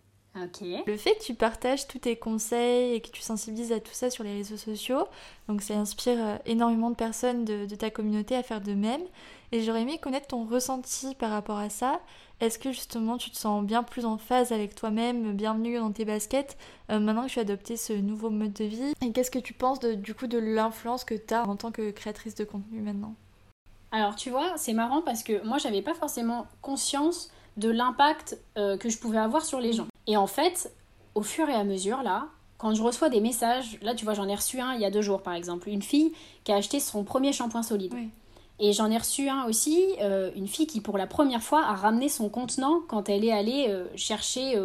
Le 0.86 0.96
fait 0.96 1.14
que 1.14 1.22
tu 1.22 1.34
partages 1.34 1.86
tous 1.86 2.00
tes 2.00 2.16
conseils 2.16 2.94
et 2.94 3.00
que 3.00 3.08
tu 3.10 3.22
sensibilises 3.22 3.72
à 3.72 3.80
tout 3.80 3.92
ça 3.92 4.10
sur 4.10 4.22
les 4.22 4.34
réseaux 4.34 4.56
sociaux, 4.56 5.06
donc 5.48 5.62
ça 5.62 5.74
inspire 5.74 6.18
euh, 6.18 6.36
énormément 6.44 6.90
de 6.90 6.96
personnes 6.96 7.44
de, 7.44 7.74
ta 7.74 7.90
communauté 7.90 8.36
à 8.36 8.42
faire 8.42 8.60
de 8.60 8.74
même. 8.74 9.00
Et 9.52 9.62
j'aurais 9.62 9.82
aimé 9.82 9.98
connaître 9.98 10.26
ton 10.26 10.44
ressenti 10.44 11.14
par 11.14 11.30
rapport 11.30 11.58
à 11.58 11.70
ça. 11.70 12.00
Est-ce 12.40 12.58
que 12.58 12.70
justement 12.70 13.16
tu 13.16 13.30
te 13.30 13.36
sens 13.36 13.64
bien 13.64 13.82
plus 13.82 14.04
en 14.04 14.18
phase 14.18 14.52
avec 14.52 14.74
toi-même, 14.74 15.32
bien 15.32 15.54
mieux 15.54 15.78
dans 15.78 15.92
tes 15.92 16.04
baskets, 16.04 16.58
euh, 16.90 16.98
maintenant 16.98 17.26
que 17.26 17.30
tu 17.30 17.38
as 17.38 17.42
adopté 17.42 17.76
ce 17.76 17.94
nouveau 17.94 18.28
mode 18.28 18.52
de 18.52 18.64
vie? 18.64 18.92
Et 19.00 19.12
qu'est-ce 19.12 19.30
que 19.30 19.38
tu 19.38 19.54
penses 19.54 19.80
de, 19.80 19.94
du 19.94 20.14
coup 20.14 20.26
de 20.26 20.38
l'influence 20.38 21.04
que 21.04 21.14
tu 21.14 21.32
as 21.32 21.48
en 21.48 21.56
tant 21.56 21.72
que 21.72 21.90
créatrice 21.90 22.34
de 22.34 22.44
contenu 22.44 22.80
maintenant? 22.80 23.14
Alors 23.92 24.16
tu 24.16 24.30
vois, 24.30 24.52
c'est 24.56 24.74
marrant 24.74 25.00
parce 25.00 25.22
que 25.22 25.42
moi 25.46 25.58
j'avais 25.58 25.80
pas 25.80 25.94
forcément 25.94 26.46
conscience 26.60 27.30
de 27.56 27.70
l'impact 27.70 28.38
euh, 28.58 28.76
que 28.76 28.88
je 28.88 28.98
pouvais 28.98 29.18
avoir 29.18 29.44
sur 29.44 29.60
les 29.60 29.72
gens. 29.72 29.86
Et 30.06 30.16
en 30.16 30.26
fait, 30.26 30.72
au 31.14 31.22
fur 31.22 31.48
et 31.48 31.54
à 31.54 31.64
mesure, 31.64 32.02
là, 32.02 32.28
quand 32.58 32.74
je 32.74 32.82
reçois 32.82 33.08
des 33.08 33.20
messages, 33.20 33.78
là 33.82 33.94
tu 33.94 34.04
vois, 34.04 34.14
j'en 34.14 34.28
ai 34.28 34.34
reçu 34.34 34.60
un 34.60 34.74
il 34.74 34.80
y 34.80 34.84
a 34.84 34.90
deux 34.90 35.02
jours 35.02 35.22
par 35.22 35.34
exemple, 35.34 35.68
une 35.68 35.82
fille 35.82 36.12
qui 36.44 36.52
a 36.52 36.56
acheté 36.56 36.80
son 36.80 37.04
premier 37.04 37.32
shampoing 37.32 37.62
solide. 37.62 37.94
Et 38.58 38.72
j'en 38.72 38.90
ai 38.90 38.96
reçu 38.96 39.28
un 39.28 39.44
aussi, 39.44 39.84
euh, 40.00 40.30
une 40.34 40.48
fille 40.48 40.66
qui 40.66 40.80
pour 40.80 40.96
la 40.96 41.06
première 41.06 41.42
fois 41.42 41.62
a 41.62 41.74
ramené 41.74 42.08
son 42.08 42.30
contenant 42.30 42.80
quand 42.88 43.10
elle 43.10 43.22
est 43.22 43.32
allée 43.32 43.66
euh, 43.68 43.84
chercher, 43.96 44.58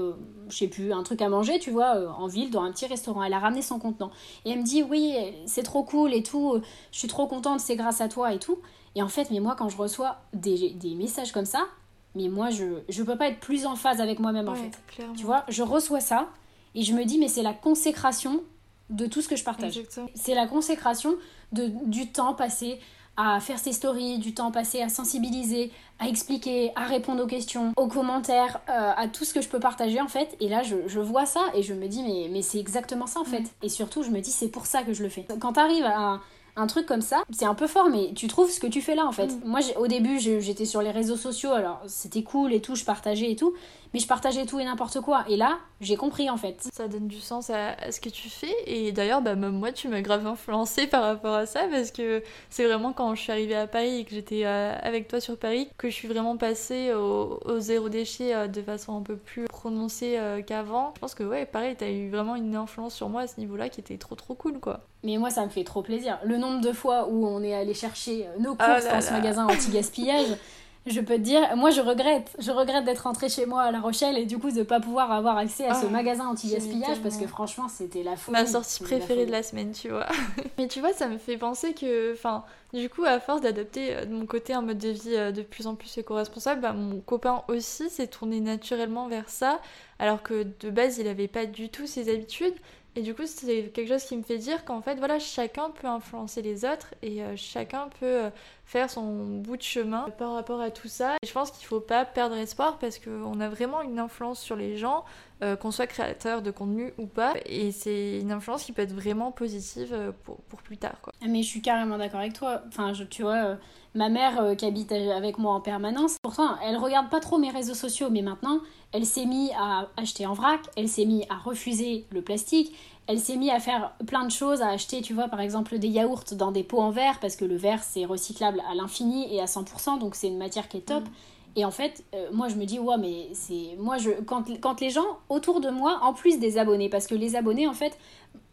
je 0.48 0.58
sais 0.58 0.70
plus, 0.70 0.94
un 0.94 1.04
truc 1.04 1.22
à 1.22 1.28
manger, 1.28 1.60
tu 1.60 1.72
vois, 1.72 2.10
en 2.18 2.28
ville, 2.28 2.52
dans 2.52 2.64
un 2.64 2.72
petit 2.72 2.86
restaurant. 2.86 3.22
Elle 3.22 3.34
a 3.34 3.40
ramené 3.40 3.62
son 3.62 3.80
contenant. 3.80 4.12
Et 4.46 4.52
elle 4.52 4.60
me 4.60 4.64
dit, 4.64 4.82
oui, 4.82 5.14
c'est 5.46 5.64
trop 5.64 5.84
cool 5.84 6.14
et 6.14 6.24
tout, 6.24 6.62
je 6.94 7.00
suis 7.00 7.10
trop 7.10 7.28
contente, 7.28 7.60
c'est 7.60 7.76
grâce 7.76 8.00
à 8.00 8.08
toi 8.08 8.34
et 8.34 8.40
tout. 8.40 8.60
Et 8.96 9.04
en 9.04 9.10
fait, 9.10 9.30
mais 9.30 9.42
moi, 9.42 9.56
quand 9.58 9.68
je 9.68 9.76
reçois 9.76 10.18
des, 10.34 10.70
des 10.70 10.96
messages 10.96 11.34
comme 11.34 11.46
ça, 11.46 11.66
mais 12.15 12.28
moi, 12.28 12.50
je, 12.50 12.65
je 12.89 13.04
peux 13.04 13.17
pas 13.17 13.28
être 13.30 13.39
plus 13.39 13.65
en 13.65 13.76
phase 13.76 14.02
avec 14.02 14.19
moi-même, 14.19 14.50
en 14.50 14.56
fait. 14.56 14.71
Tu 15.15 15.24
vois, 15.26 15.43
je 15.47 15.63
reçois 15.63 16.00
ça, 16.02 16.28
et 16.76 16.84
je 16.84 16.93
me 16.93 17.04
dis, 17.06 17.17
mais 17.19 17.28
c'est 17.28 17.43
la 17.43 17.54
consécration 17.54 18.41
de 18.89 19.06
tout 19.06 19.21
ce 19.21 19.30
que 19.30 19.36
je 19.36 19.43
partage. 19.43 19.74
C'est 20.15 20.36
la 20.36 20.47
consécration 20.47 21.15
de, 21.54 21.69
du 21.86 22.12
temps 22.12 22.34
passé 22.34 22.80
à 23.17 23.39
faire 23.41 23.60
ses 23.60 23.74
stories, 23.74 24.19
du 24.19 24.34
temps 24.34 24.52
passé 24.52 24.82
à 24.82 24.88
sensibiliser, 24.88 25.71
à 26.00 26.08
expliquer, 26.08 26.71
à 26.76 26.86
répondre 26.86 27.24
aux 27.24 27.28
questions, 27.28 27.74
aux 27.76 27.88
commentaires, 27.88 28.62
euh, 28.69 28.93
à 28.95 29.08
tout 29.10 29.26
ce 29.26 29.34
que 29.34 29.41
je 29.41 29.50
peux 29.50 29.60
partager 29.60 30.00
en 30.00 30.08
fait. 30.08 30.36
Et 30.39 30.47
là, 30.47 30.63
je, 30.63 30.76
je 30.88 31.00
vois 31.00 31.26
ça 31.26 31.41
et 31.54 31.62
je 31.62 31.74
me 31.74 31.88
dis, 31.88 32.04
mais, 32.04 32.30
mais 32.32 32.41
c'est 32.41 32.58
exactement 32.58 33.08
ça 33.08 33.19
en 33.19 33.26
fait. 33.26 33.43
Et 33.62 33.69
surtout, 33.69 34.02
je 34.04 34.10
me 34.10 34.21
dis, 34.21 34.32
c'est 34.32 34.47
pour 34.47 34.65
ça 34.65 34.84
que 34.84 34.93
je 34.93 35.04
le 35.04 35.10
fais. 35.10 35.26
Quand 35.39 35.54
t'arrives 35.54 35.86
à 35.86 36.21
un 36.56 36.68
truc 36.68 36.86
comme 36.86 37.02
ça, 37.02 37.24
c'est 37.32 37.46
un 37.46 37.56
peu 37.56 37.68
fort, 37.68 37.90
mais 37.90 38.12
tu 38.14 38.28
trouves 38.28 38.50
ce 38.50 38.60
que 38.60 38.68
tu 38.68 38.82
fais 38.82 38.96
là 38.96 39.06
en 39.06 39.12
fait. 39.12 39.28
Mm. 39.28 39.42
Moi, 39.46 39.60
au 39.78 39.88
début, 39.88 40.20
j'étais 40.20 40.66
sur 40.66 40.82
les 40.82 40.92
réseaux 40.92 41.16
sociaux, 41.16 41.52
alors 41.52 41.82
c'était 41.88 42.24
cool 42.24 42.54
et 42.54 42.62
tout, 42.62 42.76
je 42.76 42.84
partageais 42.84 43.32
et 43.32 43.36
tout, 43.36 43.54
mais 43.94 44.00
je 44.00 44.08
partageais 44.08 44.46
tout 44.46 44.60
et 44.60 44.66
n'importe 44.66 45.02
quoi. 45.02 45.24
Et 45.28 45.38
là, 45.38 45.60
j'ai 45.82 45.96
compris 45.96 46.30
en 46.30 46.38
fait. 46.38 46.68
Ça 46.74 46.88
donne 46.88 47.08
du 47.08 47.20
sens 47.20 47.50
à, 47.50 47.92
ce 47.92 48.00
que 48.00 48.10
tu 48.10 48.30
fais, 48.30 48.54
et 48.66 48.92
d'ailleurs, 48.92 49.22
bah, 49.22 49.36
même 49.36 49.54
moi, 49.54 49.72
tu 49.72 49.88
m'as 49.88 50.02
grave 50.02 50.26
influencé 50.26 50.88
par 50.88 51.04
rapport 51.04 51.34
à 51.34 51.46
ça, 51.46 51.62
parce 51.72 51.92
que 51.92 52.24
c'est 52.50 52.66
vraiment 52.66 52.94
quand 52.94 53.16
je 53.16 53.22
suis 53.22 53.32
arrivée 53.32 53.56
à 53.56 53.68
Paris 53.68 54.00
et 54.00 54.06
que 54.06 54.12
j'étais 54.12 54.46
euh, 54.46 54.76
avec 54.82 55.08
toi 55.08 55.20
sur 55.20 55.38
Paris 55.38 55.70
que 55.78 55.90
je 55.90 55.94
suis 55.94 56.08
vraiment 56.08 56.38
passée 56.38 56.94
au, 56.94 57.40
zéro 57.60 57.90
déchet 57.90 58.34
euh, 58.34 58.48
de 58.48 58.62
façon 58.62 58.98
un 58.98 59.02
peu 59.02 59.16
plus 59.16 59.46
prononcée 59.46 60.18
euh, 60.18 60.42
qu'avant. 60.42 60.94
Je 60.96 61.00
pense 61.00 61.16
que, 61.16 61.24
ouais, 61.24 61.46
pareil, 61.46 61.76
t'as 61.78 61.90
eu 61.90 62.10
vraiment 62.10 62.36
une 62.36 62.56
influence 62.56 62.94
sur 62.94 63.10
moi 63.10 63.22
à 63.22 63.28
ce 63.28 63.40
niveau-là 63.40 63.70
qui 63.70 63.80
était 63.82 63.98
trop 63.98 64.16
trop 64.16 64.34
cool 64.34 64.60
quoi. 64.60 64.82
Mais 65.04 65.18
moi, 65.18 65.30
ça 65.32 65.44
me 65.44 65.50
fait 65.50 65.64
trop 65.64 65.82
plaisir. 65.82 66.20
Le 66.24 66.38
nombre 66.38 66.62
de 66.62 66.72
fois 66.72 67.08
où 67.10 67.26
on 67.26 67.42
est 67.42 67.56
allé 67.56 67.74
chercher 67.74 68.28
nos 68.40 68.56
ah 68.60 68.76
courses 68.76 68.92
dans 68.92 69.02
ce 69.02 69.12
magasin 69.12 69.48
anti-gaspillage, 69.48 70.38
je 70.88 71.00
peux 71.00 71.15
te 71.15 71.22
dire, 71.22 71.56
moi 71.56 71.70
je 71.70 71.80
regrette, 71.80 72.36
je 72.39 72.50
regrette 72.52 72.86
d'être 72.86 73.02
rentrée 73.02 73.30
chez 73.30 73.46
moi 73.46 73.62
à 73.63 73.72
La 73.72 73.80
Rochelle 73.80 74.17
et 74.17 74.26
du 74.26 74.39
coup 74.39 74.50
de 74.50 74.63
pas 74.63 74.80
pouvoir 74.80 75.12
avoir 75.12 75.38
accès 75.38 75.67
à 75.67 75.76
ce 75.76 75.86
ah, 75.86 75.89
magasin 75.89 76.28
anti-gaspillage 76.28 77.02
parce 77.04 77.17
que 77.17 77.28
franchement 77.28 77.67
c'était 77.67 78.02
la 78.02 78.15
folie. 78.15 78.34
Ma 78.34 78.48
sortie 78.48 78.84
préférée 78.84 79.28
de 79.28 79.32
la 79.32 79.44
semaine, 79.44 79.74
tu 79.74 79.89
vois. 79.89 80.08
Mais 80.58 80.67
tu 80.67 80.80
vois, 80.80 80.91
ça 80.91 81.08
me 81.08 81.20
fait 81.20 81.38
penser 81.38 81.74
que, 81.74 82.13
enfin, 82.13 82.44
du 82.74 82.89
coup, 82.89 83.04
à 83.04 83.20
force 83.20 83.41
d'adopter 83.41 83.96
euh, 83.96 84.06
de 84.06 84.13
mon 84.13 84.26
côté 84.26 84.54
un 84.54 84.62
mode 84.62 84.80
de 84.80 84.89
vie 84.89 85.15
euh, 85.15 85.32
de 85.32 85.44
plus 85.44 85.67
en 85.67 85.76
plus 85.76 85.96
éco-responsable, 86.00 86.62
bah, 86.62 86.74
mon 86.74 87.00
copain 87.00 87.44
aussi 87.48 87.89
s'est 87.91 88.08
tourné 88.08 88.39
naturellement 88.39 89.08
vers 89.08 89.30
ça, 89.30 89.60
alors 90.00 90.24
que 90.24 90.48
de 90.62 90.70
base 90.72 90.98
il 90.98 91.08
avait 91.08 91.28
pas 91.28 91.46
du 91.46 91.70
tout 91.70 91.86
ses 91.86 92.12
habitudes. 92.12 92.56
Et 92.96 93.02
du 93.02 93.13
coup, 93.15 93.24
c'est 93.26 93.72
quelque 93.74 93.88
chose 93.88 94.04
qui 94.04 94.17
me 94.17 94.24
fait 94.24 94.38
dire 94.38 94.65
qu'en 94.65 94.82
fait, 94.82 94.96
voilà, 94.96 95.17
chacun 95.17 95.70
peut 95.70 95.88
influencer 95.88 96.41
les 96.41 96.65
autres 96.65 96.94
et 97.02 97.24
euh, 97.24 97.36
chacun 97.38 97.88
peut 98.00 98.06
euh, 98.06 98.30
faire 98.72 98.90
son 98.90 99.40
bout 99.40 99.58
de 99.58 99.62
chemin 99.62 100.06
par 100.18 100.34
rapport 100.34 100.62
à 100.62 100.72
tout 100.72 100.88
ça. 100.88 101.16
Et 101.22 101.28
je 101.28 101.34
pense 101.34 101.52
qu'il 101.52 101.68
faut 101.68 101.82
pas 101.82 102.06
perdre 102.06 102.38
espoir 102.38 102.78
parce 102.80 103.00
qu'on 103.00 103.42
a 103.42 103.50
vraiment 103.50 103.82
une 103.82 104.00
influence 104.00 104.40
sur 104.40 104.56
les 104.56 104.78
gens, 104.78 105.04
euh, 105.44 105.58
qu'on 105.58 105.72
soit 105.72 105.88
créateur 105.88 106.42
de 106.42 106.52
contenu 106.52 106.94
ou 106.98 107.06
pas. 107.06 107.34
Et 107.46 107.74
c'est 107.74 108.20
une 108.22 108.32
influence 108.32 108.64
qui 108.64 108.72
peut 108.72 108.82
être 108.82 108.94
vraiment 108.94 109.34
positive 109.34 110.14
pour, 110.24 110.38
pour 110.44 110.62
plus 110.62 110.78
tard. 110.78 110.96
Quoi. 111.02 111.12
Mais 111.28 111.44
je 111.44 111.48
suis 111.50 111.62
carrément 111.62 111.98
d'accord 111.98 112.22
avec 112.22 112.32
toi. 112.32 112.62
Enfin, 112.70 112.94
tu 113.10 113.24
vois, 113.24 113.58
ma 113.94 114.08
mère 114.08 114.56
qui 114.58 114.66
habite 114.66 114.94
avec 114.94 115.38
moi 115.38 115.54
en 115.54 115.60
permanence, 115.60 116.16
pourtant, 116.22 116.56
elle 116.64 116.78
regarde 116.78 117.10
pas 117.10 117.20
trop 117.20 117.38
mes 117.40 117.50
réseaux 117.50 117.74
sociaux, 117.74 118.08
mais 118.10 118.22
maintenant, 118.22 118.62
elle 118.94 119.06
s'est 119.06 119.26
mise 119.26 119.52
à 119.60 119.90
acheter 119.98 120.26
en 120.26 120.34
vrac, 120.34 120.62
elle 120.78 120.88
s'est 120.88 121.06
mise 121.06 121.26
à 121.30 121.36
refuser 121.36 122.06
le 122.12 122.22
plastique, 122.22 122.74
elle 123.08 123.20
s'est 123.20 123.36
mise 123.36 123.50
à 123.50 123.60
faire 123.60 123.94
plein 124.08 124.26
de 124.26 124.32
choses, 124.32 124.62
à 124.62 124.70
acheter, 124.70 125.02
tu 125.02 125.14
vois, 125.14 125.28
par 125.28 125.42
exemple 125.42 125.78
des 125.78 125.88
yaourts 125.88 126.24
dans 126.34 126.52
des 126.52 126.64
pots 126.64 126.82
en 126.82 126.92
verre, 126.92 127.20
parce 127.20 127.36
que 127.36 127.46
le 127.46 127.56
verre 127.56 127.84
c'est 127.84 128.06
recyclable 128.06 128.62
à 128.70 128.76
l'infini 128.76 129.34
et 129.34 129.42
à 129.42 129.46
100%, 129.46 130.00
donc 130.00 130.16
c'est 130.16 130.28
une 130.28 130.38
matière 130.38 130.68
qui 130.68 130.78
est 130.78 130.82
top. 130.82 131.04
Mm. 131.04 131.12
Et 131.58 131.66
en 131.66 131.72
fait, 131.72 132.06
euh, 132.16 132.30
moi 132.32 132.48
je 132.48 132.56
me 132.56 132.66
dis, 132.66 132.80
ouais, 132.80 132.98
mais 132.98 133.28
c'est. 133.34 133.76
Moi, 133.78 133.98
je... 133.98 134.12
Quand, 134.26 134.46
quand 134.62 134.80
les 134.80 134.90
gens 134.90 135.20
autour 135.28 135.60
de 135.60 135.70
moi, 135.70 136.00
en 136.02 136.14
plus 136.14 136.40
des 136.40 136.58
abonnés, 136.58 136.88
parce 136.88 137.08
que 137.08 137.16
les 137.16 137.36
abonnés, 137.36 137.68
en 137.68 137.74
fait, 137.74 137.98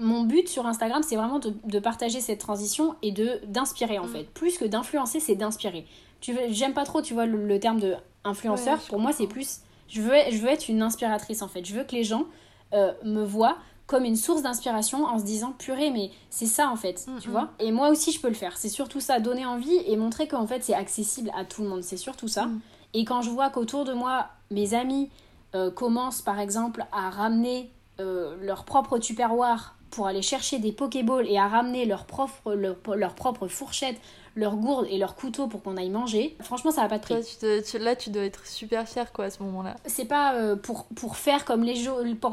mon 0.01 0.25
but 0.25 0.49
sur 0.49 0.67
Instagram, 0.67 1.05
c'est 1.05 1.15
vraiment 1.15 1.39
de, 1.39 1.79
partager 1.79 2.21
cette 2.21 2.41
transition 2.41 2.97
et 3.03 3.13
de 3.13 3.41
d'inspirer, 3.47 4.01
en 4.01 4.07
mm. 4.07 4.09
fait. 4.09 4.25
Plus 4.25 4.59
que 4.59 4.65
d'influencer, 4.65 5.21
c'est 5.21 5.37
d'inspirer. 5.37 5.87
J'aime 6.51 6.73
pas 6.73 6.85
trop, 6.85 7.01
tu 7.01 7.15
vois, 7.15 7.27
le, 7.27 7.61
terme 7.61 7.79
de 7.79 7.95
influenceur. 8.25 8.81
Pour 8.89 8.99
moi, 8.99 9.13
c'est 9.13 9.29
plus 9.29 9.61
je 9.89 10.03
veux, 10.03 10.15
je 10.31 10.39
veux 10.39 10.49
être 10.49 10.69
une 10.69 10.83
inspiratrice 10.83 11.43
en 11.43 11.49
fait. 11.49 11.65
Je 11.65 11.75
veux 11.75 11.85
que 11.85 11.95
les 11.95 12.05
gens 12.05 12.27
euh, 12.75 12.93
me 13.05 13.25
voient 13.25 13.57
comme 13.89 14.05
une 14.05 14.17
source 14.17 14.43
d'inspiration 14.43 15.07
en 15.07 15.19
se 15.19 15.25
disant 15.25 15.53
purée 15.53 15.91
mais 15.91 16.13
c'est 16.31 16.47
ça 16.47 16.69
en 16.69 16.77
fait 16.77 17.05
mm, 17.09 17.19
tu 17.21 17.29
mm. 17.29 17.33
vois 17.33 17.49
et 17.59 17.73
moi 17.73 17.89
aussi 17.89 18.13
je 18.13 18.21
peux 18.21 18.29
le 18.29 18.35
faire 18.35 18.57
c'est 18.57 18.69
surtout 18.69 19.01
ça 19.01 19.19
donner 19.19 19.45
envie 19.45 19.77
et 19.87 19.97
montrer 19.97 20.29
qu'en 20.29 20.47
fait 20.47 20.63
c'est 20.63 20.75
accessible 20.75 21.33
à 21.37 21.45
tout 21.45 21.63
le 21.63 21.69
monde 21.69 21.83
c'est 21.83 21.97
surtout 21.97 22.29
ça 22.29 22.47
mm. 22.47 22.61
et 22.95 23.05
quand 23.05 23.23
je 23.23 23.31
vois 23.31 23.51
qu'autour 23.51 23.85
de 23.85 23.93
moi 23.93 24.29
mes 24.53 24.75
amis 24.75 25.11
euh, 25.55 25.71
commencent 25.71 26.23
par 26.23 26.39
exemple 26.39 26.85
à 26.93 27.11
ramener 27.11 27.73
euh, 27.99 28.37
leur 28.43 28.65
propre 28.65 28.99
tupperware 28.99 29.75
pour 29.91 30.07
aller 30.07 30.23
chercher 30.23 30.59
des 30.59 30.73
pokéballs 30.73 31.27
et 31.27 31.39
à 31.39 31.49
ramener 31.49 31.87
leur 31.87 32.05
propre, 32.05 32.53
leur, 32.53 32.77
leur 32.95 33.15
propre 33.15 33.49
fourchette 33.49 33.97
leur 34.39 34.55
gourde 34.57 34.87
et 34.89 34.99
leur 34.99 35.17
couteau 35.17 35.49
pour 35.49 35.63
qu'on 35.63 35.77
aille 35.77 35.91
manger, 35.91 36.37
franchement, 36.41 36.71
ça 36.71 36.83
va 36.83 36.89
pas 36.89 36.99
de 36.99 37.03
prix. 37.03 37.81
là, 37.81 37.97
tu 37.97 38.11
dois 38.11 38.23
être 38.23 38.47
super 38.47 38.89
fier 38.89 39.13
quoi 39.13 39.25
à 39.27 39.31
ce 39.31 39.43
moment-là. 39.43 39.75
C'est 39.85 40.05
pas 40.05 40.35
euh, 40.35 40.55
pour, 40.55 40.85
pour 40.87 41.17
faire 41.17 41.45
comme 41.45 41.65
les, 41.65 41.85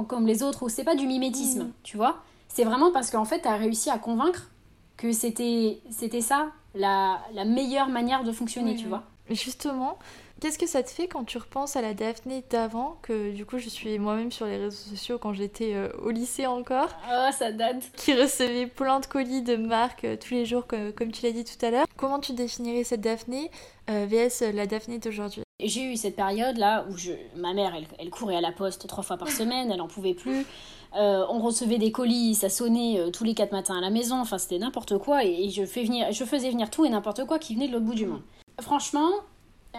comme 0.08 0.28
les 0.28 0.44
autres 0.44 0.64
ou 0.64 0.70
c'est 0.70 0.84
pas 0.84 0.96
du 0.96 1.08
mimétisme, 1.08 1.64
mm. 1.64 1.72
tu 1.84 1.98
vois. 1.98 2.22
C'est 2.48 2.64
vraiment 2.64 2.92
parce 2.92 3.10
qu'en 3.10 3.26
fait, 3.26 3.42
tu 3.42 3.48
as 3.48 3.56
réussi 3.56 3.90
à 3.90 3.98
convaincre 3.98 4.52
que 4.98 5.12
c'était 5.12 5.82
ça 6.22 6.52
la, 6.76 7.20
la 7.34 7.44
meilleure 7.44 7.90
manière 7.90 8.24
de 8.24 8.32
fonctionner, 8.32 8.76
tu 8.76 8.86
vois. 8.86 9.04
Justement, 9.32 9.98
Qu'est-ce 10.42 10.60
que 10.60 10.68
ça 10.68 10.84
te 10.84 10.90
fait 10.90 11.08
quand 11.08 11.24
tu 11.24 11.38
repenses 11.38 11.78
à 11.78 11.82
la 11.82 11.94
Daphné 11.94 12.44
d'avant, 12.50 12.98
que 13.02 13.32
du 13.32 13.46
coup 13.46 13.58
je 13.58 13.70
suis 13.70 13.98
moi-même 13.98 14.34
sur 14.34 14.46
les 14.46 14.58
réseaux 14.58 14.90
sociaux 14.90 15.18
quand 15.18 15.32
j'étais 15.32 15.74
euh, 15.74 15.88
au 16.04 16.10
lycée 16.10 16.46
encore 16.46 16.90
Oh, 17.10 17.30
ça 17.32 17.54
date 17.54 17.90
Qui 17.96 18.14
recevait 18.14 18.68
plein 18.68 19.00
de 19.00 19.06
colis 19.06 19.44
de 19.44 19.56
marques 19.56 20.04
euh, 20.04 20.18
tous 20.18 20.34
les 20.34 20.46
jours, 20.46 20.68
comme, 20.68 20.92
comme 20.92 21.12
tu 21.14 21.26
l'as 21.26 21.32
dit 21.32 21.46
tout 21.46 21.66
à 21.66 21.72
l'heure. 21.72 21.86
Comment 21.96 22.20
tu 22.20 22.34
définirais 22.34 22.84
cette 22.84 23.00
Daphné 23.00 23.50
euh, 23.90 24.06
VS 24.10 24.52
la 24.54 24.68
Daphné 24.68 25.00
d'aujourd'hui? 25.00 25.44
J'ai 25.64 25.84
eu 25.84 25.96
cette 25.96 26.18
période 26.18 26.58
là 26.58 26.86
où 26.90 26.98
je... 26.98 27.14
ma 27.38 27.54
mère 27.54 27.74
elle, 27.74 27.88
elle, 27.98 28.10
courait 28.10 28.36
à 28.36 28.42
la 28.42 28.52
poste 28.52 28.88
trois 28.88 29.04
fois 29.06 29.16
par 29.16 29.30
semaine, 29.32 29.72
elle 29.72 29.82
en 29.82 29.88
pouvait 29.88 30.14
plus. 30.14 30.46
on 30.92 31.40
recevait 31.40 31.78
des 31.78 31.94
colis, 31.94 32.36
ça 32.36 32.50
sonnait 32.50 33.10
tous 33.14 33.24
les 33.24 33.36
quatre 33.36 33.54
matins 33.54 33.78
à 33.78 33.82
la 33.82 33.90
maison, 33.90 34.20
enfin 34.20 34.38
c'était 34.38 34.58
n'importe 34.58 34.98
quoi 34.98 35.24
et, 35.24 35.50
je, 35.50 35.64
fais 35.66 35.84
venir, 35.86 36.12
je 36.12 36.26
faisais 36.26 36.50
venir 36.50 36.70
tout 36.70 36.84
et 36.84 36.90
n'importe 36.90 37.26
quoi 37.26 37.40
qui 37.40 37.56
venait 37.56 37.70
de 37.70 37.74
l'autre 37.74 37.86
bout 37.86 37.96
du 37.96 38.06
monde. 38.06 38.22
Franchement, 38.62 39.12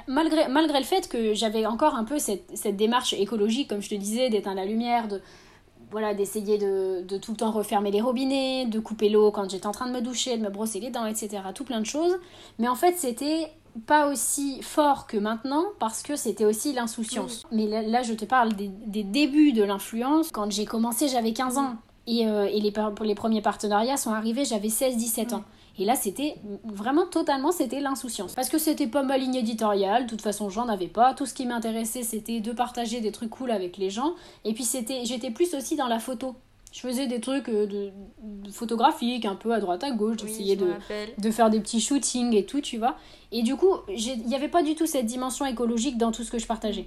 malgré, 0.06 0.48
malgré 0.48 0.78
le 0.78 0.84
fait 0.84 1.08
que 1.08 1.34
j'avais 1.34 1.66
encore 1.66 1.94
un 1.94 2.04
peu 2.04 2.18
cette, 2.18 2.50
cette, 2.54 2.76
démarche 2.76 3.12
écologique, 3.14 3.68
comme 3.68 3.82
je 3.82 3.88
te 3.88 3.94
disais, 3.94 4.28
d'éteindre 4.30 4.56
la 4.56 4.64
lumière, 4.64 5.08
de 5.08 5.20
voilà 5.90 6.14
d'essayer 6.14 6.58
de, 6.58 7.02
de, 7.02 7.16
tout 7.16 7.30
le 7.30 7.36
temps 7.36 7.52
refermer 7.52 7.90
les 7.90 8.00
robinets, 8.00 8.66
de 8.66 8.80
couper 8.80 9.08
l'eau 9.08 9.30
quand 9.30 9.48
j'étais 9.48 9.66
en 9.66 9.72
train 9.72 9.86
de 9.86 9.92
me 9.92 10.00
doucher, 10.00 10.36
de 10.36 10.42
me 10.42 10.50
brosser 10.50 10.80
les 10.80 10.90
dents, 10.90 11.06
etc. 11.06 11.38
Tout 11.54 11.64
plein 11.64 11.80
de 11.80 11.86
choses. 11.86 12.16
Mais 12.58 12.68
en 12.68 12.74
fait, 12.74 12.96
c'était 12.98 13.52
pas 13.86 14.08
aussi 14.08 14.62
fort 14.62 15.06
que 15.06 15.16
maintenant 15.16 15.64
parce 15.78 16.02
que 16.02 16.16
c'était 16.16 16.44
aussi 16.44 16.72
l'insouciance. 16.72 17.46
Mais 17.52 17.66
là, 17.66 18.02
je 18.02 18.14
te 18.14 18.24
parle 18.24 18.54
des, 18.54 18.68
des 18.68 19.04
débuts 19.04 19.52
de 19.52 19.62
l'influence. 19.62 20.30
Quand 20.30 20.50
j'ai 20.50 20.64
commencé, 20.64 21.08
j'avais 21.08 21.32
15 21.32 21.58
ans. 21.58 21.76
Et, 22.06 22.26
euh, 22.26 22.46
et 22.46 22.60
les, 22.60 22.72
les 23.02 23.14
premiers 23.14 23.42
partenariats 23.42 23.96
sont 23.96 24.12
arrivés, 24.12 24.44
j'avais 24.44 24.68
16-17 24.68 25.34
ans. 25.34 25.44
Et 25.78 25.84
là, 25.84 25.94
c'était 25.94 26.36
vraiment 26.64 27.06
totalement, 27.06 27.52
c'était 27.52 27.80
l'insouciance. 27.80 28.34
Parce 28.34 28.48
que 28.48 28.58
c'était 28.58 28.86
pas 28.86 29.02
ma 29.02 29.18
ligne 29.18 29.34
éditoriale, 29.34 30.04
de 30.04 30.10
toute 30.10 30.22
façon, 30.22 30.48
j'en 30.48 30.68
avais 30.68 30.88
pas. 30.88 31.14
Tout 31.14 31.26
ce 31.26 31.34
qui 31.34 31.46
m'intéressait, 31.46 32.02
c'était 32.02 32.40
de 32.40 32.52
partager 32.52 33.00
des 33.00 33.12
trucs 33.12 33.30
cool 33.30 33.50
avec 33.50 33.76
les 33.76 33.90
gens. 33.90 34.14
Et 34.44 34.54
puis, 34.54 34.64
c'était, 34.64 35.04
j'étais 35.04 35.30
plus 35.30 35.54
aussi 35.54 35.76
dans 35.76 35.88
la 35.88 35.98
photo. 35.98 36.34
Je 36.72 36.80
faisais 36.80 37.06
des 37.06 37.20
trucs 37.20 37.48
euh, 37.48 37.66
de, 37.66 38.50
photographiques, 38.50 39.24
un 39.24 39.34
peu 39.34 39.52
à 39.52 39.60
droite 39.60 39.84
à 39.84 39.90
gauche. 39.90 40.18
J'essayais 40.20 40.56
de, 40.56 40.72
de 41.18 41.30
faire 41.30 41.50
des 41.50 41.60
petits 41.60 41.80
shootings 41.80 42.34
et 42.34 42.44
tout, 42.44 42.60
tu 42.60 42.78
vois. 42.78 42.96
Et 43.32 43.42
du 43.42 43.56
coup, 43.56 43.72
il 43.88 44.26
n'y 44.26 44.34
avait 44.34 44.48
pas 44.48 44.62
du 44.62 44.74
tout 44.74 44.86
cette 44.86 45.06
dimension 45.06 45.46
écologique 45.46 45.98
dans 45.98 46.12
tout 46.12 46.24
ce 46.24 46.30
que 46.30 46.38
je 46.38 46.46
partageais. 46.46 46.86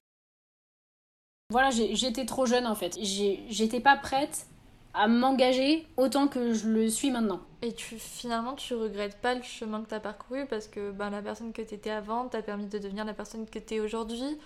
Voilà, 1.52 1.72
j'étais 1.72 2.26
trop 2.26 2.46
jeune 2.46 2.68
en 2.68 2.76
fait. 2.76 3.00
J'étais 3.02 3.80
pas 3.80 3.96
prête 3.96 4.46
à 4.94 5.08
m'engager 5.08 5.86
autant 5.98 6.28
que 6.28 6.54
je 6.54 6.68
le 6.68 6.90
suis 6.90 7.12
maintenant. 7.12 7.40
Et 7.62 7.74
tu 7.74 7.96
finalement 7.98 8.54
tu 8.54 8.74
regrettes 8.74 9.18
pas 9.18 9.36
le 9.36 9.44
chemin 9.44 9.82
que 9.82 9.90
tu 9.90 9.96
as 9.96 10.00
parcouru 10.00 10.46
parce 10.50 10.68
que 10.68 10.92
ben, 10.92 11.10
la 11.10 11.22
personne 11.22 11.52
que 11.52 11.62
tu 11.62 11.76
étais 11.76 11.90
avant 11.90 12.28
t'a 12.28 12.42
permis 12.42 12.68
de 12.68 12.78
devenir 12.78 13.06
la 13.06 13.14
personne 13.14 13.46
que 13.46 13.60
tu 13.60 13.76
es 13.76 13.80
aujourd'hui. 13.80 14.38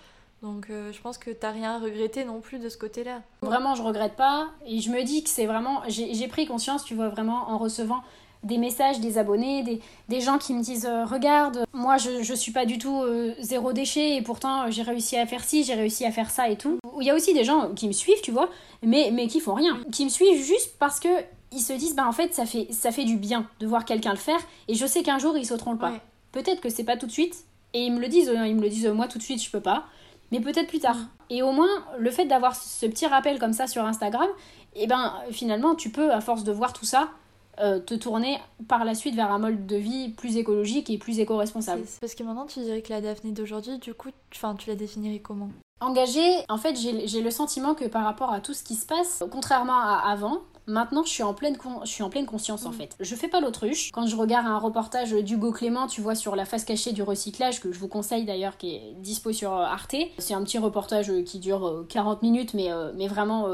Donc 0.42 0.68
euh, 0.68 0.92
je 0.92 1.00
pense 1.00 1.16
que 1.16 1.30
t'as 1.30 1.52
rien 1.52 1.76
à 1.76 1.78
regretter 1.78 2.24
non 2.24 2.40
plus 2.40 2.58
de 2.58 2.68
ce 2.68 2.76
côté-là. 2.76 3.22
Vraiment 3.40 3.74
je 3.74 3.82
regrette 3.82 4.16
pas 4.16 4.48
et 4.66 4.80
je 4.80 4.90
me 4.90 5.02
dis 5.04 5.22
que 5.22 5.30
c'est 5.30 5.46
vraiment 5.46 5.82
j'ai 5.88 6.28
pris 6.28 6.46
conscience 6.46 6.84
tu 6.84 6.94
vois 6.94 7.08
vraiment 7.08 7.50
en 7.50 7.58
recevant 7.58 8.02
des 8.44 8.58
messages 8.58 9.00
des 9.00 9.18
abonnés, 9.18 9.62
des, 9.62 9.80
des 10.08 10.20
gens 10.20 10.38
qui 10.38 10.54
me 10.54 10.62
disent 10.62 10.86
euh, 10.86 11.04
regarde, 11.04 11.64
moi 11.72 11.96
je, 11.96 12.22
je 12.22 12.34
suis 12.34 12.52
pas 12.52 12.66
du 12.66 12.78
tout 12.78 13.02
euh, 13.02 13.34
zéro 13.40 13.72
déchet 13.72 14.16
et 14.16 14.22
pourtant 14.22 14.70
j'ai 14.70 14.82
réussi 14.82 15.16
à 15.16 15.26
faire 15.26 15.42
ci, 15.42 15.64
j'ai 15.64 15.74
réussi 15.74 16.04
à 16.04 16.12
faire 16.12 16.30
ça 16.30 16.48
et 16.48 16.56
tout. 16.56 16.78
Il 17.00 17.06
y 17.06 17.10
a 17.10 17.14
aussi 17.14 17.34
des 17.34 17.44
gens 17.44 17.72
qui 17.74 17.88
me 17.88 17.92
suivent, 17.92 18.20
tu 18.22 18.30
vois, 18.30 18.50
mais, 18.82 19.10
mais 19.12 19.26
qui 19.26 19.40
font 19.40 19.54
rien, 19.54 19.80
qui 19.90 20.04
me 20.04 20.10
suivent 20.10 20.42
juste 20.42 20.74
parce 20.78 21.00
que 21.00 21.08
ils 21.52 21.60
se 21.60 21.72
disent 21.72 21.94
bah 21.94 22.06
en 22.06 22.12
fait 22.12 22.34
ça 22.34 22.46
fait, 22.46 22.68
ça 22.70 22.90
fait 22.90 23.04
du 23.04 23.16
bien 23.16 23.48
de 23.60 23.66
voir 23.66 23.84
quelqu'un 23.84 24.10
le 24.10 24.16
faire 24.18 24.40
et 24.68 24.74
je 24.74 24.86
sais 24.86 25.02
qu'un 25.02 25.18
jour 25.18 25.36
ils 25.36 25.46
sauteront 25.46 25.72
le 25.72 25.78
pas. 25.78 25.92
Peut-être 26.32 26.60
que 26.60 26.68
c'est 26.68 26.84
pas 26.84 26.96
tout 26.96 27.06
de 27.06 27.12
suite 27.12 27.44
et 27.72 27.84
ils 27.84 27.92
me 27.92 28.00
le 28.00 28.08
disent, 28.08 28.28
hein, 28.28 28.44
ils 28.46 28.56
me 28.56 28.62
le 28.62 28.68
disent 28.68 28.88
moi 28.88 29.08
tout 29.08 29.18
de 29.18 29.22
suite 29.22 29.42
je 29.42 29.50
peux 29.50 29.60
pas. 29.60 29.84
mais 30.30 30.40
peut-être 30.40 30.68
plus 30.68 30.80
tard. 30.80 30.96
Et 31.30 31.42
au 31.42 31.52
moins, 31.52 31.68
le 31.98 32.10
fait 32.10 32.26
d'avoir 32.26 32.54
ce 32.54 32.86
petit 32.86 33.06
rappel 33.06 33.38
comme 33.38 33.52
ça 33.52 33.66
sur 33.66 33.84
Instagram, 33.84 34.28
et 34.74 34.82
eh 34.82 34.86
ben 34.86 35.14
finalement, 35.30 35.74
tu 35.74 35.90
peux, 35.90 36.12
à 36.12 36.20
force 36.20 36.44
de 36.44 36.52
voir 36.52 36.72
tout 36.72 36.84
ça, 36.84 37.08
euh, 37.60 37.78
te 37.78 37.94
tourner 37.94 38.38
par 38.68 38.84
la 38.84 38.94
suite 38.94 39.14
vers 39.14 39.32
un 39.32 39.38
mode 39.38 39.66
de 39.66 39.76
vie 39.76 40.10
plus 40.10 40.36
écologique 40.36 40.90
et 40.90 40.98
plus 40.98 41.18
éco-responsable. 41.18 41.82
Parce 42.00 42.14
que 42.14 42.22
maintenant, 42.22 42.46
tu 42.46 42.60
dirais 42.60 42.82
que 42.82 42.90
la 42.90 43.00
Daphné 43.00 43.32
d'aujourd'hui, 43.32 43.78
du 43.78 43.94
coup, 43.94 44.10
enfin, 44.34 44.54
tu 44.54 44.68
la 44.68 44.76
définirais 44.76 45.20
comment? 45.20 45.50
Engagée, 45.80 46.44
en 46.48 46.56
fait, 46.56 46.76
j'ai 46.76 47.20
le 47.20 47.30
sentiment 47.30 47.74
que 47.74 47.84
par 47.84 48.04
rapport 48.04 48.32
à 48.32 48.40
tout 48.40 48.54
ce 48.54 48.62
qui 48.62 48.74
se 48.74 48.86
passe, 48.86 49.22
contrairement 49.30 49.78
à 49.78 50.02
avant, 50.10 50.40
Maintenant, 50.66 51.04
je 51.04 51.10
suis 51.10 51.22
en 51.22 51.34
pleine, 51.34 51.58
je 51.84 51.90
suis 51.90 52.02
en 52.02 52.08
pleine 52.08 52.24
conscience 52.24 52.64
en 52.64 52.70
mm. 52.70 52.74
fait. 52.74 52.96
Je 53.00 53.14
fais 53.14 53.28
pas 53.28 53.40
l'autruche. 53.40 53.90
Quand 53.92 54.06
je 54.06 54.16
regarde 54.16 54.46
un 54.46 54.58
reportage 54.58 55.12
d'Hugo 55.12 55.52
Clément, 55.52 55.86
tu 55.86 56.00
vois, 56.00 56.14
sur 56.14 56.36
la 56.36 56.46
face 56.46 56.64
cachée 56.64 56.92
du 56.92 57.02
recyclage, 57.02 57.60
que 57.60 57.70
je 57.70 57.78
vous 57.78 57.88
conseille 57.88 58.24
d'ailleurs, 58.24 58.56
qui 58.56 58.76
est 58.76 58.94
dispo 58.96 59.32
sur 59.32 59.52
euh, 59.52 59.64
Arte. 59.64 59.96
C'est 60.18 60.32
un 60.32 60.42
petit 60.42 60.58
reportage 60.58 61.10
euh, 61.10 61.22
qui 61.22 61.38
dure 61.38 61.84
40 61.90 62.22
minutes, 62.22 62.54
mais, 62.54 62.70
mais 62.96 63.08
vraiment 63.08 63.46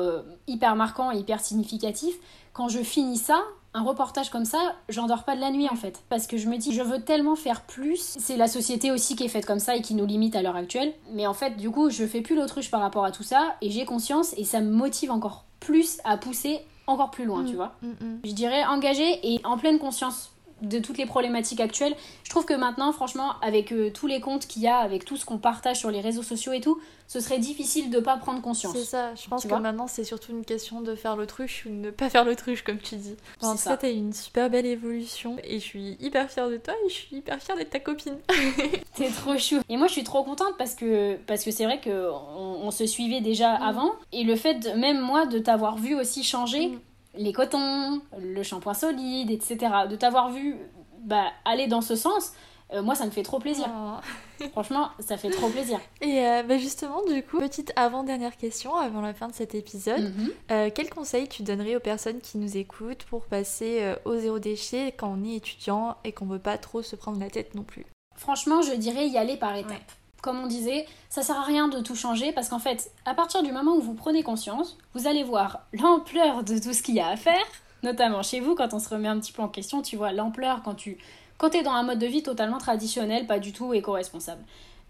hyper 0.46 0.76
marquant, 0.76 1.10
hyper 1.10 1.40
significatif. 1.40 2.14
Quand 2.52 2.68
je 2.68 2.78
finis 2.78 3.16
ça, 3.16 3.42
un 3.72 3.82
reportage 3.82 4.30
comme 4.30 4.44
ça, 4.44 4.74
j'en 4.88 5.06
dors 5.06 5.24
pas 5.24 5.36
de 5.36 5.40
la 5.40 5.50
nuit 5.50 5.68
en 5.70 5.76
fait. 5.76 6.02
Parce 6.08 6.26
que 6.26 6.36
je 6.36 6.48
me 6.48 6.56
dis, 6.56 6.72
je 6.72 6.82
veux 6.82 7.02
tellement 7.02 7.36
faire 7.36 7.62
plus. 7.62 8.16
C'est 8.18 8.36
la 8.36 8.48
société 8.48 8.90
aussi 8.90 9.16
qui 9.16 9.24
est 9.24 9.28
faite 9.28 9.46
comme 9.46 9.60
ça 9.60 9.76
et 9.76 9.82
qui 9.82 9.94
nous 9.94 10.06
limite 10.06 10.34
à 10.34 10.42
l'heure 10.42 10.56
actuelle. 10.56 10.92
Mais 11.12 11.26
en 11.26 11.34
fait, 11.34 11.56
du 11.56 11.70
coup, 11.70 11.90
je 11.90 12.04
fais 12.06 12.20
plus 12.20 12.36
l'autruche 12.36 12.70
par 12.70 12.80
rapport 12.80 13.04
à 13.04 13.12
tout 13.12 13.22
ça 13.22 13.56
et 13.60 13.70
j'ai 13.70 13.84
conscience 13.84 14.34
et 14.36 14.44
ça 14.44 14.60
me 14.60 14.70
motive 14.70 15.10
encore 15.10 15.44
plus 15.60 15.98
à 16.04 16.16
pousser 16.16 16.60
encore 16.86 17.10
plus 17.10 17.24
loin, 17.24 17.44
tu 17.44 17.52
mm, 17.52 17.56
vois. 17.56 17.72
Mm, 17.82 17.88
mm. 17.88 18.20
Je 18.24 18.32
dirais 18.32 18.64
engagé 18.64 19.20
et 19.22 19.40
en 19.44 19.56
pleine 19.56 19.78
conscience 19.78 20.32
de 20.62 20.78
toutes 20.78 20.98
les 20.98 21.06
problématiques 21.06 21.60
actuelles. 21.60 21.94
Je 22.24 22.30
trouve 22.30 22.44
que 22.44 22.54
maintenant, 22.54 22.92
franchement, 22.92 23.34
avec 23.42 23.72
euh, 23.72 23.90
tous 23.90 24.06
les 24.06 24.20
comptes 24.20 24.46
qu'il 24.46 24.62
y 24.62 24.68
a, 24.68 24.78
avec 24.78 25.04
tout 25.04 25.16
ce 25.16 25.24
qu'on 25.24 25.38
partage 25.38 25.78
sur 25.78 25.90
les 25.90 26.00
réseaux 26.00 26.22
sociaux 26.22 26.52
et 26.52 26.60
tout, 26.60 26.80
ce 27.10 27.18
serait 27.18 27.38
difficile 27.38 27.90
de 27.90 27.98
pas 27.98 28.16
prendre 28.16 28.40
conscience. 28.40 28.72
C'est 28.72 28.84
ça, 28.84 29.14
je 29.16 29.28
pense 29.28 29.44
que 29.44 29.52
maintenant 29.52 29.88
c'est 29.88 30.04
surtout 30.04 30.30
une 30.30 30.44
question 30.44 30.80
de 30.80 30.94
faire 30.94 31.16
l'autruche 31.16 31.66
ou 31.66 31.68
de 31.68 31.74
ne 31.74 31.90
pas 31.90 32.08
faire 32.08 32.24
l'autruche, 32.24 32.62
comme 32.62 32.78
tu 32.78 32.94
dis. 32.94 33.16
En 33.42 33.56
tout 33.56 33.64
cas, 33.64 33.76
t'as 33.76 33.90
une 33.90 34.12
super 34.12 34.48
belle 34.48 34.66
évolution 34.66 35.36
et 35.42 35.58
je 35.58 35.64
suis 35.64 35.96
hyper 35.98 36.30
fière 36.30 36.48
de 36.48 36.56
toi 36.56 36.72
et 36.86 36.88
je 36.88 36.94
suis 36.94 37.16
hyper 37.16 37.42
fière 37.42 37.56
d'être 37.56 37.70
ta 37.70 37.80
copine. 37.80 38.18
T'es 38.94 39.08
trop 39.08 39.36
chou. 39.38 39.56
Et 39.68 39.76
moi, 39.76 39.88
je 39.88 39.92
suis 39.94 40.04
trop 40.04 40.22
contente 40.22 40.54
parce 40.56 40.76
que 40.76 41.16
parce 41.26 41.42
que 41.42 41.50
c'est 41.50 41.64
vrai 41.64 41.80
que 41.80 42.10
on, 42.36 42.70
se 42.70 42.86
suivait 42.86 43.20
déjà 43.20 43.58
mm. 43.58 43.62
avant 43.62 43.92
et 44.12 44.22
le 44.22 44.36
fait, 44.36 44.72
même 44.76 45.00
moi, 45.00 45.26
de 45.26 45.40
t'avoir 45.40 45.78
vu 45.78 45.96
aussi 45.96 46.22
changer. 46.22 46.68
Mm 46.68 46.80
les 47.14 47.32
cotons, 47.32 48.00
le 48.18 48.42
shampoing 48.42 48.74
solide, 48.74 49.30
etc. 49.30 49.58
De 49.88 49.96
t'avoir 49.96 50.30
vu 50.30 50.56
bah, 51.02 51.26
aller 51.44 51.66
dans 51.66 51.80
ce 51.80 51.96
sens, 51.96 52.32
euh, 52.72 52.82
moi 52.82 52.94
ça 52.94 53.04
me 53.04 53.10
fait 53.10 53.22
trop 53.22 53.38
plaisir. 53.38 53.66
Oh. 53.68 54.44
Franchement, 54.52 54.90
ça 55.00 55.16
fait 55.16 55.30
trop 55.30 55.48
plaisir. 55.48 55.80
Et 56.00 56.20
euh, 56.26 56.42
bah, 56.42 56.56
justement, 56.56 57.02
du 57.04 57.22
coup, 57.22 57.38
petite 57.38 57.72
avant-dernière 57.76 58.36
question 58.36 58.74
avant 58.76 59.00
la 59.00 59.12
fin 59.12 59.28
de 59.28 59.34
cet 59.34 59.54
épisode. 59.54 60.12
Euh, 60.50 60.70
quel 60.74 60.88
conseil 60.88 61.28
tu 61.28 61.42
donnerais 61.42 61.76
aux 61.76 61.80
personnes 61.80 62.20
qui 62.20 62.38
nous 62.38 62.56
écoutent 62.56 63.04
pour 63.04 63.26
passer 63.26 63.94
au 64.04 64.16
zéro 64.16 64.38
déchet 64.38 64.94
quand 64.96 65.16
on 65.18 65.24
est 65.24 65.36
étudiant 65.36 65.96
et 66.04 66.12
qu'on 66.12 66.26
veut 66.26 66.38
pas 66.38 66.58
trop 66.58 66.82
se 66.82 66.96
prendre 66.96 67.18
la 67.18 67.30
tête 67.30 67.54
non 67.54 67.64
plus? 67.64 67.86
Franchement, 68.16 68.62
je 68.62 68.72
dirais 68.72 69.08
y 69.08 69.16
aller 69.16 69.36
par 69.36 69.56
étapes 69.56 69.92
comme 70.22 70.40
on 70.40 70.46
disait, 70.46 70.86
ça 71.08 71.22
sert 71.22 71.38
à 71.38 71.44
rien 71.44 71.68
de 71.68 71.80
tout 71.80 71.94
changer 71.94 72.32
parce 72.32 72.48
qu'en 72.48 72.58
fait, 72.58 72.92
à 73.04 73.14
partir 73.14 73.42
du 73.42 73.52
moment 73.52 73.72
où 73.74 73.80
vous 73.80 73.94
prenez 73.94 74.22
conscience, 74.22 74.76
vous 74.94 75.06
allez 75.06 75.22
voir 75.22 75.60
l'ampleur 75.72 76.44
de 76.44 76.58
tout 76.58 76.72
ce 76.72 76.82
qu'il 76.82 76.94
y 76.94 77.00
a 77.00 77.08
à 77.08 77.16
faire, 77.16 77.44
notamment 77.82 78.22
chez 78.22 78.40
vous 78.40 78.54
quand 78.54 78.74
on 78.74 78.78
se 78.78 78.88
remet 78.88 79.08
un 79.08 79.18
petit 79.18 79.32
peu 79.32 79.42
en 79.42 79.48
question, 79.48 79.82
tu 79.82 79.96
vois 79.96 80.12
l'ampleur 80.12 80.62
quand 80.62 80.74
tu 80.74 80.98
quand 81.38 81.54
es 81.54 81.62
dans 81.62 81.72
un 81.72 81.82
mode 81.82 81.98
de 81.98 82.06
vie 82.06 82.22
totalement 82.22 82.58
traditionnel, 82.58 83.26
pas 83.26 83.38
du 83.38 83.54
tout 83.54 83.72
éco-responsable. 83.72 84.42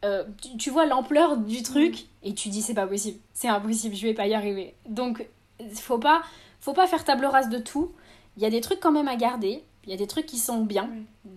Euh, 0.05 0.25
tu, 0.59 0.71
vois 0.71 0.85
l'ampleur 0.85 1.37
du 1.37 1.63
truc 1.63 1.95
mm. 1.95 2.29
et 2.29 2.35
tu 2.35 2.49
dis 2.49 2.61
c'est 2.61 2.75
pas 2.75 2.87
possible, 2.87 3.21
c'est 3.35 3.49
impossible, 3.49 3.95
je 3.95 4.07
vais 4.07 4.15
pas 4.15 4.27
y 4.27 4.35
arriver. 4.35 4.75
Donc 4.89 5.29
faut 5.75 5.99
pas 5.99 6.23
faut 6.61 6.73
pas 6.73 6.87
faire 6.87 7.05
table 7.05 7.27
rase 7.27 7.51
de 7.51 7.59
tout. 7.59 7.93
Il 8.37 8.43
y 8.43 8.47
a 8.47 8.51
des 8.51 8.61
trucs 8.61 8.81
quand 8.81 8.93
même 8.93 9.09
à 9.09 9.17
garder, 9.17 9.63
il 9.85 9.91
y 9.91 9.93
a 9.93 9.97
des 9.97 10.07
trucs 10.07 10.27
qui 10.27 10.39
sont 10.39 10.65
bien 10.65 10.91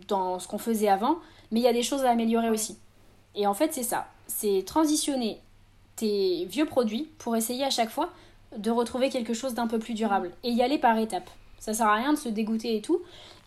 dans 0.08 0.40
ce 0.40 0.48
qu'on 0.48 0.58
faisait 0.58 0.88
avant, 0.88 1.18
mais 1.52 1.60
il 1.60 1.64
y 1.64 1.68
a 1.68 1.74
des 1.74 1.84
choses 1.84 2.04
à 2.06 2.10
améliorer 2.10 2.50
aussi. 2.50 2.78
Et 3.36 3.48
en 3.48 3.54
fait, 3.54 3.74
c'est 3.74 3.84
ça. 3.84 4.08
C'est 4.28 4.64
transitionner 4.66 5.40
tes 5.96 6.46
vieux 6.46 6.66
produits 6.66 7.10
pour 7.18 7.36
essayer 7.36 7.64
à 7.64 7.70
chaque 7.70 7.90
fois 7.90 8.10
de 8.58 8.72
retrouver 8.72 9.10
quelque 9.10 9.34
chose 9.34 9.54
d'un 9.54 9.68
peu 9.68 9.80
plus 9.80 9.94
durable. 9.94 10.32
Et 10.44 10.50
y 10.50 10.62
aller 10.62 10.78
par 10.78 10.98
étapes. 10.98 11.30
Ça 11.60 11.74
sert 11.74 11.88
à 11.88 11.96
rien 11.96 12.14
de 12.14 12.18
se 12.18 12.30
dégoûter 12.30 12.76
et 12.76 12.82
tout. 12.82 13.02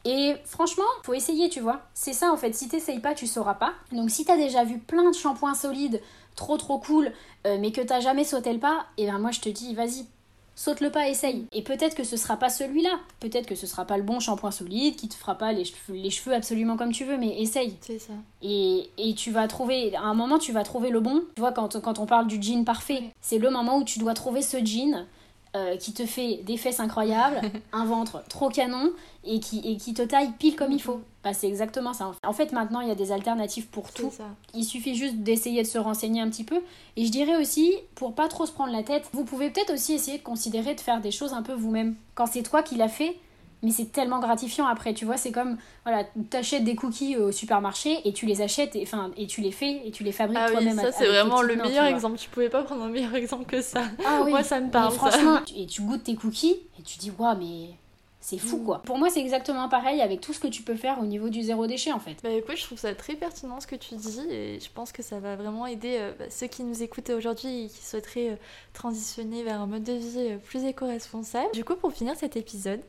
Et 0.04 0.36
franchement, 0.44 0.84
faut 1.02 1.14
essayer, 1.14 1.48
tu 1.48 1.60
vois. 1.60 1.82
C'est 1.92 2.12
ça 2.12 2.32
en 2.32 2.36
fait. 2.36 2.54
Si 2.54 2.68
t'essayes 2.68 3.00
pas, 3.00 3.14
tu 3.14 3.26
sauras 3.26 3.54
pas. 3.54 3.74
Donc 3.92 4.10
si 4.10 4.24
t'as 4.24 4.36
déjà 4.36 4.64
vu 4.64 4.78
plein 4.78 5.10
de 5.10 5.14
shampoings 5.14 5.54
solides, 5.54 6.00
trop 6.36 6.56
trop 6.56 6.78
cool, 6.78 7.12
euh, 7.46 7.58
mais 7.60 7.72
que 7.72 7.80
t'as 7.80 8.00
jamais 8.00 8.24
sauté 8.24 8.52
le 8.52 8.60
pas, 8.60 8.86
et 8.98 9.04
eh 9.04 9.06
ben 9.06 9.18
moi 9.18 9.32
je 9.32 9.40
te 9.40 9.48
dis, 9.48 9.74
vas-y, 9.74 10.06
saute 10.56 10.80
le 10.80 10.90
pas, 10.90 11.08
essaye. 11.08 11.46
Et 11.52 11.62
peut-être 11.62 11.94
que 11.94 12.02
ce 12.02 12.16
sera 12.16 12.36
pas 12.36 12.48
celui-là. 12.48 12.98
Peut-être 13.20 13.46
que 13.46 13.54
ce 13.54 13.68
sera 13.68 13.84
pas 13.84 13.96
le 13.96 14.02
bon 14.02 14.18
shampoing 14.18 14.50
solide 14.50 14.96
qui 14.96 15.08
te 15.08 15.14
fera 15.14 15.36
pas 15.36 15.52
les 15.52 15.64
cheveux, 15.64 15.94
les 15.94 16.10
cheveux 16.10 16.34
absolument 16.34 16.76
comme 16.76 16.92
tu 16.92 17.04
veux, 17.04 17.18
mais 17.18 17.40
essaye. 17.40 17.76
C'est 17.80 18.00
ça. 18.00 18.14
Et, 18.42 18.90
et, 18.98 19.14
tu 19.14 19.30
vas 19.30 19.46
trouver, 19.46 19.94
à 19.94 20.02
un 20.02 20.14
moment, 20.14 20.38
tu 20.38 20.50
vas 20.50 20.64
trouver 20.64 20.90
le 20.90 21.00
bon. 21.00 21.22
Tu 21.36 21.40
vois, 21.40 21.52
quand, 21.52 21.80
quand 21.80 21.98
on 22.00 22.06
parle 22.06 22.26
du 22.26 22.42
jean 22.42 22.64
parfait, 22.64 23.02
c'est 23.20 23.38
le 23.38 23.50
moment 23.50 23.78
où 23.78 23.84
tu 23.84 23.98
dois 23.98 24.14
trouver 24.14 24.42
ce 24.42 24.56
jean 24.64 25.06
euh, 25.56 25.76
qui 25.76 25.92
te 25.92 26.04
fait 26.04 26.42
des 26.44 26.56
fesses 26.56 26.80
incroyables, 26.80 27.40
un 27.72 27.86
ventre 27.86 28.22
trop 28.28 28.50
canon 28.50 28.92
et 29.24 29.40
qui, 29.40 29.60
et 29.60 29.78
qui 29.78 29.94
te 29.94 30.02
taille 30.02 30.30
pile 30.38 30.54
comme 30.54 30.70
il 30.70 30.82
faut. 30.82 31.00
Bah, 31.24 31.32
c'est 31.32 31.48
exactement 31.48 31.92
ça. 31.92 32.12
En 32.24 32.32
fait, 32.32 32.52
maintenant, 32.52 32.80
il 32.80 32.88
y 32.88 32.90
a 32.90 32.94
des 32.94 33.10
alternatives 33.10 33.66
pour 33.66 33.90
tout. 33.90 34.12
Il 34.54 34.64
suffit 34.64 34.94
juste 34.94 35.16
d'essayer 35.16 35.62
de 35.62 35.66
se 35.66 35.78
renseigner 35.78 36.20
un 36.20 36.28
petit 36.28 36.44
peu. 36.44 36.60
Et 36.96 37.06
je 37.06 37.10
dirais 37.10 37.36
aussi, 37.36 37.72
pour 37.94 38.14
pas 38.14 38.28
trop 38.28 38.44
se 38.44 38.52
prendre 38.52 38.70
la 38.70 38.82
tête, 38.82 39.08
vous 39.12 39.24
pouvez 39.24 39.50
peut-être 39.50 39.72
aussi 39.72 39.94
essayer 39.94 40.18
de 40.18 40.22
considérer 40.22 40.74
de 40.74 40.80
faire 40.80 41.00
des 41.00 41.10
choses 41.10 41.32
un 41.32 41.42
peu 41.42 41.54
vous-même. 41.54 41.96
Quand 42.14 42.26
c'est 42.26 42.42
toi 42.42 42.62
qui 42.62 42.76
l'as 42.76 42.88
fait, 42.88 43.16
mais 43.62 43.70
c'est 43.70 43.90
tellement 43.92 44.20
gratifiant 44.20 44.66
après, 44.66 44.94
tu 44.94 45.04
vois, 45.04 45.16
c'est 45.16 45.32
comme, 45.32 45.56
voilà, 45.84 46.04
t'achètes 46.30 46.64
des 46.64 46.76
cookies 46.76 47.16
au 47.16 47.32
supermarché 47.32 48.00
et 48.04 48.12
tu 48.12 48.26
les 48.26 48.42
achètes, 48.42 48.76
et, 48.76 48.82
enfin, 48.82 49.10
et 49.16 49.26
tu 49.26 49.40
les 49.40 49.52
fais 49.52 49.82
et 49.84 49.90
tu 49.90 50.04
les 50.04 50.12
fabriques 50.12 50.38
ah 50.40 50.50
toi-même. 50.50 50.76
Oui, 50.76 50.84
ça 50.84 50.92
c'est 50.92 51.06
vraiment 51.06 51.42
le 51.42 51.56
meilleur 51.56 51.86
exemple, 51.86 52.18
tu 52.18 52.28
pouvais 52.28 52.48
pas 52.48 52.62
prendre 52.62 52.82
un 52.84 52.88
meilleur 52.88 53.14
exemple 53.16 53.46
que 53.46 53.62
ça. 53.62 53.84
Ah 54.04 54.24
Moi 54.28 54.42
ça 54.42 54.60
me 54.60 54.70
parle. 54.70 54.92
franchement, 54.92 55.40
et 55.56 55.66
tu 55.66 55.82
goûtes 55.82 56.04
tes 56.04 56.16
cookies 56.16 56.60
et 56.78 56.82
tu 56.82 56.98
dis, 56.98 57.10
waouh, 57.18 57.36
mais 57.38 57.70
c'est 58.26 58.38
fou 58.38 58.58
quoi. 58.58 58.82
Pour 58.82 58.98
moi, 58.98 59.08
c'est 59.08 59.20
exactement 59.20 59.68
pareil 59.68 60.00
avec 60.00 60.20
tout 60.20 60.32
ce 60.32 60.40
que 60.40 60.48
tu 60.48 60.62
peux 60.62 60.74
faire 60.74 60.98
au 60.98 61.06
niveau 61.06 61.28
du 61.28 61.42
zéro 61.42 61.68
déchet 61.68 61.92
en 61.92 62.00
fait. 62.00 62.16
Bah 62.24 62.30
écoute, 62.30 62.56
je 62.56 62.64
trouve 62.64 62.76
ça 62.76 62.92
très 62.92 63.14
pertinent 63.14 63.60
ce 63.60 63.68
que 63.68 63.76
tu 63.76 63.94
dis 63.94 64.20
et 64.28 64.58
je 64.58 64.68
pense 64.74 64.90
que 64.90 65.00
ça 65.00 65.20
va 65.20 65.36
vraiment 65.36 65.64
aider 65.64 65.98
euh, 66.00 66.12
bah, 66.18 66.24
ceux 66.28 66.48
qui 66.48 66.64
nous 66.64 66.82
écoutent 66.82 67.10
aujourd'hui 67.10 67.66
et 67.66 67.68
qui 67.68 67.84
souhaiteraient 67.84 68.30
euh, 68.30 68.36
transitionner 68.72 69.44
vers 69.44 69.60
un 69.60 69.68
mode 69.68 69.84
de 69.84 69.92
vie 69.92 70.32
euh, 70.32 70.38
plus 70.38 70.64
éco-responsable. 70.64 71.52
Du 71.52 71.62
coup, 71.62 71.76
pour 71.76 71.92
finir 71.92 72.16
cet 72.16 72.36
épisode, 72.36 72.80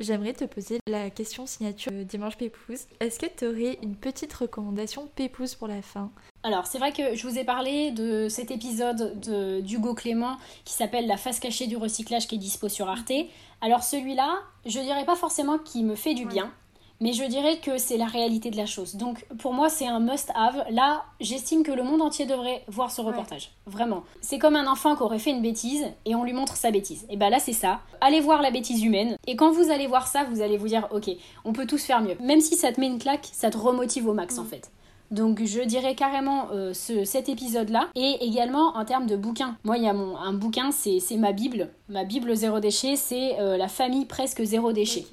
j'aimerais 0.00 0.32
te 0.32 0.44
poser 0.44 0.78
la 0.88 1.10
question 1.10 1.44
signature 1.44 1.92
Dimanche 1.92 2.38
Pépouze. 2.38 2.86
Est-ce 3.00 3.18
que 3.18 3.26
tu 3.26 3.46
aurais 3.46 3.78
une 3.82 3.96
petite 3.96 4.32
recommandation 4.32 5.10
Pépouze 5.14 5.56
pour 5.56 5.68
la 5.68 5.82
fin? 5.82 6.10
Alors, 6.42 6.66
c'est 6.66 6.78
vrai 6.78 6.92
que 6.92 7.14
je 7.14 7.28
vous 7.28 7.38
ai 7.38 7.44
parlé 7.44 7.90
de 7.90 8.28
cet 8.30 8.50
épisode 8.50 9.20
d'Hugo 9.62 9.94
Clément 9.94 10.36
qui 10.64 10.72
s'appelle 10.72 11.06
La 11.06 11.16
face 11.16 11.40
cachée 11.40 11.66
du 11.66 11.76
recyclage 11.76 12.28
qui 12.28 12.36
est 12.36 12.38
dispo 12.38 12.68
sur 12.68 12.88
Arte. 12.88 13.12
Alors, 13.60 13.82
celui-là, 13.82 14.38
je 14.64 14.80
dirais 14.80 15.04
pas 15.04 15.16
forcément 15.16 15.58
qu'il 15.58 15.86
me 15.86 15.94
fait 15.94 16.14
du 16.14 16.26
bien, 16.26 16.52
mais 17.00 17.12
je 17.12 17.24
dirais 17.24 17.58
que 17.58 17.78
c'est 17.78 17.96
la 17.96 18.06
réalité 18.06 18.50
de 18.50 18.56
la 18.56 18.66
chose. 18.66 18.94
Donc, 18.96 19.26
pour 19.38 19.52
moi, 19.52 19.68
c'est 19.68 19.86
un 19.86 20.00
must-have. 20.00 20.64
Là, 20.70 21.04
j'estime 21.20 21.62
que 21.62 21.72
le 21.72 21.82
monde 21.82 22.00
entier 22.00 22.26
devrait 22.26 22.64
voir 22.68 22.90
ce 22.90 23.00
reportage. 23.00 23.50
Vraiment. 23.66 24.04
C'est 24.22 24.38
comme 24.38 24.56
un 24.56 24.66
enfant 24.66 24.96
qui 24.96 25.02
aurait 25.02 25.18
fait 25.18 25.30
une 25.30 25.42
bêtise 25.42 25.84
et 26.04 26.14
on 26.14 26.24
lui 26.24 26.32
montre 26.32 26.56
sa 26.56 26.70
bêtise. 26.70 27.06
Et 27.10 27.16
bah 27.16 27.28
là, 27.28 27.38
c'est 27.38 27.52
ça. 27.52 27.80
Allez 28.00 28.20
voir 28.20 28.40
la 28.40 28.50
bêtise 28.50 28.82
humaine. 28.82 29.16
Et 29.26 29.36
quand 29.36 29.50
vous 29.50 29.70
allez 29.70 29.86
voir 29.86 30.06
ça, 30.06 30.24
vous 30.24 30.40
allez 30.40 30.56
vous 30.56 30.68
dire, 30.68 30.88
ok, 30.90 31.10
on 31.44 31.52
peut 31.52 31.66
tous 31.66 31.84
faire 31.84 32.00
mieux. 32.00 32.16
Même 32.20 32.40
si 32.40 32.56
ça 32.56 32.72
te 32.72 32.80
met 32.80 32.86
une 32.86 32.98
claque, 32.98 33.28
ça 33.32 33.50
te 33.50 33.58
remotive 33.58 34.08
au 34.08 34.14
max 34.14 34.38
en 34.38 34.44
fait. 34.44 34.70
Donc 35.10 35.44
je 35.44 35.60
dirais 35.60 35.94
carrément 35.94 36.48
euh, 36.52 36.72
ce, 36.74 37.04
cet 37.04 37.28
épisode-là. 37.28 37.88
Et 37.94 38.18
également 38.20 38.76
en 38.76 38.84
termes 38.84 39.06
de 39.06 39.16
bouquins. 39.16 39.56
Moi, 39.64 39.78
il 39.78 39.84
y 39.84 39.88
a 39.88 39.92
mon, 39.92 40.16
un 40.16 40.32
bouquin, 40.32 40.70
c'est 40.70 41.00
ma 41.16 41.32
Bible. 41.32 41.70
Ma 41.88 42.04
Bible 42.04 42.34
zéro 42.34 42.60
déchet, 42.60 42.96
c'est 42.96 43.38
euh, 43.40 43.56
La 43.56 43.68
famille 43.68 44.06
presque 44.06 44.42
zéro 44.42 44.72
déchet. 44.72 45.06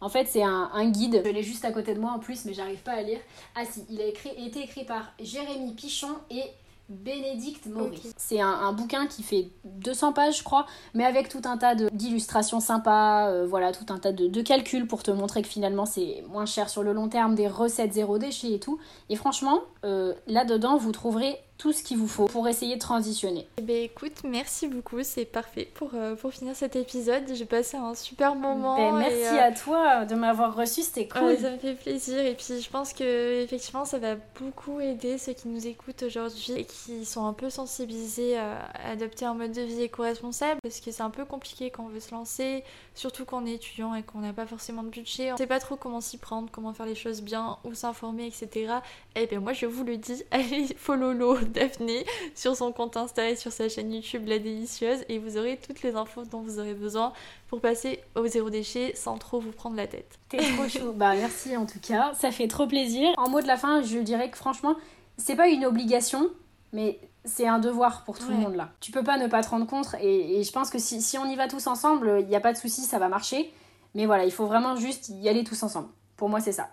En 0.00 0.08
fait, 0.08 0.26
c'est 0.28 0.42
un, 0.42 0.90
guide. 0.90 1.22
Je 1.24 1.30
l'ai 1.30 1.42
juste 1.42 1.64
à 1.64 1.72
côté 1.72 1.94
de 1.94 2.00
moi 2.00 2.12
en 2.12 2.18
plus, 2.18 2.44
mais 2.44 2.52
j'arrive 2.52 2.82
pas 2.82 2.92
à 2.92 3.02
lire. 3.02 3.18
Ah 3.54 3.64
si, 3.64 3.82
il 3.90 4.00
a 4.00 4.06
écrit, 4.06 4.30
été 4.44 4.62
écrit 4.62 4.84
par 4.84 5.12
Jérémy 5.20 5.72
Pichon 5.72 6.16
et 6.30 6.42
Bénédicte 6.88 7.66
Maurice. 7.66 8.12
C'est 8.16 8.40
un, 8.40 8.72
bouquin 8.72 9.06
qui 9.06 9.22
fait 9.22 9.50
200 9.64 10.12
pages, 10.12 10.38
je 10.38 10.44
crois, 10.44 10.66
mais 10.94 11.04
avec 11.04 11.28
tout 11.28 11.42
un 11.44 11.56
tas 11.56 11.74
d'illustrations 11.74 12.60
sympas, 12.60 13.28
euh, 13.28 13.46
voilà, 13.46 13.72
tout 13.72 13.92
un 13.92 13.98
tas 13.98 14.12
de, 14.12 14.42
calculs 14.42 14.86
pour 14.86 15.02
te 15.02 15.10
montrer 15.10 15.42
que 15.42 15.48
finalement 15.48 15.86
c'est 15.86 16.22
moins 16.28 16.46
cher 16.46 16.68
sur 16.68 16.82
le 16.82 16.92
long 16.92 17.08
terme, 17.08 17.34
des 17.34 17.48
recettes 17.48 17.92
zéro 17.92 18.18
déchet 18.18 18.52
et 18.52 18.60
tout. 18.60 18.78
Et 19.08 19.16
franchement, 19.16 19.60
euh, 19.84 20.14
là-dedans, 20.28 20.76
vous 20.76 20.92
trouverez 20.92 21.36
tout 21.58 21.72
ce 21.72 21.82
qu'il 21.82 21.96
vous 21.96 22.08
faut 22.08 22.26
pour 22.26 22.46
essayer 22.48 22.74
de 22.74 22.80
transitionner. 22.80 23.46
Eh 23.56 23.62
ben 23.62 23.84
écoute, 23.84 24.22
merci 24.24 24.68
beaucoup, 24.68 25.02
c'est 25.02 25.24
parfait 25.24 25.68
pour, 25.74 25.90
euh, 25.94 26.14
pour 26.14 26.32
finir 26.32 26.54
cet 26.54 26.76
épisode. 26.76 27.24
J'ai 27.32 27.46
passé 27.46 27.76
un 27.76 27.94
super 27.94 28.34
moment. 28.34 28.76
Ben, 28.76 28.98
merci 28.98 29.16
et, 29.16 29.38
euh, 29.38 29.48
à 29.48 29.52
toi 29.52 30.04
de 30.04 30.14
m'avoir 30.14 30.54
reçu, 30.54 30.82
c'était 30.82 31.08
cool. 31.08 31.22
Ouais, 31.22 31.36
ça 31.36 31.50
me 31.50 31.58
fait 31.58 31.74
plaisir 31.74 32.18
et 32.18 32.34
puis 32.34 32.60
je 32.60 32.70
pense 32.70 32.92
que 32.92 33.42
effectivement 33.42 33.84
ça 33.84 33.98
va 33.98 34.16
beaucoup 34.38 34.80
aider 34.80 35.16
ceux 35.16 35.32
qui 35.32 35.48
nous 35.48 35.66
écoutent 35.66 36.02
aujourd'hui 36.02 36.52
et 36.56 36.64
qui 36.64 37.04
sont 37.06 37.26
un 37.26 37.32
peu 37.32 37.48
sensibilisés 37.48 38.36
à 38.36 38.66
adopter 38.90 39.24
un 39.24 39.34
mode 39.34 39.52
de 39.52 39.62
vie 39.62 39.82
éco-responsable 39.82 40.60
parce 40.62 40.80
que 40.80 40.90
c'est 40.90 41.02
un 41.02 41.10
peu 41.10 41.24
compliqué 41.24 41.70
quand 41.70 41.84
on 41.84 41.88
veut 41.88 42.00
se 42.00 42.12
lancer, 42.12 42.64
surtout 42.94 43.24
quand 43.24 43.42
on 43.42 43.46
est 43.46 43.54
étudiant 43.54 43.94
et 43.94 44.02
qu'on 44.02 44.18
n'a 44.18 44.34
pas 44.34 44.46
forcément 44.46 44.82
de 44.82 44.90
budget. 44.90 45.32
On 45.32 45.36
sait 45.38 45.46
pas 45.46 45.60
trop 45.60 45.76
comment 45.76 46.02
s'y 46.02 46.18
prendre, 46.18 46.50
comment 46.52 46.74
faire 46.74 46.86
les 46.86 46.94
choses 46.94 47.22
bien, 47.22 47.56
où 47.64 47.72
s'informer, 47.72 48.26
etc. 48.26 48.74
Et 49.14 49.26
bien 49.26 49.40
moi 49.40 49.54
je 49.54 49.64
vous 49.64 49.84
le 49.84 49.96
dis, 49.96 50.22
allez 50.30 50.66
follow 50.76 51.12
l'eau 51.12 51.38
Daphné 51.52 52.04
sur 52.34 52.56
son 52.56 52.72
compte 52.72 52.96
Insta 52.96 53.30
et 53.30 53.36
sur 53.36 53.52
sa 53.52 53.68
chaîne 53.68 53.92
YouTube 53.92 54.26
La 54.26 54.38
Délicieuse 54.38 55.04
et 55.08 55.18
vous 55.18 55.36
aurez 55.36 55.58
toutes 55.58 55.82
les 55.82 55.94
infos 55.94 56.24
dont 56.24 56.40
vous 56.40 56.58
aurez 56.58 56.74
besoin 56.74 57.12
pour 57.48 57.60
passer 57.60 58.00
au 58.14 58.26
zéro 58.26 58.50
déchet 58.50 58.92
sans 58.94 59.18
trop 59.18 59.40
vous 59.40 59.52
prendre 59.52 59.76
la 59.76 59.86
tête. 59.86 60.18
T'es 60.28 60.38
trop 60.38 60.68
chou. 60.68 60.92
bah 60.92 61.14
merci 61.14 61.56
en 61.56 61.66
tout 61.66 61.80
cas, 61.80 62.12
ça 62.14 62.30
fait 62.30 62.48
trop 62.48 62.66
plaisir. 62.66 63.10
En 63.16 63.28
mot 63.28 63.40
de 63.40 63.46
la 63.46 63.56
fin, 63.56 63.82
je 63.82 63.98
dirais 63.98 64.30
que 64.30 64.36
franchement, 64.36 64.76
c'est 65.16 65.36
pas 65.36 65.48
une 65.48 65.64
obligation, 65.64 66.28
mais 66.72 66.98
c'est 67.24 67.46
un 67.46 67.58
devoir 67.58 68.04
pour 68.04 68.18
tout 68.18 68.28
le 68.28 68.36
monde 68.36 68.54
là. 68.54 68.70
Tu 68.80 68.92
peux 68.92 69.02
pas 69.02 69.18
ne 69.18 69.26
pas 69.26 69.42
te 69.42 69.48
rendre 69.48 69.66
compte 69.66 69.94
et, 70.00 70.38
et 70.38 70.44
je 70.44 70.52
pense 70.52 70.70
que 70.70 70.78
si, 70.78 71.00
si 71.00 71.18
on 71.18 71.26
y 71.26 71.36
va 71.36 71.48
tous 71.48 71.66
ensemble, 71.66 72.18
il 72.20 72.26
n'y 72.26 72.36
a 72.36 72.40
pas 72.40 72.52
de 72.52 72.58
souci, 72.58 72.82
ça 72.82 72.98
va 72.98 73.08
marcher. 73.08 73.52
Mais 73.94 74.04
voilà, 74.04 74.26
il 74.26 74.32
faut 74.32 74.46
vraiment 74.46 74.76
juste 74.76 75.08
y 75.08 75.28
aller 75.28 75.42
tous 75.42 75.62
ensemble. 75.62 75.88
Pour 76.16 76.28
moi, 76.28 76.40
c'est 76.40 76.52
ça. 76.52 76.68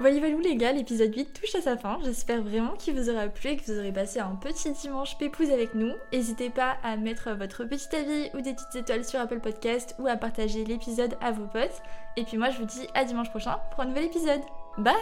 Voilà, 0.00 0.18
voilà 0.18 0.36
les 0.38 0.56
gars, 0.56 0.72
l'épisode 0.72 1.14
8 1.14 1.40
touche 1.40 1.54
à 1.54 1.60
sa 1.60 1.76
fin. 1.76 1.98
J'espère 2.04 2.42
vraiment 2.42 2.72
qu'il 2.72 2.94
vous 2.94 3.10
aura 3.10 3.28
plu 3.28 3.50
et 3.50 3.56
que 3.56 3.64
vous 3.64 3.78
aurez 3.78 3.92
passé 3.92 4.18
un 4.18 4.34
petit 4.34 4.72
dimanche 4.72 5.16
pépouze 5.18 5.50
avec 5.50 5.74
nous. 5.74 5.92
N'hésitez 6.12 6.50
pas 6.50 6.76
à 6.82 6.96
mettre 6.96 7.32
votre 7.32 7.64
petit 7.64 7.94
avis 7.94 8.30
ou 8.34 8.40
des 8.40 8.54
petites 8.54 8.74
étoiles 8.74 9.04
sur 9.04 9.20
Apple 9.20 9.40
Podcast 9.40 9.94
ou 9.98 10.08
à 10.08 10.16
partager 10.16 10.64
l'épisode 10.64 11.16
à 11.20 11.30
vos 11.30 11.46
potes. 11.46 11.82
Et 12.16 12.24
puis 12.24 12.38
moi, 12.38 12.50
je 12.50 12.58
vous 12.58 12.66
dis 12.66 12.86
à 12.94 13.04
dimanche 13.04 13.30
prochain 13.30 13.58
pour 13.70 13.82
un 13.82 13.86
nouvel 13.86 14.04
épisode. 14.04 14.42
Bye 14.78 14.94